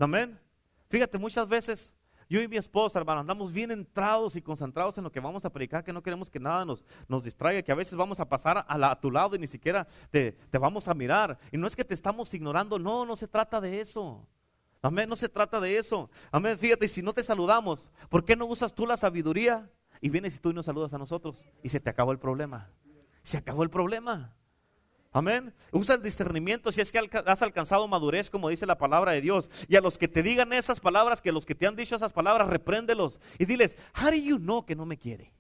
Amén. 0.00 0.40
Fíjate, 0.88 1.18
muchas 1.18 1.48
veces 1.48 1.92
yo 2.28 2.42
y 2.42 2.48
mi 2.48 2.56
esposa, 2.56 2.98
hermano, 2.98 3.20
andamos 3.20 3.52
bien 3.52 3.70
entrados 3.70 4.36
y 4.36 4.42
concentrados 4.42 4.98
en 4.98 5.04
lo 5.04 5.10
que 5.10 5.20
vamos 5.20 5.44
a 5.44 5.50
predicar, 5.50 5.82
que 5.82 5.92
no 5.92 6.02
queremos 6.02 6.28
que 6.28 6.38
nada 6.38 6.64
nos, 6.64 6.84
nos 7.08 7.24
distraiga, 7.24 7.62
que 7.62 7.72
a 7.72 7.74
veces 7.74 7.94
vamos 7.96 8.20
a 8.20 8.28
pasar 8.28 8.58
a, 8.58 8.90
a 8.90 9.00
tu 9.00 9.10
lado 9.10 9.34
y 9.34 9.38
ni 9.38 9.46
siquiera 9.46 9.86
te, 10.10 10.32
te 10.32 10.58
vamos 10.58 10.88
a 10.88 10.94
mirar. 10.94 11.38
Y 11.50 11.56
no 11.56 11.66
es 11.66 11.74
que 11.74 11.84
te 11.84 11.94
estamos 11.94 12.32
ignorando, 12.34 12.78
no, 12.78 13.06
no 13.06 13.16
se 13.16 13.28
trata 13.28 13.60
de 13.60 13.80
eso. 13.80 14.26
Amén, 14.82 15.08
no 15.08 15.16
se 15.16 15.28
trata 15.28 15.58
de 15.58 15.76
eso. 15.78 16.10
Amén, 16.30 16.58
fíjate, 16.58 16.86
si 16.86 17.02
no 17.02 17.12
te 17.12 17.22
saludamos, 17.22 17.90
¿por 18.08 18.24
qué 18.24 18.36
no 18.36 18.46
usas 18.46 18.74
tú 18.74 18.86
la 18.86 18.96
sabiduría? 18.96 19.70
Y 20.00 20.10
vienes 20.10 20.36
y 20.36 20.38
tú 20.38 20.50
y 20.50 20.54
nos 20.54 20.66
saludas 20.66 20.92
a 20.92 20.98
nosotros 20.98 21.42
y 21.62 21.70
se 21.70 21.80
te 21.80 21.90
acabó 21.90 22.12
el 22.12 22.18
problema. 22.18 22.70
Se 23.22 23.38
acabó 23.38 23.62
el 23.62 23.70
problema. 23.70 24.34
Amén. 25.18 25.52
Usa 25.72 25.96
el 25.96 26.02
discernimiento 26.02 26.70
si 26.70 26.80
es 26.80 26.92
que 26.92 27.00
has 27.26 27.42
alcanzado 27.42 27.88
madurez, 27.88 28.30
como 28.30 28.50
dice 28.50 28.66
la 28.66 28.78
palabra 28.78 29.10
de 29.10 29.20
Dios. 29.20 29.50
Y 29.66 29.74
a 29.74 29.80
los 29.80 29.98
que 29.98 30.06
te 30.06 30.22
digan 30.22 30.52
esas 30.52 30.78
palabras, 30.78 31.20
que 31.20 31.32
los 31.32 31.44
que 31.44 31.56
te 31.56 31.66
han 31.66 31.74
dicho 31.74 31.96
esas 31.96 32.12
palabras, 32.12 32.46
repréndelos 32.46 33.18
y 33.36 33.44
diles, 33.44 33.76
how 34.00 34.10
do 34.10 34.14
you 34.14 34.38
know 34.38 34.64
que 34.64 34.76
no 34.76 34.86
me 34.86 34.96
quiere? 34.96 35.32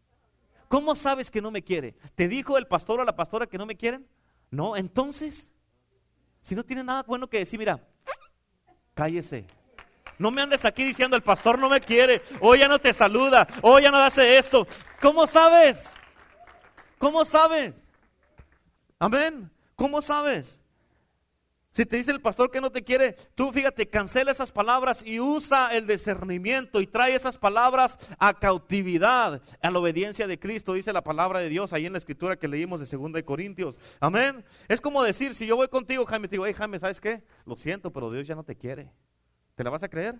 ¿Cómo 0.66 0.96
sabes 0.96 1.30
que 1.30 1.40
no 1.40 1.52
me 1.52 1.62
quiere? 1.62 1.94
¿Te 2.16 2.26
dijo 2.26 2.58
el 2.58 2.66
pastor 2.66 2.98
o 2.98 3.04
la 3.04 3.14
pastora 3.14 3.46
que 3.46 3.56
no 3.56 3.66
me 3.66 3.76
quieren? 3.76 4.04
No, 4.50 4.76
entonces, 4.76 5.48
si 6.42 6.56
no 6.56 6.64
tiene 6.64 6.82
nada 6.82 7.04
bueno 7.04 7.28
que 7.28 7.38
decir, 7.38 7.60
mira, 7.60 7.80
cállese. 8.94 9.46
No 10.18 10.32
me 10.32 10.42
andes 10.42 10.64
aquí 10.64 10.82
diciendo 10.82 11.14
el 11.14 11.22
pastor 11.22 11.56
no 11.56 11.68
me 11.68 11.80
quiere, 11.80 12.20
o 12.40 12.56
ya 12.56 12.66
no 12.66 12.80
te 12.80 12.92
saluda, 12.92 13.46
o 13.62 13.78
ya 13.78 13.92
no 13.92 13.98
hace 13.98 14.38
esto. 14.38 14.66
¿Cómo 15.00 15.28
sabes? 15.28 15.84
¿Cómo 16.98 17.24
sabes? 17.24 17.74
Amén. 18.98 19.48
¿Cómo 19.78 20.02
sabes? 20.02 20.58
Si 21.70 21.86
te 21.86 21.98
dice 21.98 22.10
el 22.10 22.20
pastor 22.20 22.50
que 22.50 22.60
no 22.60 22.72
te 22.72 22.82
quiere, 22.82 23.12
tú 23.36 23.52
fíjate, 23.52 23.88
cancela 23.88 24.32
esas 24.32 24.50
palabras 24.50 25.04
y 25.06 25.20
usa 25.20 25.68
el 25.68 25.86
discernimiento 25.86 26.80
y 26.80 26.88
trae 26.88 27.14
esas 27.14 27.38
palabras 27.38 27.96
a 28.18 28.34
cautividad, 28.34 29.40
a 29.62 29.70
la 29.70 29.78
obediencia 29.78 30.26
de 30.26 30.36
Cristo, 30.36 30.72
dice 30.72 30.92
la 30.92 31.04
palabra 31.04 31.38
de 31.38 31.48
Dios 31.48 31.72
ahí 31.72 31.86
en 31.86 31.92
la 31.92 31.98
escritura 31.98 32.36
que 32.36 32.48
leímos 32.48 32.80
de 32.80 32.96
2 32.96 33.12
de 33.12 33.24
Corintios. 33.24 33.78
Amén. 34.00 34.44
Es 34.66 34.80
como 34.80 35.00
decir, 35.04 35.32
si 35.32 35.46
yo 35.46 35.54
voy 35.54 35.68
contigo, 35.68 36.04
Jaime, 36.06 36.26
te 36.26 36.32
digo, 36.32 36.46
hey 36.46 36.54
Jaime, 36.54 36.80
¿sabes 36.80 37.00
qué? 37.00 37.22
Lo 37.46 37.54
siento, 37.54 37.92
pero 37.92 38.10
Dios 38.10 38.26
ya 38.26 38.34
no 38.34 38.42
te 38.42 38.56
quiere. 38.56 38.92
¿Te 39.54 39.62
la 39.62 39.70
vas 39.70 39.84
a 39.84 39.88
creer? 39.88 40.16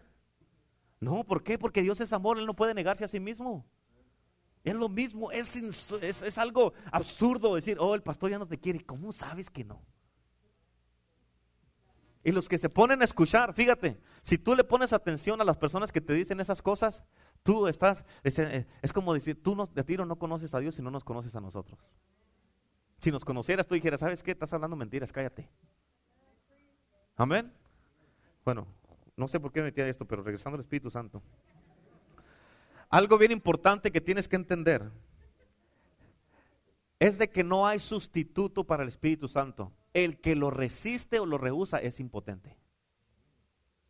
No, 1.01 1.25
¿por 1.25 1.43
qué? 1.43 1.59
Porque 1.59 1.83
Dios 1.83 2.01
es 2.01 2.13
amor, 2.13 2.39
Él 2.39 2.47
no 2.47 2.55
puede 2.55 2.75
negarse 2.75 3.05
a 3.05 3.09
sí 3.09 3.19
mismo. 3.19 3.67
Es 4.69 4.77
lo 4.77 4.91
mismo, 4.91 5.33
es, 5.33 5.57
es, 6.03 6.39
algo 6.39 6.75
absurdo 6.93 7.55
decir, 7.55 7.79
oh, 7.81 7.95
el 7.95 8.03
pastor 8.03 8.31
ya 8.31 8.39
no 8.39 8.47
te 8.47 8.59
quiere. 8.59 8.85
¿Cómo 8.85 9.13
sabes 9.13 9.49
que 9.49 9.65
no? 9.65 9.81
Y 12.23 12.33
los 12.33 12.51
que 12.51 12.59
se 12.59 12.69
ponen 12.69 13.01
a 13.01 13.05
escuchar, 13.05 13.55
fíjate, 13.55 13.99
si 14.23 14.37
tú 14.37 14.55
le 14.55 14.65
pones 14.65 14.93
atención 14.93 15.41
a 15.41 15.45
las 15.45 15.57
personas 15.57 15.91
que 15.91 16.03
te 16.03 16.13
dicen 16.13 16.39
esas 16.41 16.61
cosas, 16.61 17.03
tú 17.43 17.67
estás, 17.67 18.05
es, 18.23 18.39
eh, 18.39 18.67
como 18.93 19.15
decir, 19.15 19.43
tú 19.43 19.57
de 19.73 19.85
tiro 19.85 20.05
no 20.05 20.17
conoces 20.17 20.53
a 20.55 20.59
Dios 20.59 20.79
y 20.79 20.83
no 20.83 20.91
nos 20.91 21.03
conoces 21.03 21.35
a 21.35 21.41
nosotros. 21.41 21.81
Si 22.99 23.11
nos 23.11 23.25
conocieras, 23.25 23.67
tú 23.67 23.75
dijeras, 23.75 24.01
¿sabes 24.01 24.23
qué? 24.23 24.33
Estás 24.33 24.53
hablando 24.53 24.77
mentiras, 24.77 25.13
cállate. 25.13 25.49
Amén. 27.17 27.51
Bueno, 28.45 28.67
no 29.17 29.29
sé 29.29 29.41
por 29.41 29.51
qué 29.51 29.61
me 29.61 29.67
metí 29.67 29.81
esto, 29.81 30.05
pero 30.05 30.23
regresando 30.23 30.57
al 30.57 30.61
Espíritu 30.61 30.91
Santo. 30.91 31.23
Algo 32.91 33.19
bien 33.19 33.33
importante 33.33 33.93
que 33.93 34.01
tienes 34.01 34.29
que 34.29 34.37
entender 34.37 34.91
es 36.99 37.19
de 37.19 37.31
que 37.31 37.45
no 37.45 37.67
hay 37.67 37.79
sustituto 37.79 38.65
para 38.65 38.83
el 38.83 38.89
Espíritu 38.89 39.29
Santo. 39.29 39.73
El 39.95 40.21
que 40.21 40.35
lo 40.35 40.51
resiste 40.51 41.19
o 41.21 41.27
lo 41.27 41.39
rehúsa 41.39 41.79
es 41.79 42.01
impotente. 42.01 42.57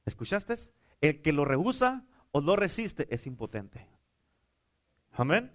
¿Escuchaste? 0.04 0.54
El 1.00 1.22
que 1.22 1.32
lo 1.32 1.44
rehúsa 1.44 2.04
o 2.32 2.40
lo 2.40 2.56
resiste 2.56 3.06
es 3.10 3.26
impotente. 3.26 3.86
Amén. 5.12 5.52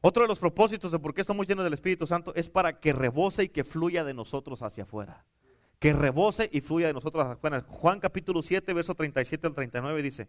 Otro 0.00 0.22
de 0.22 0.28
los 0.28 0.38
propósitos 0.38 0.92
de 0.92 0.98
por 0.98 1.14
qué 1.14 1.20
estamos 1.20 1.46
llenos 1.46 1.64
del 1.64 1.74
Espíritu 1.74 2.06
Santo 2.06 2.32
es 2.36 2.48
para 2.48 2.78
que 2.80 2.92
rebose 2.92 3.44
y 3.44 3.48
que 3.48 3.64
fluya 3.64 4.04
de 4.04 4.14
nosotros 4.14 4.62
hacia 4.62 4.84
afuera. 4.84 5.24
Que 5.80 5.92
rebose 5.92 6.48
y 6.52 6.60
fluya 6.60 6.86
de 6.86 6.92
nosotros 6.92 7.22
hacia 7.22 7.34
afuera. 7.34 7.64
Juan 7.68 8.00
capítulo 8.00 8.42
7, 8.42 8.72
verso 8.72 8.94
37 8.94 9.46
al 9.46 9.54
39 9.54 10.02
dice, 10.02 10.28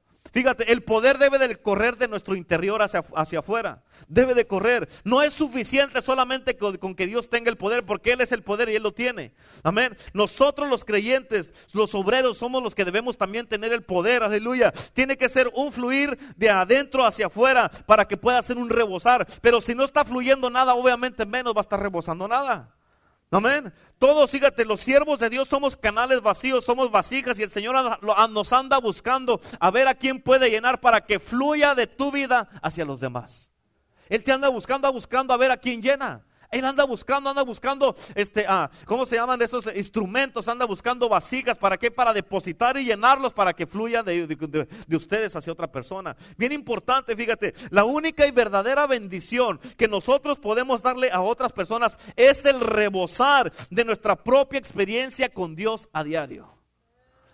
Fíjate, 0.31 0.71
el 0.71 0.81
poder 0.81 1.17
debe 1.17 1.37
de 1.37 1.55
correr 1.57 1.97
de 1.97 2.07
nuestro 2.07 2.35
interior 2.35 2.81
hacia, 2.81 3.03
hacia 3.15 3.39
afuera. 3.39 3.83
Debe 4.07 4.33
de 4.33 4.47
correr. 4.47 4.87
No 5.03 5.21
es 5.21 5.33
suficiente 5.33 6.01
solamente 6.01 6.55
con, 6.55 6.77
con, 6.77 6.95
que 6.95 7.05
Dios 7.05 7.29
tenga 7.29 7.49
el 7.49 7.57
poder, 7.57 7.85
porque 7.85 8.13
Él 8.13 8.21
es 8.21 8.31
el 8.31 8.41
poder 8.41 8.69
y 8.69 8.75
Él 8.75 8.83
lo 8.83 8.93
tiene. 8.93 9.33
Amén. 9.61 9.97
Nosotros 10.13 10.69
los 10.69 10.85
creyentes, 10.85 11.53
los 11.73 11.93
obreros, 11.95 12.37
somos 12.37 12.63
los 12.63 12.73
que 12.73 12.85
debemos 12.85 13.17
también 13.17 13.45
tener 13.45 13.73
el 13.73 13.83
poder. 13.83 14.23
Aleluya. 14.23 14.71
Tiene 14.93 15.17
que 15.17 15.27
ser 15.27 15.51
un 15.53 15.73
fluir 15.73 16.17
de 16.37 16.49
adentro 16.49 17.05
hacia 17.05 17.27
afuera 17.27 17.69
para 17.85 18.07
que 18.07 18.15
pueda 18.15 18.41
ser 18.41 18.57
un 18.57 18.69
rebosar. 18.69 19.27
Pero 19.41 19.59
si 19.59 19.75
no 19.75 19.83
está 19.83 20.05
fluyendo 20.05 20.49
nada, 20.49 20.75
obviamente 20.75 21.25
menos 21.25 21.53
va 21.53 21.59
a 21.59 21.61
estar 21.61 21.81
rebosando 21.81 22.27
nada. 22.27 22.73
Amén. 23.31 23.73
Todos, 23.97 24.29
fíjate, 24.29 24.65
los 24.65 24.81
siervos 24.81 25.19
de 25.19 25.29
Dios 25.29 25.47
somos 25.47 25.77
canales 25.77 26.21
vacíos, 26.21 26.65
somos 26.65 26.91
vasijas 26.91 27.39
y 27.39 27.43
el 27.43 27.49
Señor 27.49 27.99
nos 28.01 28.51
anda 28.51 28.77
buscando 28.79 29.39
a 29.57 29.71
ver 29.71 29.87
a 29.87 29.93
quién 29.95 30.21
puede 30.21 30.49
llenar 30.49 30.81
para 30.81 31.05
que 31.05 31.17
fluya 31.19 31.73
de 31.73 31.87
tu 31.87 32.11
vida 32.11 32.49
hacia 32.61 32.83
los 32.83 32.99
demás. 32.99 33.49
Él 34.09 34.21
te 34.23 34.33
anda 34.33 34.49
buscando, 34.49 34.91
buscando 34.91 35.33
a 35.33 35.37
ver 35.37 35.51
a 35.51 35.57
quién 35.57 35.81
llena. 35.81 36.25
Él 36.51 36.65
anda 36.65 36.83
buscando, 36.83 37.29
anda 37.29 37.43
buscando, 37.43 37.95
este, 38.13 38.45
ah, 38.47 38.69
¿cómo 38.85 39.05
se 39.05 39.15
llaman 39.15 39.41
esos 39.41 39.69
instrumentos? 39.73 40.49
Anda 40.49 40.65
buscando 40.65 41.07
vasijas, 41.07 41.57
¿para 41.57 41.77
qué? 41.77 41.89
Para 41.89 42.13
depositar 42.13 42.75
y 42.75 42.83
llenarlos 42.83 43.31
para 43.31 43.53
que 43.53 43.65
fluya 43.65 44.03
de, 44.03 44.27
de 44.27 44.95
ustedes 44.97 45.33
hacia 45.33 45.53
otra 45.53 45.71
persona. 45.71 46.15
Bien 46.37 46.51
importante, 46.51 47.15
fíjate, 47.15 47.55
la 47.69 47.85
única 47.85 48.27
y 48.27 48.31
verdadera 48.31 48.85
bendición 48.85 49.61
que 49.77 49.87
nosotros 49.87 50.37
podemos 50.39 50.81
darle 50.81 51.09
a 51.09 51.21
otras 51.21 51.53
personas 51.53 51.97
es 52.17 52.43
el 52.45 52.59
rebosar 52.59 53.53
de 53.69 53.85
nuestra 53.85 54.21
propia 54.21 54.59
experiencia 54.59 55.29
con 55.29 55.55
Dios 55.55 55.87
a 55.93 56.03
diario. 56.03 56.60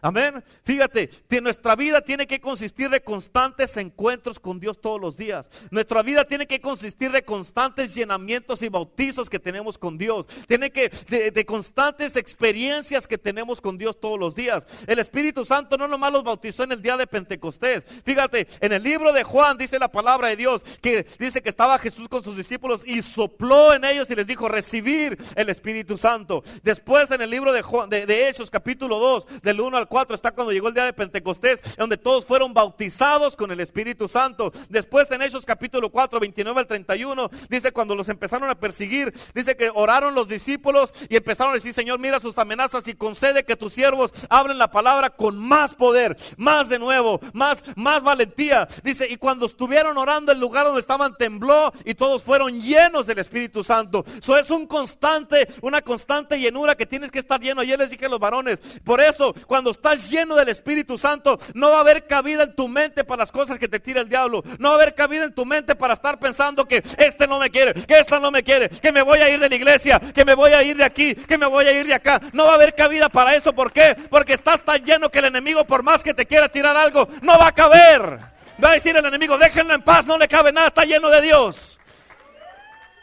Amén. 0.07 0.41
Fíjate, 0.63 1.09
nuestra 1.41 1.75
vida 1.75 1.99
tiene 1.99 2.27
que 2.27 2.39
consistir 2.39 2.89
de 2.89 3.01
constantes 3.01 3.75
encuentros 3.75 4.39
con 4.39 4.57
Dios 4.57 4.79
todos 4.79 5.01
los 5.01 5.17
días. 5.17 5.49
Nuestra 5.69 6.01
vida 6.01 6.23
tiene 6.23 6.47
que 6.47 6.61
consistir 6.61 7.11
de 7.11 7.25
constantes 7.25 7.93
llenamientos 7.93 8.61
y 8.61 8.69
bautizos 8.69 9.29
que 9.29 9.37
tenemos 9.37 9.77
con 9.77 9.97
Dios. 9.97 10.25
Tiene 10.47 10.71
que 10.71 10.89
de, 11.09 11.45
constantes 11.45 12.15
experiencias 12.15 13.05
que 13.05 13.17
tenemos 13.17 13.59
con 13.59 13.77
Dios 13.77 13.99
todos 13.99 14.17
los 14.17 14.33
días. 14.33 14.65
El 14.87 14.99
Espíritu 14.99 15.43
Santo 15.43 15.77
no 15.77 15.89
nomás 15.89 16.13
los 16.13 16.23
bautizó 16.23 16.63
en 16.63 16.71
el 16.71 16.81
día 16.81 16.95
de 16.95 17.05
Pentecostés. 17.05 17.83
Fíjate, 18.05 18.47
en 18.61 18.71
el 18.71 18.83
libro 18.83 19.11
de 19.11 19.25
Juan 19.25 19.57
dice 19.57 19.77
la 19.77 19.91
palabra 19.91 20.29
de 20.29 20.37
Dios 20.37 20.63
que 20.81 21.05
dice 21.19 21.41
que 21.41 21.49
estaba 21.49 21.79
Jesús 21.79 22.07
con 22.07 22.23
sus 22.23 22.37
discípulos 22.37 22.81
y 22.85 23.01
sopló 23.01 23.73
en 23.73 23.83
ellos 23.83 24.09
y 24.09 24.15
les 24.15 24.27
dijo 24.27 24.47
recibir 24.47 25.17
el 25.35 25.49
Espíritu 25.49 25.97
Santo. 25.97 26.45
Después 26.63 27.11
en 27.11 27.21
el 27.21 27.29
libro 27.29 27.51
de, 27.51 27.61
Juan, 27.61 27.89
de, 27.89 28.05
de 28.05 28.29
Hechos 28.29 28.49
capítulo 28.49 28.99
2 28.99 29.41
del 29.41 29.59
1 29.59 29.75
al 29.75 29.87
4 29.89 29.96
está 30.09 30.31
cuando 30.31 30.53
llegó 30.53 30.67
el 30.67 30.73
día 30.73 30.85
de 30.85 30.93
Pentecostés, 30.93 31.61
donde 31.77 31.97
todos 31.97 32.25
fueron 32.25 32.53
bautizados 32.53 33.35
con 33.35 33.51
el 33.51 33.59
Espíritu 33.59 34.07
Santo. 34.07 34.51
Después 34.69 35.09
en 35.11 35.21
Hechos 35.21 35.45
capítulo 35.45 35.89
4, 35.89 36.19
29 36.19 36.59
al 36.59 36.67
31, 36.67 37.29
dice 37.49 37.71
cuando 37.71 37.95
los 37.95 38.09
empezaron 38.09 38.49
a 38.49 38.55
perseguir, 38.55 39.13
dice 39.33 39.55
que 39.55 39.71
oraron 39.73 40.15
los 40.15 40.27
discípulos 40.27 40.93
y 41.09 41.15
empezaron 41.15 41.51
a 41.51 41.55
decir, 41.55 41.73
Señor, 41.73 41.99
mira 41.99 42.19
sus 42.19 42.37
amenazas 42.37 42.87
y 42.87 42.95
concede 42.95 43.43
que 43.43 43.55
tus 43.55 43.73
siervos 43.73 44.11
hablen 44.29 44.57
la 44.57 44.71
palabra 44.71 45.09
con 45.09 45.37
más 45.37 45.73
poder, 45.73 46.17
más 46.37 46.69
de 46.69 46.79
nuevo, 46.79 47.19
más, 47.33 47.63
más 47.75 48.03
valentía. 48.03 48.67
Dice, 48.83 49.07
y 49.09 49.17
cuando 49.17 49.45
estuvieron 49.45 49.97
orando, 49.97 50.31
el 50.31 50.39
lugar 50.39 50.65
donde 50.65 50.81
estaban 50.81 51.15
tembló 51.17 51.71
y 51.85 51.95
todos 51.95 52.23
fueron 52.23 52.61
llenos 52.61 53.07
del 53.07 53.19
Espíritu 53.19 53.63
Santo. 53.63 54.05
Eso 54.17 54.37
es 54.37 54.49
un 54.49 54.67
constante, 54.67 55.47
una 55.61 55.81
constante 55.81 56.39
llenura 56.39 56.75
que 56.75 56.85
tienes 56.85 57.11
que 57.11 57.19
estar 57.19 57.39
lleno. 57.39 57.61
Ayer 57.61 57.79
les 57.79 57.89
dije 57.89 58.05
a 58.05 58.09
los 58.09 58.19
varones, 58.19 58.59
por 58.83 59.01
eso 59.01 59.33
cuando 59.47 59.71
estás 59.77 60.09
lleno 60.09 60.35
del 60.35 60.49
Espíritu 60.49 60.97
Santo, 60.97 61.39
no 61.53 61.71
va 61.71 61.77
a 61.77 61.81
haber 61.81 62.05
cabida 62.05 62.43
en 62.43 62.53
tu 62.53 62.67
mente 62.67 63.03
para 63.03 63.19
las 63.19 63.31
cosas 63.31 63.57
que 63.57 63.67
te 63.67 63.79
tira 63.79 64.01
el 64.01 64.09
diablo. 64.09 64.43
No 64.59 64.69
va 64.69 64.75
a 64.75 64.77
haber 64.81 64.95
cabida 64.95 65.23
en 65.23 65.33
tu 65.33 65.45
mente 65.45 65.75
para 65.75 65.93
estar 65.93 66.19
pensando 66.19 66.65
que 66.65 66.83
este 66.97 67.27
no 67.27 67.39
me 67.39 67.49
quiere, 67.49 67.73
que 67.73 67.97
esta 67.97 68.19
no 68.19 68.31
me 68.31 68.43
quiere, 68.43 68.69
que 68.69 68.91
me 68.91 69.01
voy 69.01 69.19
a 69.19 69.29
ir 69.29 69.39
de 69.39 69.49
la 69.49 69.55
iglesia, 69.55 69.99
que 69.99 70.25
me 70.25 70.33
voy 70.33 70.51
a 70.51 70.63
ir 70.63 70.75
de 70.75 70.83
aquí, 70.83 71.15
que 71.15 71.37
me 71.37 71.45
voy 71.45 71.67
a 71.67 71.71
ir 71.71 71.87
de 71.87 71.93
acá. 71.93 72.19
No 72.33 72.45
va 72.45 72.51
a 72.51 72.55
haber 72.55 72.75
cabida 72.75 73.07
para 73.09 73.35
eso. 73.35 73.53
¿Por 73.53 73.71
qué? 73.71 73.95
Porque 74.09 74.33
estás 74.33 74.63
tan 74.63 74.83
lleno 74.83 75.09
que 75.09 75.19
el 75.19 75.25
enemigo, 75.25 75.65
por 75.65 75.83
más 75.83 76.03
que 76.03 76.13
te 76.13 76.25
quiera 76.25 76.49
tirar 76.49 76.75
algo, 76.75 77.07
no 77.21 77.37
va 77.37 77.47
a 77.47 77.51
caber. 77.53 78.19
Va 78.63 78.71
a 78.71 78.73
decir 78.73 78.97
el 78.97 79.05
enemigo, 79.05 79.37
déjenlo 79.37 79.75
en 79.75 79.83
paz, 79.83 80.07
no 80.07 80.17
le 80.17 80.27
cabe 80.27 80.51
nada, 80.51 80.67
está 80.67 80.83
lleno 80.83 81.09
de 81.09 81.21
Dios. 81.21 81.76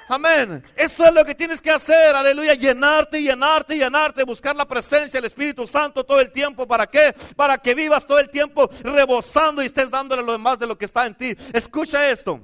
Amén. 0.08 0.62
Eso 0.76 1.04
es 1.04 1.14
lo 1.14 1.24
que 1.24 1.34
tienes 1.34 1.60
que 1.60 1.70
hacer. 1.70 2.14
Aleluya. 2.14 2.54
Llenarte, 2.54 3.22
llenarte, 3.22 3.76
llenarte. 3.76 4.24
Buscar 4.24 4.54
la 4.54 4.66
presencia 4.66 5.18
del 5.18 5.26
Espíritu 5.26 5.66
Santo 5.66 6.04
todo 6.04 6.20
el 6.20 6.30
tiempo. 6.30 6.66
¿Para 6.66 6.86
qué? 6.86 7.14
Para 7.36 7.58
que 7.58 7.74
vivas 7.74 8.06
todo 8.06 8.18
el 8.18 8.30
tiempo 8.30 8.68
rebosando 8.82 9.62
y 9.62 9.66
estés 9.66 9.90
dándole 9.90 10.22
lo 10.22 10.32
demás 10.32 10.58
de 10.58 10.66
lo 10.66 10.76
que 10.76 10.84
está 10.84 11.06
en 11.06 11.14
ti. 11.14 11.34
Escucha 11.52 12.10
esto. 12.10 12.40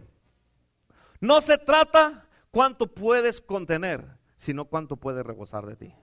No 1.20 1.40
se 1.40 1.58
trata 1.58 2.26
cuánto 2.50 2.86
puedes 2.86 3.40
contener, 3.40 4.04
sino 4.36 4.64
cuánto 4.64 4.96
puedes 4.96 5.24
rebosar 5.24 5.66
de 5.66 5.76
ti. 5.76 5.94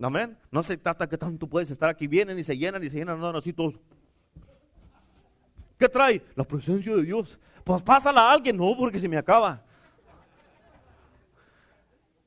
Amén. 0.00 0.38
No 0.50 0.62
se 0.62 0.76
trata 0.76 1.08
que 1.08 1.16
tanto 1.16 1.46
puedes 1.46 1.70
estar 1.70 1.88
aquí. 1.88 2.06
Vienen 2.06 2.38
y 2.38 2.44
se 2.44 2.56
llenan 2.56 2.84
y 2.84 2.90
se 2.90 2.98
llenan. 2.98 3.18
No, 3.18 3.32
no, 3.32 3.38
así 3.38 3.52
todos. 3.54 3.74
¿Qué 5.78 5.88
trae? 5.88 6.22
La 6.34 6.44
presencia 6.44 6.94
de 6.94 7.02
Dios. 7.02 7.38
Pues 7.64 7.80
pásala 7.82 8.22
a 8.22 8.32
alguien. 8.32 8.56
No, 8.56 8.76
porque 8.76 8.98
se 8.98 9.08
me 9.08 9.16
acaba. 9.16 9.65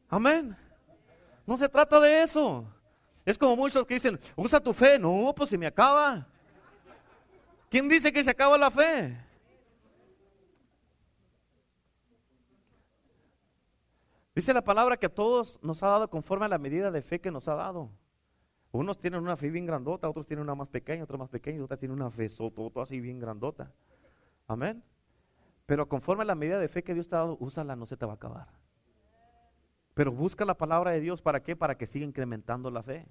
Amén. 0.10 0.58
No 1.46 1.58
se 1.58 1.70
trata 1.70 2.00
de 2.00 2.24
eso. 2.24 2.66
Es 3.26 3.38
como 3.38 3.56
muchos 3.56 3.86
que 3.86 3.94
dicen, 3.94 4.20
usa 4.36 4.60
tu 4.60 4.74
fe. 4.74 4.98
No, 4.98 5.34
pues 5.36 5.50
se 5.50 5.58
me 5.58 5.68
acaba. 5.68 6.28
¿Quién 7.70 7.88
dice 7.88 8.12
que 8.12 8.24
se 8.24 8.32
acaba 8.32 8.58
la 8.58 8.72
fe? 8.72 9.16
Dice 14.34 14.54
la 14.54 14.64
palabra 14.64 14.98
que 14.98 15.06
a 15.06 15.14
todos 15.14 15.60
nos 15.62 15.84
ha 15.84 15.88
dado 15.88 16.10
conforme 16.10 16.46
a 16.46 16.50
la 16.50 16.58
medida 16.58 16.92
de 16.92 17.02
fe 17.02 17.20
que 17.20 17.30
nos 17.30 17.48
ha 17.48 17.56
dado. 17.56 17.90
Unos 18.72 19.00
tienen 19.00 19.22
una 19.22 19.36
fe 19.36 19.50
bien 19.50 19.66
grandota, 19.66 20.10
otros 20.10 20.28
tienen 20.28 20.44
una 20.44 20.56
más 20.56 20.70
pequeña, 20.70 21.04
otra 21.04 21.18
más 21.18 21.30
pequeña, 21.30 21.64
otra 21.64 21.78
tiene 21.78 21.94
una 21.94 22.10
fe 22.10 22.30
todo 22.30 22.82
así 22.82 23.00
bien 23.00 23.20
grandota. 23.20 23.72
Amén. 24.48 24.84
Pero 25.66 25.90
conforme 25.90 26.24
a 26.24 26.26
la 26.26 26.36
medida 26.36 26.58
de 26.58 26.68
fe 26.68 26.84
que 26.84 26.94
Dios 26.94 27.08
te 27.08 27.16
ha 27.16 27.20
dado, 27.20 27.38
úsala, 27.40 27.76
no 27.76 27.86
se 27.86 27.98
te 27.98 28.06
va 28.06 28.14
a 28.14 28.16
acabar. 28.16 28.48
Pero 30.00 30.14
busca 30.14 30.46
la 30.46 30.54
palabra 30.54 30.92
de 30.92 31.02
Dios, 31.02 31.22
¿para 31.22 31.44
qué? 31.44 31.58
Para 31.58 31.78
que 31.78 31.86
siga 31.86 32.06
incrementando 32.06 32.72
la 32.72 32.82
fe. 32.82 33.06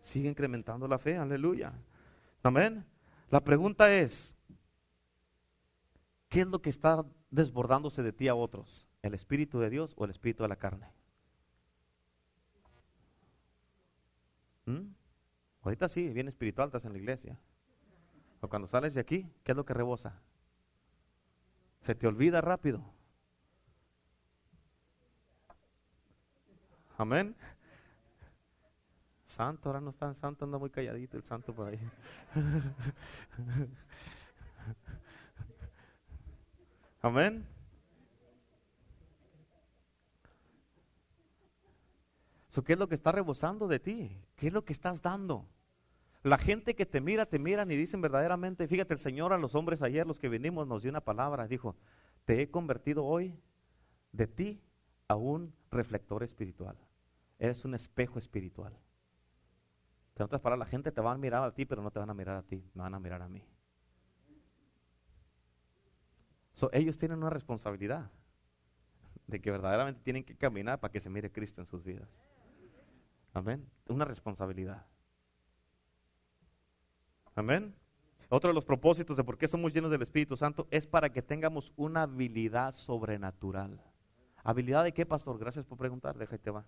Siga 0.00 0.30
incrementando 0.30 0.88
la 0.88 0.98
fe, 0.98 1.18
aleluya. 1.18 1.74
Amén. 2.42 2.86
La 3.28 3.44
pregunta 3.44 3.94
es, 3.94 4.34
¿qué 6.30 6.40
es 6.40 6.48
lo 6.48 6.62
que 6.62 6.70
está 6.70 7.04
desbordándose 7.30 8.02
de 8.02 8.14
ti 8.14 8.28
a 8.28 8.34
otros? 8.34 8.86
¿El 9.02 9.12
Espíritu 9.12 9.58
de 9.60 9.68
Dios 9.68 9.92
o 9.98 10.06
el 10.06 10.12
Espíritu 10.12 10.44
de 10.44 10.48
la 10.48 10.56
carne? 10.56 10.88
¿Mm? 14.64 14.94
Ahorita 15.60 15.90
sí, 15.90 16.08
bien 16.08 16.28
espiritual 16.28 16.68
estás 16.68 16.86
en 16.86 16.92
la 16.94 16.98
iglesia. 17.00 17.38
O 18.40 18.48
cuando 18.48 18.66
sales 18.66 18.94
de 18.94 19.00
aquí, 19.02 19.28
¿qué 19.42 19.52
es 19.52 19.56
lo 19.56 19.66
que 19.66 19.74
rebosa? 19.74 20.22
Se 21.82 21.94
te 21.94 22.06
olvida 22.06 22.40
rápido. 22.40 22.82
Amén. 26.96 27.34
Santo, 29.26 29.68
ahora 29.68 29.80
no 29.80 29.90
está 29.90 30.14
santo, 30.14 30.44
anda 30.44 30.58
muy 30.58 30.70
calladito 30.70 31.16
el 31.16 31.24
santo 31.24 31.52
por 31.52 31.68
ahí. 31.68 31.80
Amén. 37.02 37.46
¿Qué 42.62 42.74
es 42.74 42.78
lo 42.78 42.88
que 42.88 42.94
está 42.94 43.10
rebosando 43.10 43.66
de 43.66 43.80
ti? 43.80 44.16
¿Qué 44.36 44.46
es 44.46 44.52
lo 44.52 44.64
que 44.64 44.72
estás 44.72 45.02
dando? 45.02 45.46
La 46.22 46.38
gente 46.38 46.74
que 46.74 46.86
te 46.86 47.00
mira, 47.00 47.26
te 47.26 47.38
miran 47.38 47.70
y 47.70 47.76
dicen 47.76 48.00
verdaderamente, 48.00 48.68
fíjate, 48.68 48.94
el 48.94 49.00
Señor 49.00 49.32
a 49.32 49.38
los 49.38 49.54
hombres 49.54 49.82
ayer, 49.82 50.06
los 50.06 50.18
que 50.18 50.28
venimos, 50.28 50.66
nos 50.66 50.82
dio 50.82 50.90
una 50.90 51.00
palabra, 51.02 51.48
dijo, 51.48 51.76
te 52.24 52.40
he 52.40 52.50
convertido 52.50 53.04
hoy 53.04 53.38
de 54.12 54.26
ti 54.26 54.62
a 55.08 55.16
un 55.16 55.52
reflector 55.74 56.22
espiritual. 56.22 56.76
Eres 57.38 57.64
un 57.64 57.74
espejo 57.74 58.18
espiritual. 58.18 58.72
En 60.16 60.22
otras 60.22 60.42
la 60.58 60.66
gente 60.66 60.92
te 60.92 61.00
va 61.00 61.12
a 61.12 61.18
mirar 61.18 61.42
a 61.42 61.52
ti, 61.52 61.64
pero 61.64 61.82
no 61.82 61.90
te 61.90 61.98
van 61.98 62.08
a 62.08 62.14
mirar 62.14 62.36
a 62.36 62.42
ti, 62.42 62.64
me 62.74 62.82
van 62.82 62.94
a 62.94 63.00
mirar 63.00 63.22
a 63.22 63.28
mí. 63.28 63.44
ellos 66.72 66.96
tienen 66.96 67.18
una 67.18 67.28
responsabilidad 67.28 68.10
de 69.26 69.40
que 69.40 69.50
verdaderamente 69.50 70.00
tienen 70.02 70.24
que 70.24 70.34
caminar 70.34 70.80
para 70.80 70.90
que 70.90 71.00
se 71.00 71.10
mire 71.10 71.30
Cristo 71.30 71.60
en 71.60 71.66
sus 71.66 71.84
vidas. 71.84 72.08
Amén. 73.34 73.68
Una 73.88 74.04
responsabilidad. 74.04 74.86
Amén. 77.34 77.74
Otro 78.28 78.48
de 78.48 78.54
los 78.54 78.64
propósitos 78.64 79.16
de 79.16 79.24
por 79.24 79.36
qué 79.36 79.48
somos 79.48 79.74
llenos 79.74 79.90
del 79.90 80.02
Espíritu 80.02 80.36
Santo 80.36 80.66
es 80.70 80.86
para 80.86 81.10
que 81.10 81.20
tengamos 81.20 81.72
una 81.76 82.02
habilidad 82.02 82.74
sobrenatural. 82.74 83.80
¿Habilidad 84.44 84.84
de 84.84 84.92
qué, 84.92 85.06
pastor? 85.06 85.38
Gracias 85.38 85.64
por 85.64 85.78
preguntar, 85.78 86.16
déjate 86.16 86.50
va. 86.50 86.64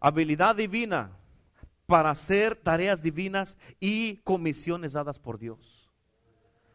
Habilidad 0.00 0.56
divina 0.56 1.12
para 1.86 2.10
hacer 2.10 2.56
tareas 2.56 3.00
divinas 3.00 3.56
y 3.78 4.16
comisiones 4.18 4.94
dadas 4.94 5.18
por 5.18 5.38
Dios. 5.38 5.83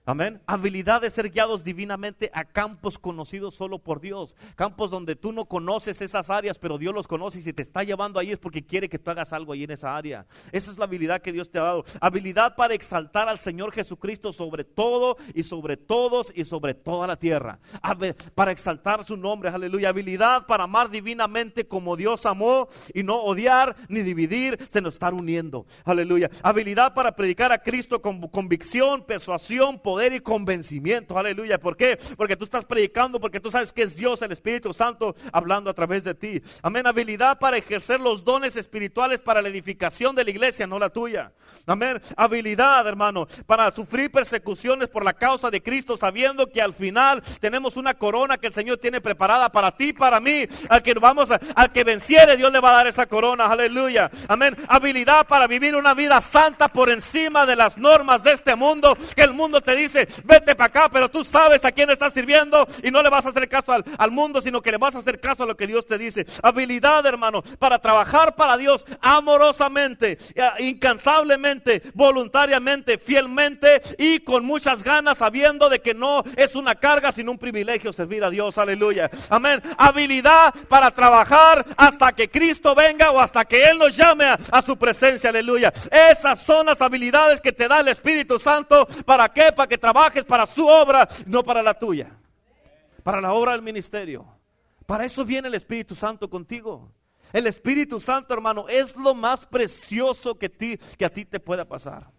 Amén. 0.10 0.42
Habilidad 0.48 1.02
de 1.02 1.12
ser 1.12 1.30
guiados 1.30 1.64
divinamente 1.64 2.32
a 2.34 2.44
campos 2.44 2.98
conocidos 2.98 3.54
solo 3.54 3.78
por 3.78 4.02
Dios. 4.02 4.36
Campos 4.56 4.90
donde 4.90 5.16
tú 5.16 5.32
no 5.32 5.46
conoces 5.46 6.02
esas 6.02 6.32
áreas, 6.32 6.58
pero 6.58 6.80
Dios 6.80 6.96
los 6.96 7.06
conoce 7.08 7.38
y 7.38 7.42
si 7.44 7.54
te 7.54 7.62
está 7.62 7.84
llevando 7.84 8.20
ahí 8.20 8.32
es 8.32 8.40
porque 8.40 8.66
quiere 8.66 8.90
que 8.90 8.98
tú 8.98 9.12
hagas 9.12 9.34
algo 9.34 9.54
ahí 9.54 9.66
en 9.66 9.70
esa 9.70 9.96
área. 9.96 10.26
Esa 10.52 10.72
es 10.72 10.80
la 10.80 10.86
habilidad 10.86 11.22
que 11.22 11.32
Dios 11.32 11.52
te 11.52 11.60
ha 11.60 11.62
dado. 11.62 11.86
Habilidad 12.02 12.56
para 12.56 12.74
exaltar 12.74 13.30
al 13.30 13.38
Señor 13.38 13.72
Jesucristo 13.72 14.34
sobre 14.34 14.64
todo 14.64 15.16
y 15.36 15.44
sobre 15.44 15.78
todos 15.78 16.34
y 16.36 16.44
sobre 16.44 16.74
toda 16.74 17.06
la 17.06 17.18
tierra. 17.18 17.60
Para 18.34 18.52
exaltar 18.52 19.06
su 19.06 19.16
nombre, 19.16 19.52
aleluya. 19.52 19.90
Habilidad 19.90 20.48
para 20.48 20.64
amar 20.64 20.90
divinamente 20.90 21.68
como 21.68 21.96
Dios 21.96 22.26
amó 22.26 22.68
y 22.96 23.04
no 23.04 23.18
odiar 23.18 23.76
ni 23.90 24.02
dividir, 24.02 24.58
sino 24.70 24.90
estar 24.90 25.14
uniendo. 25.14 25.68
Aleluya. 25.86 26.32
Habilidad 26.42 26.96
para 26.96 27.16
predicar 27.16 27.52
a 27.52 27.60
Cristo 27.60 28.02
con 28.02 28.20
convicción, 28.30 29.04
persuasión, 29.04 29.78
poder 29.78 29.99
y 30.08 30.20
convencimiento. 30.22 31.18
Aleluya. 31.18 31.60
¿Por 31.60 31.76
qué? 31.76 32.00
Porque 32.18 32.36
tú 32.36 32.46
estás 32.46 32.66
predicando, 32.66 33.20
porque 33.20 33.40
tú 33.40 33.52
sabes 33.52 33.74
que 33.74 33.84
es 33.84 33.96
Dios, 33.96 34.22
el 34.22 34.32
Espíritu 34.32 34.74
Santo, 34.74 35.16
hablando 35.32 35.70
a 35.70 35.74
través 35.74 36.04
de 36.04 36.16
ti. 36.16 36.42
Amén. 36.62 36.88
Habilidad 36.88 37.40
para 37.40 37.58
ejercer 37.58 38.00
los 38.00 38.24
dones 38.24 38.56
espirituales 38.56 39.22
para 39.22 39.42
la 39.42 39.50
edificación 39.50 40.16
de 40.16 40.24
la 40.24 40.30
iglesia, 40.30 40.66
no 40.68 40.80
la 40.80 40.90
tuya. 40.90 41.32
Amén. 41.66 42.02
Habilidad, 42.16 42.88
hermano, 42.88 43.28
para 43.46 43.74
sufrir 43.74 44.12
persecuciones 44.12 44.88
por 44.88 45.04
la 45.04 45.14
causa 45.14 45.52
de 45.52 45.62
Cristo, 45.62 45.98
sabiendo 45.98 46.48
que 46.48 46.62
al 46.62 46.74
final 46.74 47.22
tenemos 47.40 47.78
una 47.78 47.94
corona 47.94 48.38
que 48.38 48.48
el 48.48 48.54
Señor 48.54 48.78
tiene 48.78 49.02
preparada 49.02 49.52
para 49.52 49.76
ti, 49.76 49.94
para 49.94 50.20
mí. 50.20 50.48
Al 50.68 50.82
que 50.82 50.94
vamos 50.94 51.32
a, 51.32 51.40
al 51.56 51.72
que 51.72 51.84
venciere, 51.84 52.38
Dios 52.38 52.52
le 52.52 52.60
va 52.60 52.72
a 52.72 52.78
dar 52.78 52.88
esa 52.88 53.06
corona. 53.06 53.46
Aleluya. 53.46 54.10
Amén. 54.28 54.56
Habilidad 54.68 55.28
para 55.28 55.48
vivir 55.48 55.76
una 55.76 55.94
vida 55.94 56.22
santa 56.22 56.70
por 56.70 56.90
encima 56.90 57.46
de 57.46 57.56
las 57.56 57.78
normas 57.78 58.24
de 58.24 58.34
este 58.34 58.56
mundo. 58.56 58.98
Que 59.16 59.24
el 59.24 59.34
mundo 59.34 59.62
te 59.62 59.76
dice, 59.80 60.08
vete 60.24 60.56
para 60.56 60.68
acá, 60.68 60.90
pero 60.90 61.10
tú 61.10 61.24
sabes 61.24 61.66
a 61.66 61.72
quién 61.72 61.90
estás 61.90 62.14
sirviendo 62.14 62.68
y 62.84 62.92
no 62.92 63.02
le 63.02 63.10
vas 63.10 63.26
a 63.26 63.30
hacer 63.30 63.48
caso 63.50 63.72
al, 63.72 63.84
al 63.98 64.12
mundo, 64.12 64.42
sino 64.42 64.62
que 64.62 64.72
le 64.72 64.78
vas 64.78 64.96
a 64.96 65.00
hacer 65.00 65.20
caso 65.20 65.44
a 65.44 65.48
lo 65.48 65.58
que 65.58 65.68
Dios 65.68 65.86
te 65.86 65.98
dice. 65.98 66.26
Habilidad, 66.42 67.06
hermano, 67.06 67.44
para 67.58 67.80
trabajar 67.80 68.36
para 68.36 68.58
Dios 68.58 68.86
amorosamente, 69.02 70.18
eh, 70.36 70.50
incansablemente, 70.60 71.84
voluntariamente, 71.94 72.98
fielmente 72.98 73.82
y 73.98 74.20
con 74.20 74.46
muchas 74.46 74.84
ganas, 74.84 75.18
sabiendo 75.18 75.70
de 75.70 75.80
que 75.82 75.94
no 75.94 76.24
es 76.36 76.56
una 76.56 76.76
carga, 76.76 77.12
sino 77.12 77.32
un 77.32 77.38
privilegio 77.38 77.94
servir 77.94 78.24
a 78.24 78.30
Dios. 78.30 78.58
Aleluya. 78.58 79.10
Amén. 79.30 79.62
Habilidad 79.78 80.54
para 80.68 80.92
trabajar 80.92 81.66
hasta 81.78 82.12
que 82.14 82.30
Cristo 82.30 82.76
venga 82.76 83.12
o 83.12 83.20
hasta 83.20 83.46
que 83.46 83.64
Él 83.64 83.78
nos 83.78 83.96
llame 83.96 84.26
a, 84.26 84.62
su 84.62 84.78
presencia. 84.78 85.30
Aleluya. 85.30 85.74
Esas 85.92 86.42
son 86.44 86.66
las 86.66 86.82
habilidades 86.82 87.42
que 87.42 87.52
te 87.52 87.68
da 87.68 87.80
el 87.80 87.88
Espíritu 87.88 88.40
Santo. 88.40 88.88
¿Para 89.06 89.30
qué? 89.30 89.52
Que 89.70 89.78
trabajes 89.78 90.26
para 90.26 90.46
su 90.46 90.68
obra, 90.68 91.08
no 91.26 91.44
para 91.44 91.64
la 91.64 91.74
tuya. 91.74 92.12
Para 93.04 93.22
la 93.22 93.32
obra 93.32 93.54
del 93.54 93.62
ministerio. 93.62 94.26
Para 94.86 95.06
eso 95.06 95.24
viene 95.24 95.48
el 95.48 95.54
Espíritu 95.56 95.96
Santo 95.96 96.30
contigo. 96.30 96.92
El 97.32 97.48
Espíritu 97.48 98.00
Santo, 98.02 98.34
hermano, 98.34 98.68
es 98.68 98.98
lo 98.98 99.14
más 99.16 99.46
precioso 99.46 100.38
que, 100.38 100.50
ti, 100.50 100.78
que 100.98 101.06
a 101.06 101.14
ti 101.14 101.24
te 101.24 101.40
pueda 101.40 101.64
pasar. 101.64 102.12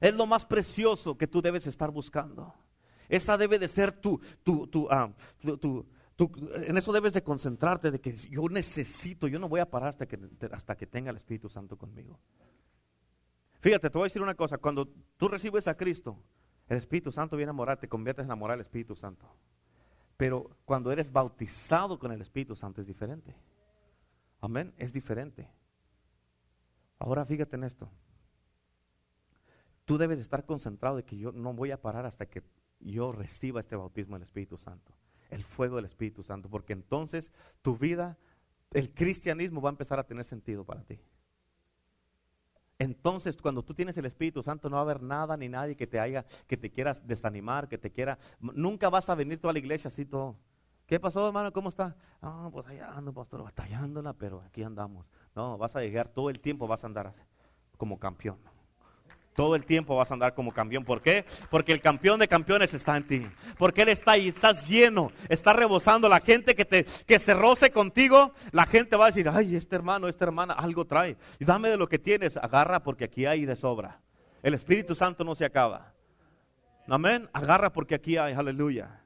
Es 0.00 0.14
lo 0.14 0.26
más 0.26 0.44
precioso 0.44 1.16
que 1.16 1.26
tú 1.26 1.40
debes 1.42 1.66
estar 1.66 1.90
buscando. 1.90 2.54
Esa 3.08 3.38
debe 3.38 3.58
de 3.58 3.66
ser 3.66 3.92
tu, 3.92 4.20
tu, 4.44 4.66
tu, 4.66 4.86
ah, 4.90 5.10
tu- 5.42 5.86
en 6.66 6.76
eso 6.76 6.92
debes 6.92 7.14
de 7.14 7.22
concentrarte 7.22 7.90
de 7.90 8.00
que 8.00 8.12
yo 8.14 8.42
necesito, 8.50 9.28
yo 9.28 9.38
no 9.38 9.48
voy 9.48 9.60
a 9.60 9.70
parar 9.70 9.90
hasta 9.90 10.04
que, 10.06 10.18
hasta 10.52 10.76
que 10.76 10.86
tenga 10.86 11.10
el 11.10 11.16
Espíritu 11.16 11.48
Santo 11.48 11.76
conmigo. 11.78 12.18
Fíjate, 13.60 13.90
te 13.90 13.98
voy 13.98 14.04
a 14.04 14.10
decir 14.10 14.22
una 14.22 14.34
cosa, 14.34 14.58
cuando 14.58 14.88
tú 15.16 15.28
recibes 15.28 15.66
a 15.66 15.76
Cristo, 15.76 16.16
el 16.68 16.78
Espíritu 16.78 17.10
Santo 17.10 17.36
viene 17.36 17.50
a 17.50 17.54
morar, 17.54 17.78
te 17.78 17.88
conviertes 17.88 18.24
en 18.24 18.28
enamorar 18.28 18.56
del 18.56 18.62
Espíritu 18.62 18.94
Santo. 18.94 19.26
Pero 20.16 20.50
cuando 20.64 20.92
eres 20.92 21.12
bautizado 21.12 21.98
con 21.98 22.12
el 22.12 22.20
Espíritu 22.20 22.54
Santo 22.54 22.80
es 22.80 22.86
diferente. 22.86 23.34
Amén, 24.40 24.74
es 24.76 24.92
diferente. 24.92 25.48
Ahora 26.98 27.24
fíjate 27.24 27.56
en 27.56 27.64
esto. 27.64 27.88
Tú 29.84 29.96
debes 29.96 30.18
estar 30.18 30.44
concentrado 30.44 30.96
de 30.96 31.04
que 31.04 31.16
yo 31.16 31.32
no 31.32 31.54
voy 31.54 31.70
a 31.70 31.80
parar 31.80 32.04
hasta 32.04 32.26
que 32.26 32.42
yo 32.80 33.12
reciba 33.12 33.60
este 33.60 33.76
bautismo 33.76 34.16
del 34.16 34.24
Espíritu 34.24 34.58
Santo, 34.58 34.92
el 35.30 35.42
fuego 35.44 35.76
del 35.76 35.86
Espíritu 35.86 36.22
Santo, 36.22 36.48
porque 36.48 36.74
entonces 36.74 37.32
tu 37.62 37.76
vida, 37.76 38.18
el 38.72 38.92
cristianismo 38.92 39.60
va 39.60 39.70
a 39.70 39.72
empezar 39.72 39.98
a 39.98 40.06
tener 40.06 40.24
sentido 40.24 40.64
para 40.64 40.82
ti. 40.82 41.00
Entonces, 42.78 43.36
cuando 43.36 43.64
tú 43.64 43.74
tienes 43.74 43.96
el 43.98 44.06
Espíritu 44.06 44.42
Santo, 44.42 44.70
no 44.70 44.76
va 44.76 44.80
a 44.80 44.84
haber 44.84 45.02
nada 45.02 45.36
ni 45.36 45.48
nadie 45.48 45.76
que 45.76 45.86
te 45.86 45.98
haga, 45.98 46.24
que 46.46 46.56
te 46.56 46.70
quieras 46.70 47.04
desanimar, 47.06 47.68
que 47.68 47.76
te 47.76 47.90
quiera. 47.90 48.18
Nunca 48.40 48.88
vas 48.88 49.08
a 49.08 49.16
venir 49.16 49.40
tú 49.40 49.48
a 49.48 49.52
la 49.52 49.58
iglesia 49.58 49.88
así 49.88 50.04
todo. 50.04 50.36
¿Qué 50.86 51.00
pasó, 51.00 51.26
hermano? 51.26 51.52
¿Cómo 51.52 51.68
está? 51.68 51.96
Ah, 52.22 52.48
pues 52.52 52.66
allá 52.68 52.92
ando, 52.92 53.12
pastor, 53.12 53.42
batallándola, 53.42 54.12
pero 54.12 54.40
aquí 54.42 54.62
andamos. 54.62 55.06
No, 55.34 55.58
vas 55.58 55.74
a 55.74 55.80
llegar 55.80 56.08
todo 56.08 56.30
el 56.30 56.40
tiempo, 56.40 56.66
vas 56.66 56.84
a 56.84 56.86
andar 56.86 57.08
así, 57.08 57.20
como 57.76 57.98
campeón. 57.98 58.38
Todo 59.38 59.54
el 59.54 59.64
tiempo 59.64 59.94
vas 59.94 60.10
a 60.10 60.14
andar 60.14 60.34
como 60.34 60.50
campeón. 60.50 60.84
¿Por 60.84 61.00
qué? 61.00 61.24
Porque 61.48 61.70
el 61.70 61.80
campeón 61.80 62.18
de 62.18 62.26
campeones 62.26 62.74
está 62.74 62.96
en 62.96 63.06
ti. 63.06 63.24
Porque 63.56 63.82
Él 63.82 63.88
está 63.90 64.10
ahí, 64.10 64.26
estás 64.26 64.68
lleno, 64.68 65.12
está 65.28 65.52
rebosando. 65.52 66.08
La 66.08 66.18
gente 66.18 66.56
que, 66.56 66.64
te, 66.64 66.84
que 67.06 67.20
se 67.20 67.34
roce 67.34 67.70
contigo, 67.70 68.32
la 68.50 68.66
gente 68.66 68.96
va 68.96 69.04
a 69.04 69.06
decir, 69.10 69.28
ay, 69.32 69.54
este 69.54 69.76
hermano, 69.76 70.08
esta 70.08 70.24
hermana, 70.24 70.54
algo 70.54 70.86
trae. 70.86 71.16
Y 71.38 71.44
dame 71.44 71.68
de 71.68 71.76
lo 71.76 71.88
que 71.88 72.00
tienes, 72.00 72.36
agarra 72.36 72.82
porque 72.82 73.04
aquí 73.04 73.26
hay 73.26 73.44
de 73.46 73.54
sobra. 73.54 74.00
El 74.42 74.54
Espíritu 74.54 74.96
Santo 74.96 75.22
no 75.22 75.36
se 75.36 75.44
acaba. 75.44 75.94
Amén. 76.88 77.30
Agarra 77.32 77.72
porque 77.72 77.94
aquí 77.94 78.16
hay, 78.16 78.34
aleluya. 78.34 79.04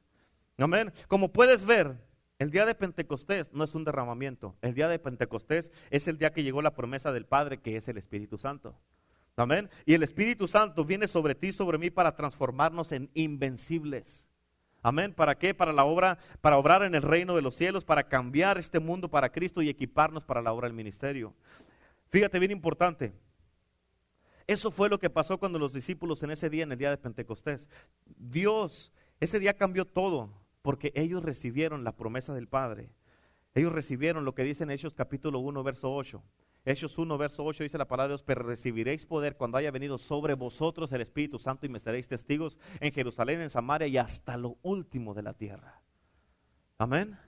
Amén. 0.57 0.95
Como 1.09 1.29
puedes 1.31 1.67
ver, 1.67 1.99
el 2.39 2.51
día 2.51 2.65
de 2.65 2.75
Pentecostés 2.75 3.53
no 3.53 3.65
es 3.65 3.75
un 3.75 3.85
derramamiento. 3.85 4.57
El 4.63 4.73
día 4.73 4.89
de 4.89 4.99
Pentecostés 4.99 5.71
es 5.91 6.09
el 6.09 6.17
día 6.17 6.33
que 6.33 6.43
llegó 6.43 6.63
la 6.63 6.73
promesa 6.73 7.13
del 7.13 7.27
Padre, 7.27 7.59
que 7.59 7.77
es 7.77 7.87
el 7.89 7.99
Espíritu 7.99 8.39
Santo. 8.39 8.75
Amén. 9.37 9.71
Y 9.87 9.95
el 9.95 10.03
Espíritu 10.03 10.47
Santo 10.47 10.85
viene 10.85 11.09
sobre 11.09 11.35
ti, 11.35 11.53
sobre 11.53 11.79
mí, 11.79 11.91
para 11.91 12.15
transformarnos 12.15 12.93
en 12.93 13.11
invencibles. 13.15 14.27
Amén. 14.83 15.15
¿Para 15.15 15.39
qué? 15.39 15.55
Para 15.55 15.73
la 15.73 15.85
obra, 15.85 16.19
para 16.41 16.59
obrar 16.59 16.83
en 16.83 16.95
el 16.95 17.03
reino 17.03 17.35
de 17.35 17.43
los 17.43 17.55
cielos, 17.55 17.85
para 17.85 18.09
cambiar 18.09 18.59
este 18.59 18.81
mundo 18.81 19.09
para 19.09 19.31
Cristo 19.31 19.63
y 19.63 19.69
equiparnos 19.69 20.25
para 20.25 20.43
la 20.43 20.53
obra 20.53 20.67
del 20.67 20.77
ministerio. 20.77 21.35
Fíjate 22.11 22.39
bien 22.39 22.51
importante. 22.51 23.13
Eso 24.47 24.71
fue 24.71 24.89
lo 24.89 24.99
que 24.99 25.09
pasó 25.09 25.39
cuando 25.39 25.59
los 25.59 25.73
discípulos 25.73 26.23
en 26.23 26.33
ese 26.33 26.51
día, 26.51 26.65
en 26.65 26.73
el 26.73 26.79
día 26.79 26.91
de 26.91 26.99
Pentecostés. 26.99 27.69
Dios, 28.05 28.93
ese 29.21 29.39
día 29.39 29.57
cambió 29.57 29.87
todo, 29.87 30.31
porque 30.63 30.93
ellos 30.95 31.23
recibieron 31.23 31.85
la 31.85 31.97
promesa 31.97 32.35
del 32.35 32.49
Padre. 32.49 32.91
Ellos 33.55 33.73
recibieron 33.73 34.25
lo 34.25 34.35
que 34.35 34.45
dice 34.45 34.65
en 34.65 34.71
Hechos 34.71 34.95
capítulo 34.95 35.39
1, 35.39 35.63
verso 35.63 35.95
8. 35.95 36.23
Hechos 36.65 36.97
1, 36.97 37.19
verso 37.19 37.45
8 37.45 37.65
dice 37.65 37.77
la 37.77 37.89
palabra 37.89 38.09
de 38.09 38.13
Dios, 38.13 38.23
pero 38.23 38.45
recibiréis 38.45 39.05
poder 39.05 39.37
cuando 39.37 39.59
haya 39.59 39.73
venido 39.73 39.99
sobre 39.99 40.35
vosotros 40.35 40.93
el 40.93 41.01
Espíritu 41.01 41.41
Santo 41.41 41.67
y 41.67 41.69
me 41.69 41.79
estaréis 41.79 42.07
testigos 42.07 42.57
en 42.79 42.93
Jerusalén, 42.93 43.41
en 43.41 43.51
Samaria 43.51 43.89
y 43.89 43.99
hasta 43.99 44.37
lo 44.37 44.59
último 44.63 45.13
de 45.13 45.23
la 45.23 45.35
tierra. 45.35 45.81
Amén. 46.79 47.19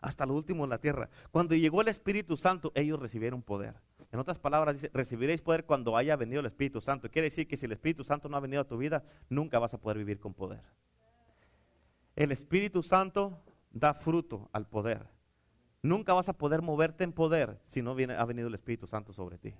Hasta 0.00 0.24
lo 0.24 0.34
último 0.34 0.64
de 0.64 0.70
la 0.70 0.78
tierra. 0.78 1.10
Cuando 1.30 1.54
llegó 1.54 1.82
el 1.82 1.88
Espíritu 1.88 2.38
Santo, 2.38 2.72
ellos 2.74 2.98
recibieron 2.98 3.42
poder. 3.42 3.74
En 4.10 4.20
otras 4.20 4.38
palabras, 4.38 4.76
dice, 4.76 4.90
recibiréis 4.94 5.42
poder 5.42 5.64
cuando 5.64 5.94
haya 5.94 6.16
venido 6.16 6.40
el 6.40 6.46
Espíritu 6.46 6.80
Santo. 6.80 7.10
Quiere 7.10 7.28
decir 7.28 7.46
que 7.46 7.58
si 7.58 7.66
el 7.66 7.72
Espíritu 7.72 8.04
Santo 8.04 8.30
no 8.30 8.38
ha 8.38 8.40
venido 8.40 8.62
a 8.62 8.66
tu 8.66 8.78
vida, 8.78 9.04
nunca 9.28 9.58
vas 9.58 9.74
a 9.74 9.78
poder 9.78 9.98
vivir 9.98 10.18
con 10.18 10.32
poder. 10.32 10.62
El 12.16 12.32
Espíritu 12.32 12.82
Santo 12.82 13.42
da 13.70 13.92
fruto 13.92 14.48
al 14.52 14.66
poder. 14.66 15.17
Nunca 15.82 16.12
vas 16.12 16.28
a 16.28 16.32
poder 16.32 16.62
moverte 16.62 17.04
en 17.04 17.12
poder 17.12 17.60
si 17.66 17.82
no 17.82 17.94
viene, 17.94 18.14
ha 18.14 18.24
venido 18.24 18.48
el 18.48 18.54
Espíritu 18.54 18.86
Santo 18.86 19.12
sobre 19.12 19.38
ti. 19.38 19.54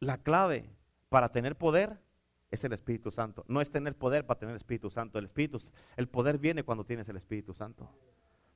La 0.00 0.18
clave 0.18 0.70
para 1.08 1.30
tener 1.30 1.56
poder 1.56 2.00
es 2.50 2.64
el 2.64 2.72
Espíritu 2.72 3.10
Santo. 3.10 3.44
No 3.48 3.60
es 3.60 3.70
tener 3.70 3.96
poder 3.96 4.26
para 4.26 4.38
tener 4.38 4.52
el 4.52 4.56
Espíritu 4.56 4.90
Santo. 4.90 5.18
El, 5.18 5.26
Espíritu, 5.26 5.58
el 5.96 6.08
poder 6.08 6.38
viene 6.38 6.62
cuando 6.62 6.84
tienes 6.84 7.08
el 7.08 7.16
Espíritu 7.16 7.52
Santo. 7.52 7.90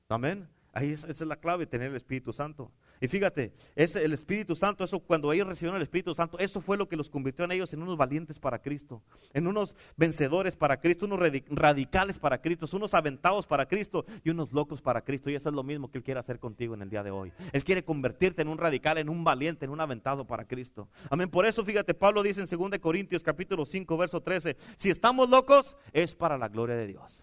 Amén. 0.08 0.48
Ahí 0.72 0.92
es, 0.92 1.04
esa 1.04 1.24
es 1.24 1.28
la 1.28 1.36
clave, 1.36 1.66
tener 1.66 1.90
el 1.90 1.96
Espíritu 1.96 2.32
Santo. 2.32 2.70
Y 3.00 3.08
fíjate, 3.08 3.52
es 3.76 3.94
el 3.96 4.12
Espíritu 4.12 4.56
Santo, 4.56 4.82
eso 4.82 4.98
cuando 4.98 5.32
ellos 5.32 5.46
recibieron 5.46 5.76
el 5.76 5.82
Espíritu 5.82 6.14
Santo, 6.14 6.38
eso 6.38 6.60
fue 6.60 6.76
lo 6.76 6.88
que 6.88 6.96
los 6.96 7.08
convirtió 7.08 7.44
en 7.44 7.52
ellos 7.52 7.72
en 7.72 7.82
unos 7.82 7.96
valientes 7.96 8.38
para 8.40 8.60
Cristo, 8.60 9.02
en 9.32 9.46
unos 9.46 9.76
vencedores 9.96 10.56
para 10.56 10.80
Cristo, 10.80 11.06
unos 11.06 11.20
radicales 11.48 12.18
para 12.18 12.40
Cristo, 12.40 12.68
unos 12.72 12.94
aventados 12.94 13.46
para 13.46 13.66
Cristo 13.66 14.04
y 14.24 14.30
unos 14.30 14.52
locos 14.52 14.82
para 14.82 15.02
Cristo. 15.02 15.30
Y 15.30 15.36
eso 15.36 15.48
es 15.48 15.54
lo 15.54 15.62
mismo 15.62 15.90
que 15.90 15.98
Él 15.98 16.04
quiere 16.04 16.20
hacer 16.20 16.40
contigo 16.40 16.74
en 16.74 16.82
el 16.82 16.90
día 16.90 17.02
de 17.02 17.12
hoy. 17.12 17.32
Él 17.52 17.64
quiere 17.64 17.84
convertirte 17.84 18.42
en 18.42 18.48
un 18.48 18.58
radical, 18.58 18.98
en 18.98 19.08
un 19.08 19.22
valiente, 19.22 19.64
en 19.64 19.70
un 19.70 19.80
aventado 19.80 20.26
para 20.26 20.44
Cristo. 20.44 20.88
Amén. 21.08 21.30
Por 21.30 21.46
eso, 21.46 21.64
fíjate, 21.64 21.94
Pablo 21.94 22.22
dice 22.22 22.40
en 22.40 22.58
2 22.58 22.78
Corintios 22.80 23.22
capítulo 23.22 23.64
5, 23.64 23.96
verso 23.96 24.20
13, 24.20 24.56
si 24.76 24.90
estamos 24.90 25.30
locos, 25.30 25.76
es 25.92 26.14
para 26.14 26.36
la 26.36 26.48
gloria 26.48 26.76
de 26.76 26.86
Dios. 26.88 27.22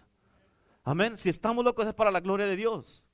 Amén. 0.84 1.18
Si 1.18 1.28
estamos 1.28 1.64
locos, 1.64 1.86
es 1.86 1.94
para 1.94 2.10
la 2.10 2.20
gloria 2.20 2.46
de 2.46 2.56
Dios. 2.56 3.05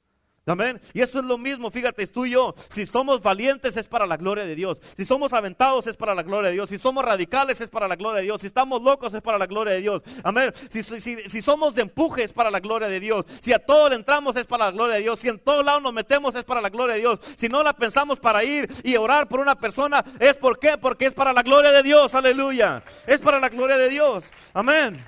Amén. 0.45 0.81
Y 0.93 1.01
eso 1.01 1.21
es 1.21 1.25
lo 1.25 1.39
mismo, 1.39 1.71
fíjate, 1.71 2.05
tú 2.09 2.27
y 2.27 2.31
yo. 2.31 2.57
Si 2.69 2.85
somos 2.85 3.23
valientes 3.23 3.77
es 3.77 3.87
para 3.87 4.07
la 4.07 4.17
gloria 4.17 4.45
de 4.45 4.57
Dios. 4.57 4.81
Si 4.97 5.05
somos 5.05 5.33
aventados 5.33 5.87
es 5.87 5.97
para 5.97 6.17
la 6.17 6.25
gloria 6.25 6.49
de 6.49 6.55
Dios. 6.55 6.69
Si 6.69 6.79
somos 6.79 7.05
radicales 7.05 7.61
es 7.61 7.69
para 7.69 7.87
la 7.87 7.95
gloria 7.95 8.21
de 8.21 8.27
Dios. 8.27 8.41
Si 8.41 8.49
estamos 8.49 8.83
locos 8.83 9.15
es 9.15 9.23
para 9.23 9.39
la 9.39 9.47
gloria 9.47 9.75
de 9.75 9.81
Dios. 9.81 10.03
Amén. 10.25 10.53
Si, 10.69 10.83
si, 10.83 11.01
si 11.01 11.43
somos 11.43 11.77
de 11.77 11.83
empuje 11.83 12.25
es 12.25 12.33
para 12.33 12.51
la 12.51 12.59
gloria 12.59 12.89
de 12.89 12.99
Dios. 12.99 13.25
Si 13.41 13.53
a 13.53 13.61
todo 13.61 13.89
le 13.89 13.95
entramos 13.95 14.35
es 14.35 14.47
para 14.47 14.67
la 14.67 14.73
gloria 14.73 14.97
de 14.97 15.03
Dios. 15.03 15.21
Si 15.21 15.29
en 15.29 15.39
todo 15.39 15.63
lado 15.63 15.81
nos 15.81 15.93
metemos 15.93 16.35
es 16.35 16.43
para 16.43 16.61
la 16.61 16.71
gloria 16.71 16.95
de 16.95 17.01
Dios. 17.03 17.21
Si 17.37 17.49
no 17.49 17.63
la 17.63 17.73
pensamos 17.73 18.19
para 18.19 18.43
ir 18.43 18.69
y 18.83 18.97
orar 18.97 19.29
por 19.29 19.39
una 19.39 19.55
persona 19.55 20.05
es 20.19 20.35
por 20.35 20.59
qué? 20.59 20.77
Porque 20.77 21.07
es 21.07 21.15
para 21.15 21.33
la 21.33 21.43
gloria 21.43 21.71
de 21.71 21.85
Dios. 21.85 22.17
Aleluya. 22.17 22.83
Es 23.07 23.21
para 23.21 23.39
la 23.39 23.49
gloria 23.49 23.77
de 23.77 23.89
Dios. 23.89 24.29
Amén. 24.53 25.05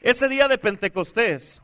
Ese 0.00 0.28
día 0.28 0.48
de 0.48 0.58
Pentecostés 0.58 1.62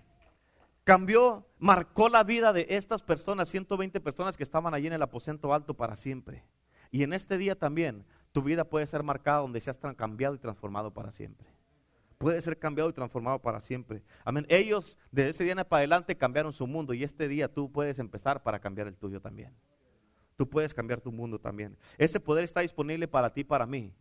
cambió, 0.85 1.47
marcó 1.61 2.09
la 2.09 2.25
vida 2.25 2.53
de 2.53 2.67
estas 2.71 3.03
personas, 3.03 3.49
120 3.49 4.01
personas 4.01 4.37
que 4.37 4.43
estaban 4.43 4.75
allí 4.75 4.89
en 4.89 4.95
el 4.95 5.03
aposento 5.03 5.55
alto 5.55 5.75
para 5.75 5.95
siempre. 5.95 6.43
Y 6.91 7.05
en 7.05 7.13
este 7.13 7.39
día 7.39 7.55
también 7.55 8.05
tu 8.33 8.43
vida 8.43 8.65
puede 8.65 8.87
ser 8.87 9.03
marcada 9.03 9.39
donde 9.39 9.61
seas 9.61 9.79
cambiado 9.97 10.35
y 10.35 10.39
transformado 10.39 10.93
para 10.93 11.13
siempre. 11.13 11.47
Puede 12.19 12.41
ser 12.41 12.59
cambiado 12.59 12.91
y 12.91 12.93
transformado 12.93 13.39
para 13.39 13.61
siempre. 13.61 14.03
Amén. 14.25 14.47
Ellos 14.49 14.99
de 15.11 15.29
ese 15.29 15.45
día 15.45 15.55
para 15.65 15.81
adelante 15.81 16.17
cambiaron 16.17 16.53
su 16.53 16.67
mundo 16.67 16.93
y 16.93 17.05
este 17.05 17.29
día 17.29 17.53
tú 17.53 17.71
puedes 17.71 17.99
empezar 17.99 18.43
para 18.43 18.59
cambiar 18.59 18.89
el 18.89 18.97
tuyo 18.97 19.21
también. 19.21 19.55
Tú 20.37 20.49
puedes 20.49 20.75
cambiar 20.75 21.01
tu 21.01 21.13
mundo 21.13 21.39
también. 21.39 21.77
Ese 21.99 22.21
poder 22.21 22.45
está 22.45 22.61
disponible 22.61 23.07
para 23.07 23.33
ti, 23.33 23.45
para 23.45 23.67
mí, 23.67 23.95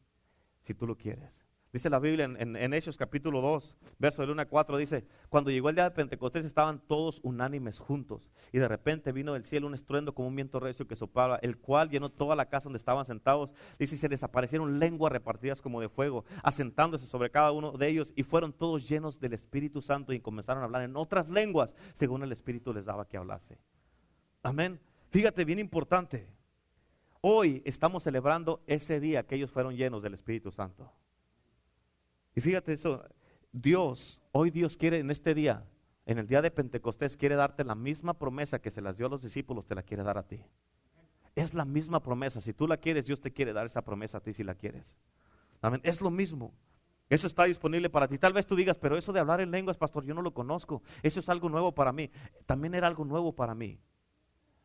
si 0.63 0.73
tú 0.73 0.87
lo 0.87 0.95
quieres. 0.97 1.48
Dice 1.71 1.91
la 1.91 1.99
Biblia 1.99 2.25
en, 2.25 2.73
Hechos 2.73 2.97
capítulo 2.97 3.41
2, 3.41 3.77
verso 3.99 4.23
del 4.23 4.31
1 4.31 4.41
a 4.41 4.45
4, 4.45 4.77
dice, 4.77 5.05
cuando 5.29 5.51
llegó 5.51 5.69
el 5.69 5.75
día 5.75 5.83
de 5.83 5.91
Pentecostés 5.91 6.43
estaban 6.43 6.79
todos 6.79 7.19
unánimes 7.21 7.77
juntos 7.77 8.31
y 8.51 8.57
de 8.57 8.67
repente 8.67 9.11
vino 9.11 9.33
del 9.33 9.45
cielo 9.45 9.67
un 9.67 9.75
estruendo 9.75 10.15
como 10.15 10.29
un 10.29 10.35
viento 10.35 10.59
recio 10.59 10.87
que 10.87 10.95
soplaba, 10.95 11.37
el 11.43 11.57
cual 11.57 11.91
llenó 11.91 12.09
toda 12.09 12.35
la 12.35 12.47
casa 12.47 12.63
donde 12.63 12.77
estaban 12.77 13.05
sentados. 13.05 13.53
Dice, 13.77 13.93
y 13.93 13.97
se 13.99 14.09
les 14.09 14.23
aparecieron 14.23 14.79
lenguas 14.79 15.11
repartidas 15.11 15.61
como 15.61 15.79
de 15.79 15.89
fuego, 15.89 16.25
asentándose 16.41 17.05
sobre 17.05 17.29
cada 17.29 17.51
uno 17.51 17.73
de 17.73 17.87
ellos 17.87 18.13
y 18.15 18.23
fueron 18.23 18.51
todos 18.51 18.89
llenos 18.89 19.19
del 19.19 19.33
Espíritu 19.33 19.83
Santo 19.83 20.11
y 20.11 20.21
comenzaron 20.21 20.63
a 20.63 20.65
hablar 20.65 20.81
en 20.81 20.97
otras 20.97 21.29
lenguas 21.29 21.75
según 21.93 22.23
el 22.23 22.31
Espíritu 22.31 22.73
les 22.73 22.85
daba 22.85 23.07
que 23.07 23.17
hablase. 23.17 23.59
Amén. 24.41 24.79
Fíjate, 25.11 25.45
bien 25.45 25.59
importante. 25.59 26.27
Hoy 27.21 27.61
estamos 27.63 28.03
celebrando 28.03 28.63
ese 28.65 28.99
día 28.99 29.27
que 29.27 29.35
ellos 29.35 29.51
fueron 29.51 29.75
llenos 29.75 30.01
del 30.01 30.15
Espíritu 30.15 30.51
Santo. 30.51 30.91
Y 32.35 32.41
fíjate 32.41 32.73
eso, 32.73 33.03
Dios, 33.51 34.19
hoy 34.31 34.51
Dios 34.51 34.77
quiere 34.77 34.99
en 34.99 35.11
este 35.11 35.33
día, 35.33 35.65
en 36.05 36.17
el 36.17 36.27
día 36.27 36.41
de 36.41 36.51
Pentecostés, 36.51 37.17
quiere 37.17 37.35
darte 37.35 37.63
la 37.63 37.75
misma 37.75 38.17
promesa 38.17 38.59
que 38.59 38.71
se 38.71 38.81
las 38.81 38.97
dio 38.97 39.07
a 39.07 39.09
los 39.09 39.21
discípulos, 39.21 39.65
te 39.65 39.75
la 39.75 39.83
quiere 39.83 40.03
dar 40.03 40.17
a 40.17 40.23
ti. 40.23 40.41
Es 41.35 41.53
la 41.53 41.65
misma 41.65 42.01
promesa. 42.01 42.41
Si 42.41 42.53
tú 42.53 42.67
la 42.67 42.77
quieres, 42.77 43.05
Dios 43.05 43.21
te 43.21 43.31
quiere 43.31 43.53
dar 43.53 43.65
esa 43.65 43.83
promesa 43.83 44.17
a 44.17 44.21
ti 44.21 44.33
si 44.33 44.43
la 44.43 44.55
quieres. 44.55 44.97
Amén. 45.61 45.81
Es 45.83 46.01
lo 46.01 46.09
mismo. 46.11 46.53
Eso 47.09 47.27
está 47.27 47.45
disponible 47.45 47.89
para 47.89 48.07
ti. 48.07 48.17
Tal 48.17 48.33
vez 48.33 48.45
tú 48.45 48.55
digas, 48.55 48.77
pero 48.77 48.97
eso 48.97 49.11
de 49.13 49.19
hablar 49.19 49.41
en 49.41 49.51
lenguas, 49.51 49.77
pastor, 49.77 50.05
yo 50.05 50.13
no 50.13 50.21
lo 50.21 50.33
conozco. 50.33 50.83
Eso 51.01 51.19
es 51.19 51.29
algo 51.29 51.49
nuevo 51.49 51.73
para 51.73 51.91
mí. 51.91 52.11
También 52.45 52.75
era 52.75 52.87
algo 52.87 53.05
nuevo 53.05 53.33
para 53.33 53.55
mí. 53.55 53.79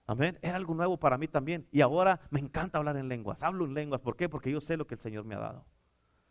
Amén. 0.06 0.38
Era 0.42 0.56
algo 0.56 0.74
nuevo 0.74 0.98
para 0.98 1.16
mí 1.16 1.26
también. 1.26 1.66
Y 1.72 1.80
ahora 1.80 2.20
me 2.30 2.40
encanta 2.40 2.78
hablar 2.78 2.96
en 2.96 3.08
lenguas. 3.08 3.42
Hablo 3.42 3.64
en 3.64 3.74
lenguas. 3.74 4.00
¿Por 4.00 4.16
qué? 4.16 4.28
Porque 4.28 4.50
yo 4.50 4.60
sé 4.60 4.76
lo 4.76 4.86
que 4.86 4.94
el 4.94 5.00
Señor 5.00 5.24
me 5.24 5.34
ha 5.34 5.38
dado. 5.38 5.64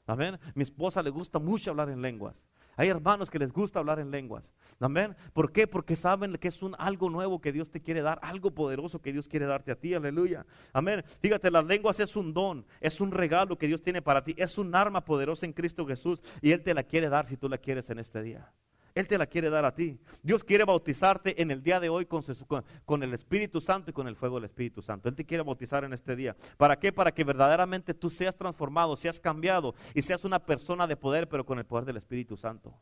Amén. 0.06 0.39
Mi 0.54 0.64
esposa 0.64 1.01
le 1.01 1.10
gusta 1.10 1.39
mucho 1.39 1.72
hablar 1.72 1.89
en 1.89 2.01
lenguas. 2.01 2.43
Hay 2.76 2.89
hermanos 2.89 3.30
que 3.30 3.39
les 3.39 3.51
gusta 3.51 3.80
hablar 3.80 3.99
en 3.99 4.10
lenguas. 4.10 4.51
Amén. 4.80 5.16
¿Por 5.34 5.51
qué? 5.51 5.68
Porque 5.68 5.95
saben 5.95 6.36
que 6.38 6.47
es 6.47 6.62
un 6.64 6.76
algo 6.80 7.10
nuevo 7.10 7.39
que 7.39 7.51
Dios 7.51 7.70
te 7.70 7.82
quiere 7.82 8.01
dar, 8.01 8.20
algo 8.24 8.51
poderoso 8.51 8.99
que 8.99 9.14
Dios 9.14 9.28
quiere 9.28 9.45
darte 9.45 9.72
a 9.72 9.76
ti. 9.76 9.93
Aleluya. 9.93 10.45
Amén. 10.74 11.04
Fíjate, 11.20 11.51
las 11.51 11.66
lenguas 11.66 11.99
es 11.99 12.16
un 12.16 12.34
don, 12.34 12.66
es 12.82 12.99
un 12.99 13.12
regalo 13.12 13.58
que 13.58 13.68
Dios 13.68 13.82
tiene 13.82 14.01
para 14.01 14.24
ti, 14.24 14.34
es 14.38 14.58
un 14.58 14.74
arma 14.74 15.06
poderosa 15.06 15.45
en 15.45 15.54
Cristo 15.54 15.86
Jesús 15.86 16.22
y 16.41 16.51
Él 16.51 16.64
te 16.64 16.74
la 16.74 16.84
quiere 16.84 17.10
dar 17.10 17.28
si 17.28 17.38
tú 17.38 17.47
la 17.47 17.58
quieres 17.58 17.89
en 17.89 17.99
este 17.99 18.22
día. 18.24 18.51
Él 18.95 19.07
te 19.07 19.17
la 19.17 19.25
quiere 19.25 19.49
dar 19.49 19.65
a 19.65 19.73
ti. 19.73 19.99
Dios 20.21 20.43
quiere 20.43 20.65
bautizarte 20.65 21.41
en 21.41 21.49
el 21.49 21.63
día 21.63 21.79
de 21.79 21.89
hoy 21.89 22.05
con, 22.05 23.03
el 23.03 23.13
Espíritu 23.13 23.59
Santo 23.59 23.89
y 23.89 23.93
con 23.93 24.07
el 24.07 24.15
fuego 24.15 24.35
del 24.35 24.45
Espíritu 24.45 24.83
Santo. 24.83 25.09
Él 25.09 25.15
te 25.15 25.25
quiere 25.25 25.43
bautizar 25.43 25.83
en 25.83 25.93
este 25.93 26.15
día. 26.15 26.35
¿Para 26.57 26.77
qué? 26.77 26.91
Para 26.91 27.11
que 27.11 27.23
verdaderamente 27.23 27.95
tú 27.95 28.11
seas 28.11 28.35
transformado, 28.35 28.95
seas 28.95 29.19
cambiado 29.19 29.73
y 29.95 30.03
seas 30.03 30.23
una 30.25 30.39
persona 30.39 30.85
de 30.85 30.95
poder, 30.95 31.27
pero 31.27 31.43
con 31.43 31.57
el 31.57 31.65
poder 31.65 31.85
del 31.85 31.97
Espíritu 31.97 32.37
Santo. 32.37 32.73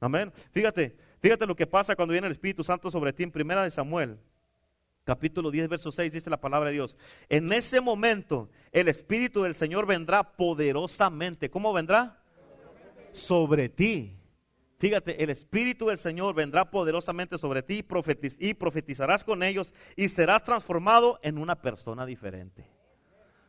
Amén. 0.00 0.32
Fíjate, 0.50 0.96
fíjate 1.20 1.46
lo 1.46 1.56
que 1.56 1.66
pasa 1.66 1.96
cuando 1.96 2.12
viene 2.12 2.26
el 2.26 2.32
Espíritu 2.34 2.62
Santo 2.62 2.90
sobre 2.90 3.14
ti 3.14 3.22
en 3.22 3.32
Primera 3.32 3.64
de 3.64 3.70
Samuel. 3.70 4.18
Capítulo 5.04 5.50
10, 5.50 5.68
verso 5.68 5.90
6 5.90 6.12
dice 6.12 6.28
la 6.28 6.38
palabra 6.38 6.68
de 6.68 6.74
Dios. 6.74 6.94
En 7.30 7.50
ese 7.54 7.80
momento 7.80 8.50
el 8.70 8.88
Espíritu 8.88 9.42
del 9.42 9.54
Señor 9.54 9.86
vendrá 9.86 10.36
poderosamente. 10.36 11.48
¿Cómo 11.48 11.72
vendrá? 11.72 12.22
Sobre 13.14 13.70
ti 13.70 14.17
Fíjate, 14.78 15.22
el 15.22 15.30
Espíritu 15.30 15.86
del 15.86 15.98
Señor 15.98 16.34
vendrá 16.34 16.70
poderosamente 16.70 17.36
sobre 17.36 17.62
ti 17.62 17.84
y 18.38 18.54
profetizarás 18.54 19.24
con 19.24 19.42
ellos 19.42 19.74
y 19.96 20.08
serás 20.08 20.44
transformado 20.44 21.18
en 21.22 21.38
una 21.38 21.60
persona 21.60 22.06
diferente. 22.06 22.64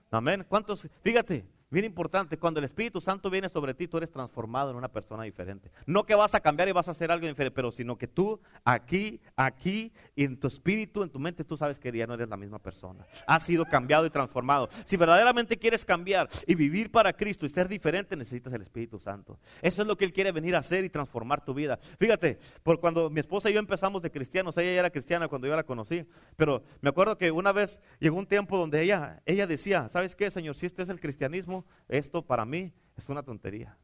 Amén. 0.10 0.44
¿Cuántos? 0.50 0.88
Fíjate, 1.04 1.46
Bien 1.72 1.86
importante, 1.86 2.36
cuando 2.40 2.60
el 2.60 2.64
Espíritu 2.64 3.00
Santo 3.00 3.30
viene 3.30 3.48
sobre 3.48 3.76
ti, 3.76 3.88
tú 3.88 3.98
eres 3.98 4.10
transformado 4.10 4.72
en 4.72 4.78
una 4.78 4.88
persona 4.88 5.22
diferente. 5.22 5.70
No 5.86 6.04
que 6.04 6.16
vas 6.16 6.34
a 6.34 6.40
cambiar 6.40 6.68
y 6.68 6.72
vas 6.72 6.88
a 6.88 6.92
hacer 6.92 7.12
algo 7.12 7.28
diferente, 7.28 7.54
pero 7.54 7.72
sino 7.72 7.96
que 7.96 8.08
tú 8.08 8.40
aquí, 8.64 9.22
aquí, 9.36 9.94
y 10.16 10.24
en 10.24 10.40
tu 10.40 10.48
espíritu, 10.48 11.04
en 11.04 11.12
tu 11.12 11.20
mente, 11.20 11.44
tú 11.44 11.58
sabes 11.58 11.78
que 11.78 11.96
ya 11.96 12.08
no 12.08 12.16
eres 12.16 12.28
la 12.28 12.38
misma 12.38 12.58
persona. 12.58 13.06
Has 13.28 13.44
sido 13.44 13.66
cambiado 13.66 14.08
y 14.08 14.10
transformado. 14.10 14.68
Si 14.84 14.98
verdaderamente 14.98 15.58
quieres 15.58 15.86
cambiar 15.86 16.28
y 16.48 16.56
vivir 16.56 16.90
para 16.90 17.14
Cristo 17.14 17.46
y 17.46 17.50
ser 17.50 17.68
diferente, 17.68 18.16
necesitas 18.16 18.52
el 18.52 18.64
Espíritu 18.64 18.98
Santo. 18.98 19.38
Eso 19.62 19.84
es 19.84 19.88
lo 19.88 19.96
que 19.96 20.06
Él 20.06 20.14
quiere 20.14 20.32
venir 20.32 20.56
a 20.56 20.60
hacer 20.60 20.84
y 20.86 20.90
transformar 20.90 21.46
tu 21.46 21.54
vida. 21.54 21.78
Fíjate, 22.00 22.40
por 22.64 22.80
cuando 22.80 23.12
mi 23.12 23.20
esposa 23.20 23.48
y 23.48 23.54
yo 23.54 23.60
empezamos 23.60 24.02
de 24.02 24.10
cristianos, 24.10 24.58
ella 24.58 24.74
ya 24.74 24.80
era 24.80 24.90
cristiana 24.90 25.28
cuando 25.28 25.48
yo 25.48 25.56
la 25.56 25.64
conocí, 25.64 26.04
pero 26.36 26.64
me 26.82 26.90
acuerdo 26.90 27.16
que 27.16 27.30
una 27.30 27.52
vez 27.52 27.80
llegó 28.00 28.18
un 28.18 28.26
tiempo 28.26 28.58
donde 28.58 28.82
ella, 28.82 29.22
ella 29.28 29.46
decía, 29.46 29.88
¿sabes 29.90 30.16
qué, 30.16 30.32
Señor? 30.32 30.56
Si 30.56 30.66
este 30.66 30.82
es 30.82 30.90
el 30.90 31.00
cristianismo, 31.00 31.59
esto 31.88 32.26
para 32.26 32.46
mí 32.46 32.74
es 32.98 33.10
una 33.10 33.24
tontería. 33.24 33.78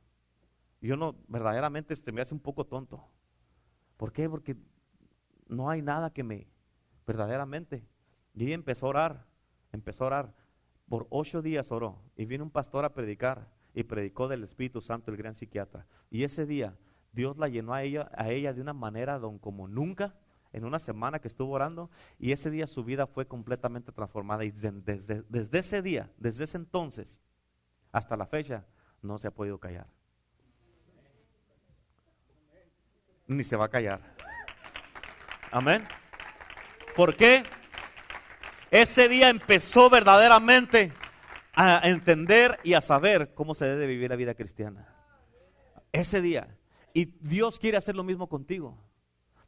Yo 0.82 0.98
no, 0.98 1.16
verdaderamente 1.28 1.94
este, 1.94 2.12
me 2.12 2.22
hace 2.22 2.34
un 2.34 2.40
poco 2.40 2.66
tonto. 2.66 3.04
¿Por 3.98 4.12
qué? 4.12 4.30
Porque 4.30 4.56
no 5.48 5.70
hay 5.70 5.82
nada 5.82 6.12
que 6.12 6.24
me, 6.24 6.48
verdaderamente. 7.08 7.88
Y 8.34 8.52
empezó 8.52 8.88
a 8.88 8.90
orar, 8.90 9.26
empezó 9.72 10.04
a 10.04 10.08
orar. 10.08 10.34
Por 10.90 11.08
ocho 11.10 11.42
días 11.42 11.72
oró 11.72 12.02
y 12.16 12.26
vino 12.26 12.44
un 12.44 12.52
pastor 12.52 12.86
a 12.86 12.94
predicar 12.94 13.50
y 13.74 13.84
predicó 13.84 14.28
del 14.28 14.44
Espíritu 14.44 14.82
Santo, 14.82 15.12
el 15.12 15.18
gran 15.18 15.34
psiquiatra. 15.34 15.88
Y 16.12 16.24
ese 16.24 16.46
día 16.46 16.78
Dios 17.12 17.38
la 17.38 17.48
llenó 17.48 17.74
a 17.74 17.82
ella, 17.82 18.10
a 18.16 18.30
ella 18.30 18.54
de 18.54 18.62
una 18.62 18.74
manera 18.74 19.18
don, 19.18 19.40
como 19.40 19.68
nunca 19.68 20.16
en 20.52 20.66
una 20.66 20.80
semana 20.80 21.20
que 21.20 21.28
estuvo 21.28 21.54
orando 21.54 21.90
y 22.20 22.32
ese 22.32 22.50
día 22.52 22.68
su 22.68 22.84
vida 22.84 23.08
fue 23.08 23.28
completamente 23.28 23.92
transformada 23.92 24.46
y 24.46 24.52
desde, 24.52 25.24
desde 25.28 25.60
ese 25.60 25.82
día, 25.82 26.12
desde 26.18 26.46
ese 26.46 26.58
entonces, 26.58 27.20
hasta 27.96 28.18
la 28.18 28.26
fecha 28.26 28.66
no 29.02 29.18
se 29.18 29.28
ha 29.28 29.32
podido 29.32 29.58
callar. 29.58 29.88
Ni 33.26 33.46
se 33.46 33.56
va 33.56 33.66
a 33.66 33.70
callar. 33.70 34.02
Amén. 35.50 35.88
¿Por 36.94 37.16
qué? 37.16 37.44
Ese 38.70 39.08
día 39.08 39.30
empezó 39.30 39.90
verdaderamente 39.90 40.92
a 41.54 41.88
entender 41.88 42.60
y 42.64 42.74
a 42.74 42.82
saber 42.82 43.34
cómo 43.34 43.56
se 43.56 43.66
debe 43.66 43.88
vivir 43.88 44.10
la 44.10 44.18
vida 44.18 44.34
cristiana. 44.34 44.94
Ese 45.94 46.20
día. 46.20 46.58
Y 46.94 47.06
Dios 47.22 47.60
quiere 47.60 47.78
hacer 47.78 47.96
lo 47.96 48.04
mismo 48.04 48.28
contigo. 48.28 48.78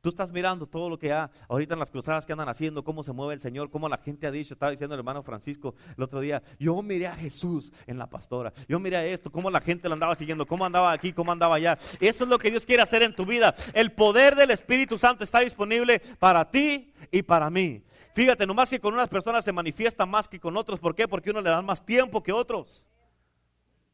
Tú 0.01 0.09
estás 0.09 0.31
mirando 0.31 0.67
todo 0.67 0.89
lo 0.89 0.97
que 0.97 1.11
ha 1.11 1.29
ahorita 1.49 1.73
en 1.73 1.79
las 1.79 1.91
cruzadas 1.91 2.25
que 2.25 2.31
andan 2.31 2.49
haciendo, 2.49 2.83
cómo 2.83 3.03
se 3.03 3.13
mueve 3.13 3.33
el 3.33 3.41
Señor, 3.41 3.69
cómo 3.69 3.89
la 3.89 3.97
gente 3.97 4.27
ha 4.27 4.31
dicho, 4.31 4.53
estaba 4.53 4.71
diciendo 4.71 4.95
el 4.95 4.99
hermano 4.99 5.23
Francisco 5.23 5.75
el 5.95 6.03
otro 6.03 6.19
día, 6.19 6.41
yo 6.59 6.81
miré 6.81 7.07
a 7.07 7.15
Jesús 7.15 7.71
en 7.85 7.97
la 7.97 8.09
pastora, 8.09 8.53
yo 8.67 8.79
miré 8.79 8.97
a 8.97 9.05
esto, 9.05 9.31
cómo 9.31 9.49
la 9.49 9.61
gente 9.61 9.87
lo 9.87 9.93
andaba 9.93 10.15
siguiendo, 10.15 10.45
cómo 10.45 10.65
andaba 10.65 10.91
aquí, 10.91 11.13
cómo 11.13 11.31
andaba 11.31 11.55
allá. 11.55 11.77
Eso 11.99 12.23
es 12.23 12.29
lo 12.29 12.37
que 12.37 12.51
Dios 12.51 12.65
quiere 12.65 12.83
hacer 12.83 13.03
en 13.03 13.15
tu 13.15 13.25
vida. 13.25 13.55
El 13.73 13.91
poder 13.91 14.35
del 14.35 14.51
Espíritu 14.51 14.97
Santo 14.97 15.23
está 15.23 15.39
disponible 15.39 15.99
para 16.19 16.49
ti 16.49 16.93
y 17.11 17.21
para 17.23 17.49
mí. 17.49 17.83
Fíjate, 18.13 18.47
nomás 18.47 18.69
que 18.69 18.79
con 18.79 18.93
unas 18.93 19.09
personas 19.09 19.45
se 19.45 19.51
manifiesta 19.51 20.05
más 20.05 20.27
que 20.27 20.39
con 20.39 20.57
otros. 20.57 20.79
¿Por 20.79 20.95
qué? 20.95 21.07
Porque 21.07 21.29
uno 21.29 21.41
le 21.41 21.49
dan 21.49 21.65
más 21.65 21.85
tiempo 21.85 22.23
que 22.23 22.31
otros. 22.31 22.83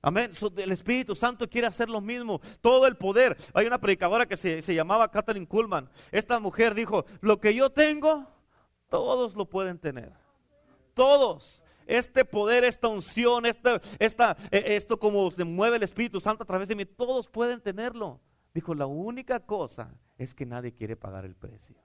Amén. 0.05 0.31
el 0.57 0.71
Espíritu 0.73 1.15
Santo 1.15 1.49
quiere 1.49 1.65
hacer 1.65 1.89
lo 1.89 2.01
mismo. 2.01 2.41
Todo 2.59 2.87
el 2.87 2.97
poder. 2.97 3.37
Hay 3.53 3.65
una 3.65 3.79
predicadora 3.79 4.25
que 4.25 4.35
se, 4.35 4.75
llamaba 4.75 5.09
Catherine 5.09 5.47
Kuhlman. 5.47 5.89
Esta 6.11 6.41
mujer 6.41 6.75
dijo, 6.75 7.05
lo 7.21 7.39
que 7.39 7.55
yo 7.55 7.69
tengo, 7.69 8.27
todos 8.89 9.33
lo 9.33 9.49
pueden 9.49 9.79
tener. 9.79 10.11
Todos. 10.93 11.63
Este 11.87 12.25
poder, 12.25 12.65
esta 12.65 12.89
unción, 12.89 13.45
esta, 13.45 13.81
esta, 13.97 14.35
e, 14.51 14.75
esto 14.75 14.99
como 14.99 15.31
se 15.31 15.45
mueve 15.45 15.77
el 15.77 15.83
Espíritu 15.83 16.19
Santo 16.19 16.43
a 16.43 16.47
través 16.47 16.67
de 16.67 16.75
mí, 16.75 16.85
todos 16.85 17.29
pueden 17.29 17.61
tenerlo. 17.61 18.19
Dijo, 18.53 18.75
la 18.75 18.85
única 18.85 19.39
cosa 19.39 19.93
es 20.17 20.33
que 20.33 20.45
nadie 20.45 20.73
quiere 20.73 20.97
pagar 20.97 21.23
el 21.23 21.35
precio. 21.35 21.77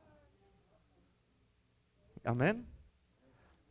Amén. 2.24 2.66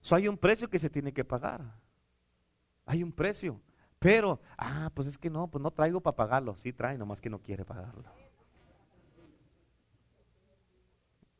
Hay 0.09 0.29
un 0.29 0.37
precio 0.37 0.69
que 0.69 0.79
se 0.79 0.89
tiene 0.89 1.11
que 1.11 1.25
pagar. 1.25 1.61
Hay 2.85 3.03
un 3.03 3.11
precio. 3.11 3.59
Pero, 3.99 4.39
ah, 4.57 4.91
pues 4.93 5.07
es 5.07 5.17
que 5.17 5.29
no, 5.29 5.47
pues 5.47 5.61
no 5.61 5.71
traigo 5.71 6.01
para 6.01 6.15
pagarlo. 6.15 6.55
Sí 6.55 6.71
trae, 6.71 6.97
nomás 6.97 7.19
que 7.21 7.29
no 7.29 7.39
quiere 7.39 7.65
pagarlo. 7.65 8.03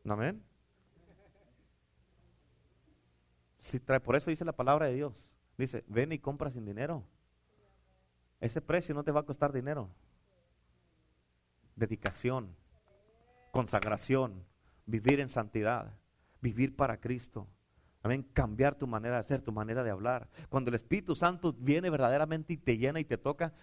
Amén. 0.07 0.43
Sí 3.59 3.79
trae, 3.79 3.99
por 3.99 4.15
eso 4.15 4.29
dice 4.29 4.45
la 4.45 4.53
palabra 4.53 4.87
de 4.87 4.93
Dios. 4.93 5.31
Dice, 5.57 5.83
ven 5.87 6.11
y 6.11 6.19
compra 6.19 6.51
sin 6.51 6.65
dinero. 6.65 7.03
Ese 8.39 8.61
precio 8.61 8.95
no 8.95 9.03
te 9.03 9.11
va 9.11 9.21
a 9.21 9.25
costar 9.25 9.51
dinero. 9.51 9.89
Dedicación, 11.75 12.55
consagración, 13.51 14.45
vivir 14.85 15.19
en 15.19 15.29
santidad, 15.29 15.93
vivir 16.41 16.75
para 16.75 16.99
Cristo. 16.99 17.47
Amén. 18.03 18.23
Cambiar 18.33 18.75
tu 18.75 18.87
manera 18.87 19.17
de 19.17 19.23
ser, 19.23 19.41
tu 19.41 19.51
manera 19.51 19.83
de 19.83 19.91
hablar. 19.91 20.27
Cuando 20.49 20.69
el 20.69 20.75
Espíritu 20.75 21.15
Santo 21.15 21.53
viene 21.57 21.89
verdaderamente 21.89 22.53
y 22.53 22.57
te 22.57 22.77
llena 22.77 22.99
y 22.99 23.05
te 23.05 23.17
toca, 23.17 23.53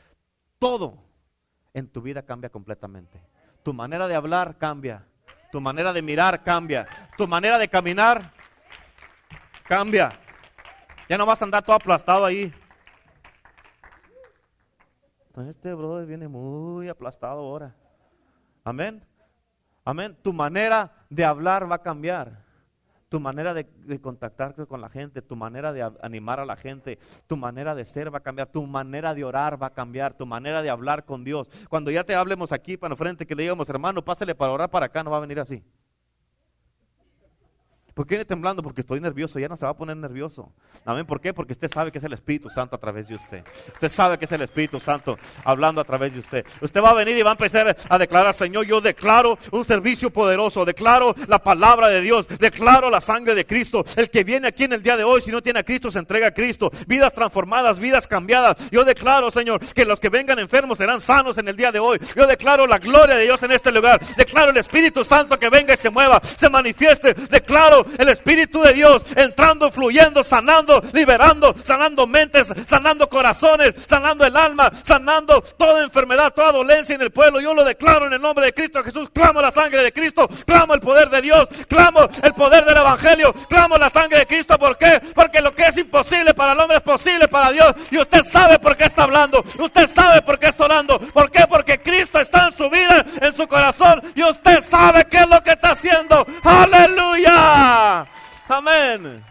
todo 0.59 0.99
en 1.73 1.89
tu 1.89 2.03
vida 2.03 2.23
cambia 2.23 2.51
completamente. 2.51 3.21
Tu 3.63 3.73
manera 3.73 4.07
de 4.07 4.15
hablar 4.15 4.59
cambia. 4.59 5.07
Tu 5.51 5.61
manera 5.61 5.93
de 5.93 6.03
mirar 6.03 6.43
cambia. 6.43 6.87
Tu 7.17 7.27
manera 7.27 7.59
de 7.59 7.69
caminar 7.69 8.33
cambia. 9.65 10.19
Ya 11.09 11.19
no 11.19 11.27
vas 11.27 11.41
a 11.41 11.45
andar 11.45 11.63
todo 11.63 11.77
aplastado 11.77 12.25
ahí. 12.25 12.53
Este 15.49 15.75
brother 15.75 16.07
viene 16.07 16.29
muy 16.29 16.89
aplastado 16.89 17.41
ahora. 17.41 17.75
Amén. 18.63 19.05
Amén. 19.85 20.17
Tu 20.23 20.33
manera 20.33 20.93
de 21.11 21.25
hablar 21.25 21.71
va 21.71 21.77
a 21.77 21.83
cambiar. 21.83 22.44
Tu 23.15 23.21
manera 23.21 23.55
de, 23.55 23.65
contactarte 24.01 24.67
con 24.67 24.81
la 24.81 24.89
gente, 24.89 25.23
tu 25.23 25.37
manera 25.37 25.73
de 25.73 25.89
animar 26.03 26.41
a 26.41 26.45
la 26.45 26.57
gente, 26.57 26.99
tu 27.29 27.37
manera 27.37 27.77
de 27.77 27.85
ser 27.85 28.13
va 28.13 28.19
a 28.19 28.23
cambiar, 28.23 28.49
tu 28.49 28.67
manera 28.67 29.15
de 29.15 29.23
orar 29.23 29.63
va 29.63 29.69
a 29.69 29.71
cambiar, 29.71 30.15
tu 30.15 30.27
manera 30.27 30.63
de 30.63 30.69
hablar 30.69 31.05
con 31.05 31.23
Dios. 31.23 31.49
Cuando 31.69 31.93
ya 31.93 32.03
te 32.03 32.17
hablemos 32.17 32.51
aquí 32.51 32.77
para 32.77 32.97
frente, 32.97 33.25
que 33.25 33.37
le 33.37 33.45
digamos, 33.45 33.69
hermano, 33.69 34.05
pásale 34.05 34.35
para 34.35 34.51
orar 34.51 34.69
para 34.69 34.87
acá, 34.87 35.05
no 35.05 35.13
va 35.13 35.19
a 35.19 35.21
venir 35.21 35.39
así. 35.39 35.63
¿Por 37.95 38.09
qué 38.09 38.17
viene 38.17 38.25
temblando? 38.25 38.61
Porque 38.61 38.81
estoy 38.81 39.01
nervioso, 39.01 39.39
ya 39.39 39.47
no 39.47 39.57
se 39.57 39.65
va 39.65 39.71
a 39.71 39.77
poner 39.77 39.97
nervioso. 39.97 40.53
Amén. 40.85 41.07
¿Por 41.07 41.21
qué? 41.21 41.33
Porque 41.33 41.53
usted 41.53 41.69
sabe 41.69 41.93
que 41.93 41.99
es 41.99 42.05
el 42.05 42.13
Espíritu 42.13 42.51
Santo 42.51 42.75
a 42.75 42.79
través 42.79 43.07
de 43.07 43.15
usted. 43.15 43.45
Usted 43.73 43.89
sabe 43.89 44.19
que 44.19 44.25
es 44.25 44.33
el 44.33 44.43
Espíritu 44.43 44.81
Santo 44.81 45.17
hablando 45.45 45.81
a 45.81 45.85
través 45.85 46.13
de 46.13 46.19
usted. 46.19 46.45
Usted 46.61 46.83
va 46.83 46.91
a 46.91 46.95
venir 46.95 47.17
y 47.17 47.23
va 47.23 47.31
a 47.31 47.35
empezar 47.35 47.77
a 47.89 47.99
declarar, 47.99 48.35
Señor, 48.35 48.67
yo 48.67 48.81
declaro 48.81 49.39
un 49.53 49.65
servicio 49.65 50.11
poderoso, 50.11 50.65
declaro 50.65 51.15
la 51.29 51.39
palabra 51.39 51.87
de 51.89 52.01
Dios, 52.01 52.27
declaro 52.27 52.91
la 52.91 53.01
sangre 53.01 53.37
de 53.37 53.47
Cristo. 53.47 53.85
El 53.95 54.11
que 54.11 54.25
viene 54.25 54.49
aquí 54.49 54.65
en 54.65 54.73
el 54.73 54.83
día 54.83 54.97
de 54.97 55.05
hoy, 55.05 55.21
si 55.21 55.31
no 55.31 55.41
tiene 55.41 55.61
a 55.61 55.65
Cristo, 55.65 55.93
se 55.93 56.01
entrega 56.01 56.27
a 56.27 56.35
Cristo. 56.35 56.73
Vidas 56.89 57.13
transformadas, 57.13 57.79
vidas 57.79 58.09
cambiadas. 58.09 58.57
Yo 58.73 58.85
declaro, 58.85 59.31
Señor, 59.31 59.61
que 59.73 59.85
los 59.85 60.01
que 60.01 60.09
vengan 60.09 60.41
enfermos 60.41 60.79
serán 60.79 61.01
sanos 61.01 61.39
en 61.39 61.47
el 61.47 61.57
día 61.57 61.71
de 61.71 61.79
hoy. 61.79 62.01
Yo 62.17 62.27
declaro 62.27 62.67
la 62.67 62.79
gloria 62.79 63.15
de 63.15 63.23
Dios 63.23 63.41
en 63.45 63.53
este 63.53 63.71
lugar. 63.71 64.01
Declaro 64.17 64.51
el 64.51 64.57
Espíritu 64.57 65.05
Santo 65.05 65.39
que 65.39 65.49
venga 65.49 65.75
y 65.75 65.77
se 65.77 65.91
mueva, 65.91 66.21
se 66.21 66.51
manifieste. 66.51 67.15
Declaro 67.15 67.84
el 67.99 68.09
Espíritu 68.09 68.63
de 68.63 68.73
Dios 68.73 69.03
entrando, 69.17 69.71
fluyendo, 69.71 70.23
sanando, 70.23 70.83
liberando, 70.93 71.55
sanando 71.65 72.07
mentes, 72.07 72.53
sanando 72.67 73.09
corazones, 73.09 73.75
sanando 73.89 74.25
el 74.27 74.37
alma, 74.37 74.71
sanando 74.83 75.41
toda 75.41 75.83
enfermedad, 75.83 76.33
toda 76.33 76.53
dolencia 76.53 76.95
en 76.95 77.03
el 77.03 77.11
pueblo. 77.11 77.41
Yo 77.41 77.55
lo 77.55 77.65
declaro 77.65 78.07
en 78.07 78.13
el 78.15 78.21
nombre 78.21 78.47
de 78.47 78.53
Cristo 78.53 78.83
Jesús. 78.83 79.11
Clamo 79.13 79.41
la 79.41 79.51
sangre 79.51 79.83
de 79.83 79.93
Cristo, 79.93 80.29
clamo 80.47 80.75
el 80.75 80.81
poder 80.81 81.11
de 81.11 81.23
Dios, 81.23 81.49
clamo 81.69 82.09
el 82.23 82.35
poder 82.35 82.65
del 82.65 82.77
Evangelio, 82.77 83.33
clamo 83.49 83.77
la 83.77 83.91
sangre 83.91 84.21
de 84.21 84.27
Cristo. 84.27 84.59
¿Por 84.59 84.77
qué? 84.77 85.01
Porque 85.15 85.41
lo 85.41 85.55
que 85.55 85.65
es 85.65 85.77
imposible 85.77 86.35
para 86.35 86.53
el 86.53 86.61
hombre 86.61 86.79
es 86.79 86.83
posible 86.83 87.29
para 87.29 87.51
Dios. 87.53 87.75
Y 87.91 87.99
usted 87.99 88.25
sabe 88.25 88.59
por 88.59 88.77
qué 88.77 88.85
está 88.85 89.05
hablando, 89.05 89.45
usted 89.59 89.89
sabe 89.89 90.23
por 90.23 90.39
qué 90.39 90.49
está 90.49 90.65
orando. 90.65 90.99
¿Por 90.99 91.31
qué? 91.31 91.47
Porque 91.49 91.81
Cristo 91.81 92.19
está 92.19 92.49
en 92.49 92.57
su 92.57 92.71
vida, 92.71 93.05
en 93.21 93.35
su 93.35 93.47
corazón, 93.47 94.03
y 94.15 94.23
usted 94.23 94.61
sabe 94.63 95.05
qué 95.07 95.19
es 95.19 95.29
lo 95.29 95.43
que 95.43 95.53
está 95.53 95.71
haciendo. 95.71 96.27
Aleluya. 96.43 97.74
Amén. 98.49 99.25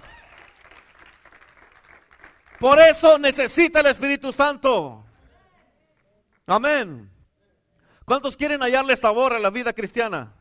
Por 2.59 2.79
eso 2.79 3.17
necesita 3.17 3.79
el 3.79 3.87
Espíritu 3.87 4.31
Santo. 4.31 5.03
Amén. 6.45 7.09
¿Cuántos 8.05 8.35
quieren 8.35 8.61
hallarle 8.61 8.97
sabor 8.97 9.33
a 9.33 9.39
la 9.39 9.49
vida 9.49 9.73
cristiana? 9.73 10.33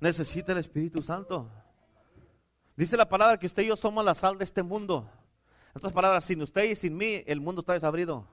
Necesita 0.00 0.52
el 0.52 0.58
Espíritu 0.58 1.02
Santo. 1.02 1.50
Dice 2.76 2.96
la 2.96 3.08
palabra 3.08 3.38
que 3.38 3.46
usted 3.46 3.62
y 3.62 3.66
yo 3.66 3.76
somos 3.76 4.04
la 4.04 4.14
sal 4.14 4.38
de 4.38 4.44
este 4.44 4.62
mundo. 4.62 5.10
En 5.72 5.78
otras 5.78 5.92
palabras, 5.92 6.24
sin 6.24 6.42
usted 6.42 6.64
y 6.64 6.74
sin 6.74 6.96
mí, 6.96 7.22
el 7.26 7.40
mundo 7.40 7.60
está 7.60 7.74
desabrido. 7.74 8.26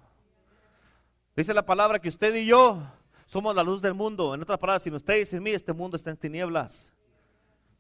Dice 1.36 1.54
la 1.54 1.66
palabra 1.66 2.00
que 2.00 2.10
usted 2.10 2.34
y 2.34 2.48
yo 2.48 2.82
somos 3.28 3.56
la 3.56 3.64
luz 3.64 3.82
del 3.82 3.94
mundo. 3.94 4.34
En 4.34 4.42
otras 4.42 4.58
palabras, 4.58 4.84
sin 4.84 4.96
usted 4.96 5.18
y 5.18 5.26
sin 5.26 5.44
mí, 5.44 5.52
este 5.52 5.74
mundo 5.74 5.98
está 5.98 6.10
en 6.10 6.18
tinieblas. 6.18 6.90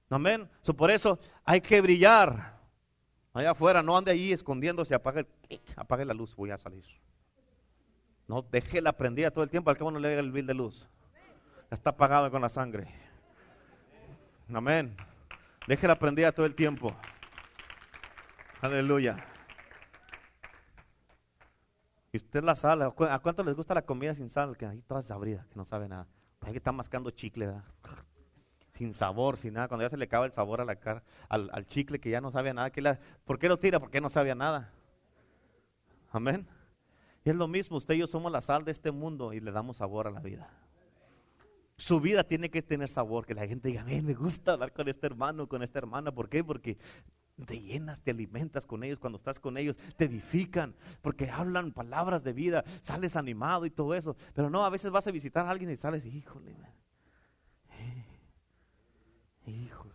Amén. 0.09 0.49
por 0.75 0.91
eso 0.91 1.19
hay 1.43 1.61
que 1.61 1.81
brillar. 1.81 2.57
Allá 3.33 3.51
afuera, 3.51 3.83
no 3.83 3.95
ande 3.95 4.11
ahí 4.11 4.31
escondiéndose, 4.31 4.95
apague, 4.95 5.27
apague 5.75 6.05
la 6.05 6.13
luz, 6.13 6.35
voy 6.35 6.51
a 6.51 6.57
salir. 6.57 6.85
No, 8.27 8.41
deje 8.41 8.81
la 8.81 8.93
prendida 8.93 9.31
todo 9.31 9.43
el 9.43 9.49
tiempo, 9.49 9.69
al 9.69 9.77
cabo 9.77 9.91
no 9.91 9.99
le 9.99 10.09
llega 10.09 10.21
el 10.21 10.31
bill 10.31 10.47
de 10.47 10.53
luz. 10.53 10.87
Está 11.69 11.91
apagado 11.91 12.31
con 12.31 12.41
la 12.41 12.49
sangre. 12.49 12.87
Amén. 14.53 14.95
Deje 15.67 15.87
la 15.87 15.99
prendida 15.99 16.31
todo 16.31 16.45
el 16.45 16.55
tiempo. 16.55 16.95
Aleluya. 18.61 19.23
Y 22.11 22.17
usted 22.17 22.43
la 22.43 22.55
sal, 22.55 22.81
¿a 22.81 23.19
cuánto 23.19 23.43
les 23.43 23.53
gusta 23.53 23.75
la 23.75 23.81
comida 23.83 24.15
sin 24.15 24.29
sal? 24.29 24.57
Que 24.57 24.65
ahí 24.65 24.81
toda 24.81 25.01
desabrida, 25.01 25.45
que 25.49 25.55
no 25.55 25.65
sabe 25.65 25.87
nada. 25.87 26.07
Hay 26.41 26.53
que 26.53 26.57
estar 26.57 26.73
mascando 26.73 27.11
chicle, 27.11 27.47
¿verdad? 27.47 27.63
Sin 28.77 28.93
sabor, 28.93 29.37
sin 29.37 29.53
nada. 29.53 29.67
Cuando 29.67 29.85
ya 29.85 29.89
se 29.89 29.97
le 29.97 30.05
acaba 30.05 30.25
el 30.25 30.31
sabor 30.31 30.61
a 30.61 30.65
la 30.65 30.75
cara, 30.75 31.03
al, 31.29 31.65
chicle 31.65 31.99
que 31.99 32.09
ya 32.09 32.21
no 32.21 32.31
sabía 32.31 32.53
nada. 32.53 32.69
Que 32.69 32.81
la, 32.81 32.99
¿Por 33.25 33.39
qué 33.39 33.47
lo 33.47 33.57
tira? 33.57 33.79
Porque 33.79 33.99
no 33.99 34.09
sabía 34.09 34.35
nada. 34.35 34.71
Amén. 36.11 36.47
Y 37.25 37.29
es 37.29 37.35
lo 37.35 37.47
mismo, 37.47 37.77
usted 37.77 37.95
y 37.95 37.99
yo 37.99 38.07
somos 38.07 38.31
la 38.31 38.41
sal 38.41 38.63
de 38.63 38.71
este 38.71 38.91
mundo 38.91 39.33
y 39.33 39.39
le 39.39 39.51
damos 39.51 39.77
sabor 39.77 40.07
a 40.07 40.11
la 40.11 40.21
vida. 40.21 40.49
Su 41.75 41.99
vida 41.99 42.23
tiene 42.23 42.49
que 42.49 42.61
tener 42.61 42.89
sabor, 42.89 43.25
que 43.25 43.35
la 43.35 43.45
gente 43.45 43.67
diga, 43.67 43.83
me 43.83 44.13
gusta 44.13 44.53
hablar 44.53 44.71
con 44.71 44.87
este 44.87 45.05
hermano, 45.05 45.47
con 45.47 45.61
esta 45.61 45.79
hermana. 45.79 46.11
¿Por 46.11 46.29
qué? 46.29 46.43
Porque 46.43 46.77
te 47.45 47.61
llenas, 47.61 48.01
te 48.01 48.11
alimentas 48.11 48.65
con 48.65 48.83
ellos, 48.83 48.97
cuando 48.97 49.17
estás 49.17 49.39
con 49.39 49.57
ellos, 49.57 49.75
te 49.95 50.05
edifican, 50.05 50.73
porque 51.01 51.29
hablan 51.29 51.71
palabras 51.71 52.23
de 52.23 52.33
vida, 52.33 52.63
sales 52.81 53.15
animado 53.15 53.65
y 53.65 53.69
todo 53.69 53.93
eso. 53.93 54.15
Pero 54.33 54.49
no, 54.49 54.65
a 54.65 54.69
veces 54.69 54.91
vas 54.91 55.05
a 55.07 55.11
visitar 55.11 55.45
a 55.45 55.51
alguien 55.51 55.69
y 55.69 55.77
sales, 55.77 56.05
híjole, 56.05 56.55
Hijo, 59.47 59.89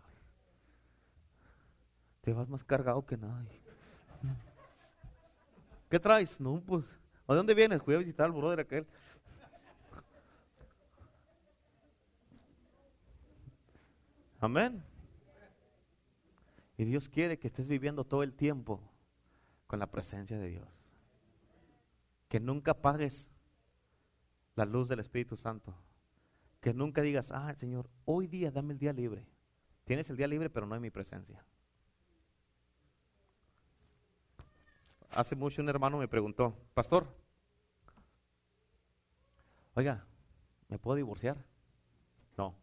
te 2.23 2.33
vas 2.33 2.49
más 2.49 2.65
cargado 2.65 3.05
que 3.05 3.19
nadie. 3.19 3.61
¿Qué 5.91 6.01
traes? 6.01 6.41
No, 6.41 6.59
pues, 6.61 6.87
¿a 7.27 7.35
dónde 7.35 7.55
vienes? 7.55 7.83
Fui 7.83 7.95
a 7.95 7.99
visitar 7.99 8.25
al 8.25 8.33
brother 8.33 8.61
aquel. 8.61 8.87
Amén. 14.41 14.83
Y 16.79 16.85
Dios 16.85 17.11
quiere 17.11 17.39
que 17.39 17.47
estés 17.47 17.69
viviendo 17.69 18.05
todo 18.05 18.23
el 18.23 18.33
tiempo 18.33 18.81
con 19.67 19.79
la 19.79 19.87
presencia 19.87 20.39
de 20.39 20.49
Dios. 20.49 20.83
Que 22.29 22.41
nunca 22.41 22.71
apagues 22.71 23.31
la 24.55 24.65
luz 24.65 24.89
del 24.89 25.01
Espíritu 25.01 25.37
Santo. 25.37 25.75
Que 26.63 26.73
nunca 26.73 27.03
digas, 27.03 27.31
ah, 27.33 27.53
Señor, 27.55 27.91
hoy 28.07 28.27
día 28.29 28.51
dame 28.51 28.73
el 28.73 28.79
día 28.79 28.95
libre. 28.95 29.27
Tienes 29.85 30.09
el 30.11 30.17
día 30.17 30.29
libre, 30.29 30.51
pero 30.51 30.67
no 30.67 30.75
en 30.75 30.83
mi 30.83 30.91
presencia. 30.91 31.45
Hace 35.11 35.37
mucho 35.37 35.61
un 35.61 35.69
hermano 35.69 35.99
me 35.99 36.09
preguntó, 36.09 36.57
pastor, 36.73 37.07
oiga, 39.75 40.07
¿me 40.69 40.79
puedo 40.79 40.97
divorciar? 40.97 41.37
No. 42.39 42.55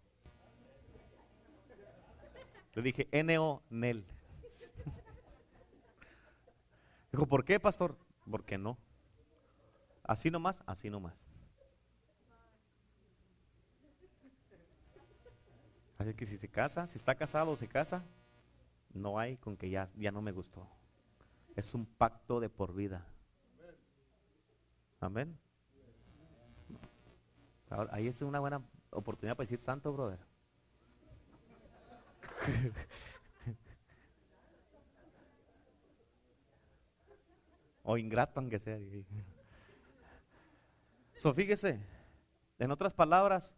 Le 2.73 2.81
dije, 2.81 3.07
N-O, 3.11 3.61
Nel. 3.69 4.05
Dijo, 7.11 7.27
¿por 7.27 7.43
qué, 7.43 7.59
pastor? 7.59 7.97
Porque 8.29 8.57
no. 8.57 8.77
Así 10.03 10.31
nomás, 10.31 10.63
así 10.65 10.89
nomás. 10.89 11.29
Así 16.09 16.15
que 16.15 16.25
si 16.25 16.39
se 16.39 16.47
casa, 16.47 16.87
si 16.87 16.97
está 16.97 17.13
casado 17.13 17.51
o 17.51 17.55
se 17.55 17.67
casa, 17.67 18.03
no 18.95 19.19
hay 19.19 19.37
con 19.37 19.55
que 19.55 19.69
ya, 19.69 19.91
ya 19.95 20.09
no 20.11 20.23
me 20.23 20.31
gustó. 20.31 20.67
Es 21.55 21.75
un 21.75 21.85
pacto 21.85 22.39
de 22.39 22.49
por 22.49 22.73
vida. 22.73 23.05
Amén. 24.99 25.37
ahí 27.91 28.07
es 28.07 28.19
una 28.23 28.39
buena 28.39 28.63
oportunidad 28.89 29.37
para 29.37 29.45
decir 29.45 29.59
santo, 29.59 29.93
brother. 29.93 30.17
o 37.83 37.99
ingrato 37.99 38.39
aunque 38.39 38.57
sea. 38.57 38.79
So, 41.17 41.35
fíjese, 41.35 41.79
en 42.57 42.71
otras 42.71 42.93
palabras, 42.93 43.53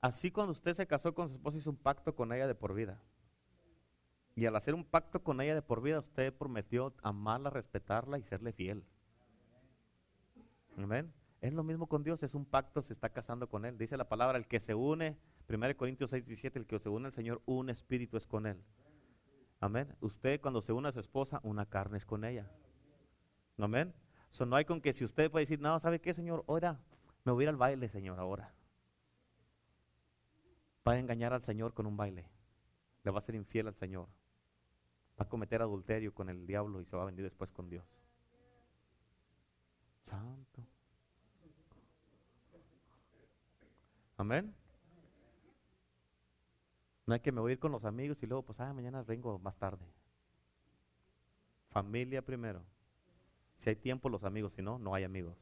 Así 0.00 0.30
cuando 0.30 0.52
usted 0.52 0.74
se 0.74 0.86
casó 0.86 1.14
con 1.14 1.28
su 1.28 1.34
esposa 1.34 1.58
hizo 1.58 1.70
un 1.70 1.76
pacto 1.76 2.14
con 2.14 2.32
ella 2.32 2.46
de 2.46 2.54
por 2.54 2.74
vida. 2.74 3.00
Y 4.36 4.46
al 4.46 4.54
hacer 4.54 4.74
un 4.74 4.84
pacto 4.84 5.22
con 5.24 5.40
ella 5.40 5.54
de 5.54 5.62
por 5.62 5.82
vida, 5.82 5.98
usted 5.98 6.32
prometió 6.32 6.94
amarla, 7.02 7.50
respetarla 7.50 8.18
y 8.18 8.22
serle 8.22 8.52
fiel. 8.52 8.84
Amén. 10.76 11.12
Es 11.40 11.52
lo 11.52 11.64
mismo 11.64 11.88
con 11.88 12.04
Dios, 12.04 12.22
es 12.22 12.34
un 12.34 12.44
pacto, 12.44 12.82
se 12.82 12.92
está 12.92 13.08
casando 13.08 13.48
con 13.48 13.64
Él. 13.64 13.76
Dice 13.78 13.96
la 13.96 14.08
palabra, 14.08 14.38
el 14.38 14.46
que 14.46 14.60
se 14.60 14.74
une, 14.74 15.18
1 15.48 15.76
Corintios 15.76 16.10
6, 16.10 16.24
17, 16.24 16.58
el 16.58 16.66
que 16.66 16.78
se 16.78 16.88
une 16.88 17.06
al 17.06 17.12
Señor, 17.12 17.42
un 17.46 17.68
espíritu 17.68 18.16
es 18.16 18.26
con 18.26 18.46
Él. 18.46 18.62
Amén. 19.60 19.96
Usted 20.00 20.40
cuando 20.40 20.62
se 20.62 20.72
une 20.72 20.88
a 20.88 20.92
su 20.92 21.00
esposa, 21.00 21.40
una 21.42 21.66
carne 21.66 21.98
es 21.98 22.06
con 22.06 22.24
ella. 22.24 22.48
Amén. 23.58 23.92
So, 24.30 24.46
no 24.46 24.54
hay 24.54 24.64
con 24.64 24.80
que 24.80 24.92
si 24.92 25.04
usted 25.04 25.30
puede 25.30 25.44
decir, 25.44 25.60
no, 25.60 25.80
¿sabe 25.80 26.00
qué, 26.00 26.14
Señor? 26.14 26.44
Ahora 26.46 26.80
me 27.24 27.32
voy 27.32 27.42
a 27.42 27.44
ir 27.44 27.48
al 27.48 27.56
baile, 27.56 27.88
Señor, 27.88 28.20
ahora. 28.20 28.54
Va 30.88 30.92
a 30.92 30.98
engañar 30.98 31.34
al 31.34 31.42
Señor 31.42 31.74
con 31.74 31.84
un 31.84 31.98
baile. 31.98 32.30
Le 33.04 33.10
va 33.10 33.18
a 33.18 33.22
ser 33.22 33.34
infiel 33.34 33.66
al 33.66 33.74
Señor. 33.74 34.08
Va 35.20 35.24
a 35.24 35.28
cometer 35.28 35.60
adulterio 35.60 36.14
con 36.14 36.30
el 36.30 36.46
diablo 36.46 36.80
y 36.80 36.86
se 36.86 36.96
va 36.96 37.02
a 37.02 37.06
venir 37.06 37.24
después 37.24 37.52
con 37.52 37.68
Dios. 37.68 37.84
Santo. 40.04 40.66
Amén. 44.16 44.54
No 47.04 47.12
hay 47.12 47.20
que 47.20 47.32
me 47.32 47.42
voy 47.42 47.50
a 47.50 47.52
ir 47.52 47.58
con 47.58 47.72
los 47.72 47.84
amigos 47.84 48.22
y 48.22 48.26
luego, 48.26 48.46
pues, 48.46 48.58
ah, 48.60 48.72
mañana 48.72 49.02
vengo 49.02 49.38
más 49.40 49.58
tarde. 49.58 49.84
Familia 51.68 52.22
primero. 52.22 52.64
Si 53.58 53.68
hay 53.68 53.76
tiempo, 53.76 54.08
los 54.08 54.24
amigos. 54.24 54.54
Si 54.54 54.62
no, 54.62 54.78
no 54.78 54.94
hay 54.94 55.04
amigos. 55.04 55.36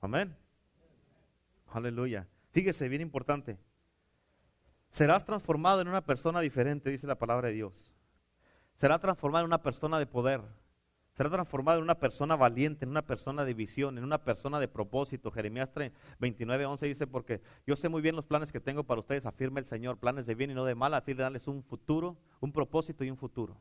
Amén. 0.00 0.34
Aleluya. 1.66 2.26
Fíjese, 2.56 2.88
bien 2.88 3.02
importante. 3.02 3.58
Serás 4.90 5.26
transformado 5.26 5.82
en 5.82 5.88
una 5.88 6.00
persona 6.00 6.40
diferente, 6.40 6.88
dice 6.88 7.06
la 7.06 7.18
palabra 7.18 7.48
de 7.48 7.54
Dios. 7.54 7.92
Será 8.80 8.98
transformado 8.98 9.44
en 9.44 9.50
una 9.50 9.60
persona 9.60 9.98
de 9.98 10.06
poder. 10.06 10.40
Será 11.12 11.28
transformado 11.28 11.76
en 11.76 11.84
una 11.84 11.98
persona 11.98 12.34
valiente, 12.34 12.86
en 12.86 12.92
una 12.92 13.02
persona 13.02 13.44
de 13.44 13.52
visión, 13.52 13.98
en 13.98 14.04
una 14.04 14.24
persona 14.24 14.58
de 14.58 14.68
propósito. 14.68 15.30
Jeremías 15.30 15.70
29, 16.18 16.64
11 16.64 16.86
dice, 16.86 17.06
porque 17.06 17.42
yo 17.66 17.76
sé 17.76 17.90
muy 17.90 18.00
bien 18.00 18.16
los 18.16 18.24
planes 18.24 18.50
que 18.50 18.60
tengo 18.60 18.84
para 18.84 19.00
ustedes, 19.00 19.26
afirma 19.26 19.60
el 19.60 19.66
Señor, 19.66 19.98
planes 19.98 20.24
de 20.24 20.34
bien 20.34 20.50
y 20.50 20.54
no 20.54 20.64
de 20.64 20.74
mal, 20.74 20.94
a 20.94 21.02
fin 21.02 21.18
de 21.18 21.24
darles 21.24 21.48
un 21.48 21.62
futuro, 21.62 22.16
un 22.40 22.52
propósito 22.52 23.04
y 23.04 23.10
un 23.10 23.18
futuro. 23.18 23.60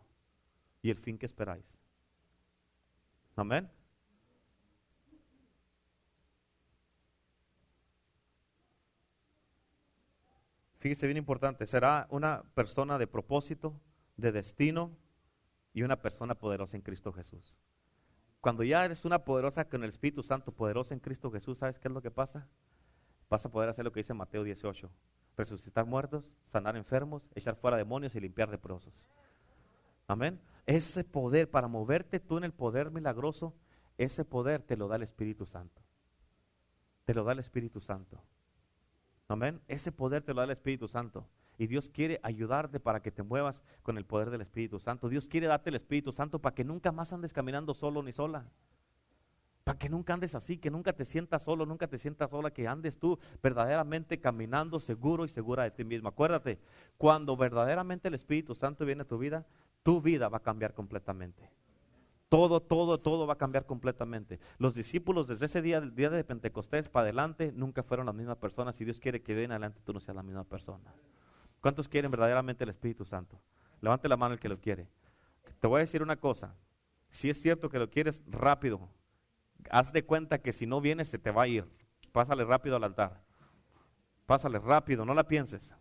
Y 0.82 0.89
el 0.89 1.00
fin 1.00 1.18
que 1.18 1.26
esperáis. 1.26 1.78
Amén. 3.36 3.70
Fíjese 10.86 11.08
bien 11.08 11.18
importante, 11.18 11.66
será 11.66 12.06
una 12.12 12.44
persona 12.54 13.00
de 13.00 13.08
propósito, 13.08 13.82
de 14.18 14.32
destino 14.32 14.96
y 15.74 15.82
una 15.82 16.00
persona 16.00 16.36
poderosa 16.36 16.78
en 16.78 16.84
Cristo 16.84 17.12
Jesús. 17.12 17.60
Cuando 18.40 18.64
ya 18.64 18.86
eres 18.86 19.04
una 19.04 19.26
poderosa 19.26 19.68
con 19.68 19.84
el 19.84 19.90
Espíritu 19.90 20.22
Santo, 20.22 20.52
poderosa 20.52 20.94
en 20.94 21.00
Cristo 21.00 21.32
Jesús, 21.32 21.58
¿sabes 21.58 21.80
qué 21.80 21.88
es 21.88 21.94
lo 21.96 22.04
que 22.04 22.12
pasa? 22.12 22.48
Vas 23.32 23.44
a 23.44 23.50
poder 23.50 23.68
hacer 23.68 23.84
lo 23.84 23.92
que 23.92 24.02
dice 24.02 24.14
Mateo 24.14 24.44
18, 24.44 24.92
resucitar 25.36 25.88
muertos, 25.88 26.36
sanar 26.52 26.78
enfermos, 26.78 27.28
echar 27.34 27.56
fuera 27.56 27.78
demonios 27.78 28.14
y 28.14 28.20
limpiar 28.20 28.50
leprosos. 28.50 29.08
Amén. 30.06 30.40
Ese 30.68 31.04
poder 31.04 31.50
para 31.50 31.68
moverte 31.68 32.20
tú 32.20 32.38
en 32.38 32.44
el 32.44 32.54
poder 32.54 32.92
milagroso, 32.92 33.56
ese 33.98 34.24
poder 34.24 34.62
te 34.62 34.78
lo 34.78 34.88
da 34.88 34.98
el 34.98 35.02
Espíritu 35.02 35.48
Santo. 35.48 35.82
Te 37.06 37.16
lo 37.16 37.24
da 37.24 37.32
el 37.32 37.40
Espíritu 37.40 37.82
Santo. 37.82 38.22
Amén. 39.28 39.60
Ese 39.68 39.92
poder 39.92 40.22
te 40.22 40.34
lo 40.34 40.42
da 40.42 40.46
el 40.46 40.52
Espíritu 40.52 40.88
Santo. 40.88 41.28
Y 41.58 41.68
Dios 41.68 41.90
quiere 41.90 42.20
ayudarte 42.22 42.80
para 42.80 43.02
que 43.02 43.12
te 43.12 43.24
muevas 43.24 43.64
con 43.82 43.98
el 43.98 44.06
poder 44.06 44.30
del 44.30 44.42
Espíritu 44.42 44.80
Santo. 44.80 45.10
Dios 45.10 45.28
quiere 45.28 45.48
darte 45.48 45.70
el 45.70 45.76
Espíritu 45.76 46.12
Santo 46.12 46.40
para 46.40 46.54
que 46.54 46.64
nunca 46.64 46.92
más 46.92 47.14
andes 47.14 47.34
caminando 47.34 47.74
solo 47.74 48.04
ni 48.04 48.12
sola. 48.12 48.46
Para 49.64 49.80
que 49.80 49.90
nunca 49.90 50.14
andes 50.14 50.36
así, 50.36 50.58
que 50.58 50.70
nunca 50.70 50.94
te 50.94 51.06
sientas 51.06 51.42
solo, 51.42 51.66
nunca 51.66 51.88
te 51.88 51.98
sientas 51.98 52.30
sola, 52.30 52.52
que 52.52 52.68
andes 52.68 53.00
tú 53.00 53.18
verdaderamente 53.42 54.20
caminando 54.20 54.80
seguro 54.80 55.26
y 55.26 55.30
segura 55.30 55.64
de 55.64 55.72
ti 55.72 55.84
mismo. 55.84 56.10
Acuérdate, 56.10 56.60
cuando 56.98 57.36
verdaderamente 57.36 58.10
el 58.10 58.14
Espíritu 58.14 58.54
Santo 58.54 58.86
viene 58.86 59.04
a 59.04 59.08
tu 59.08 59.18
vida, 59.18 59.46
tu 59.82 60.02
vida 60.02 60.30
va 60.30 60.38
a 60.38 60.44
cambiar 60.44 60.76
completamente. 60.76 61.50
Todo, 62.36 62.60
todo, 62.60 63.00
todo 63.00 63.26
va 63.26 63.36
a 63.36 63.38
cambiar 63.38 63.66
completamente. 63.66 64.42
Los 64.58 64.76
discípulos 64.76 65.30
desde 65.30 65.46
ese 65.46 65.62
día, 65.62 65.80
del 65.80 65.96
día 65.96 66.10
de 66.10 66.22
Pentecostés 66.26 66.90
para 66.90 67.04
adelante, 67.04 67.54
nunca 67.56 67.82
fueron 67.82 68.08
las 68.08 68.16
mismas 68.16 68.36
personas. 68.36 68.82
Y 68.82 68.84
Dios 68.84 69.00
quiere 69.00 69.22
que 69.22 69.34
de 69.34 69.46
en 69.46 69.54
adelante 69.54 69.80
tú 69.86 69.94
no 69.94 70.02
seas 70.02 70.18
la 70.18 70.22
misma 70.22 70.44
persona. 70.44 70.94
¿Cuántos 71.62 71.88
quieren 71.88 72.12
verdaderamente 72.12 72.66
el 72.66 72.72
Espíritu 72.72 73.06
Santo? 73.06 73.40
Levante 73.80 74.10
la 74.10 74.18
mano 74.18 74.34
el 74.34 74.42
que 74.42 74.50
lo 74.50 74.60
quiere. 74.60 74.90
Te 75.62 75.68
voy 75.68 75.78
a 75.78 75.80
decir 75.80 76.04
una 76.04 76.18
cosa. 76.18 76.54
Si 77.10 77.30
es 77.30 77.42
cierto 77.42 77.70
que 77.70 77.80
lo 77.80 77.90
quieres 77.90 78.22
rápido, 78.28 78.82
haz 79.70 79.94
de 79.94 80.04
cuenta 80.04 80.40
que 80.40 80.52
si 80.52 80.66
no 80.66 80.82
vienes 80.82 81.08
se 81.08 81.18
te 81.18 81.32
va 81.32 81.44
a 81.44 81.48
ir. 81.48 81.66
Pásale 82.12 82.44
rápido 82.44 82.76
al 82.76 82.84
altar. 82.84 83.22
Pásale 84.26 84.60
rápido, 84.60 85.06
no 85.06 85.14
la 85.14 85.26
pienses. 85.26 85.72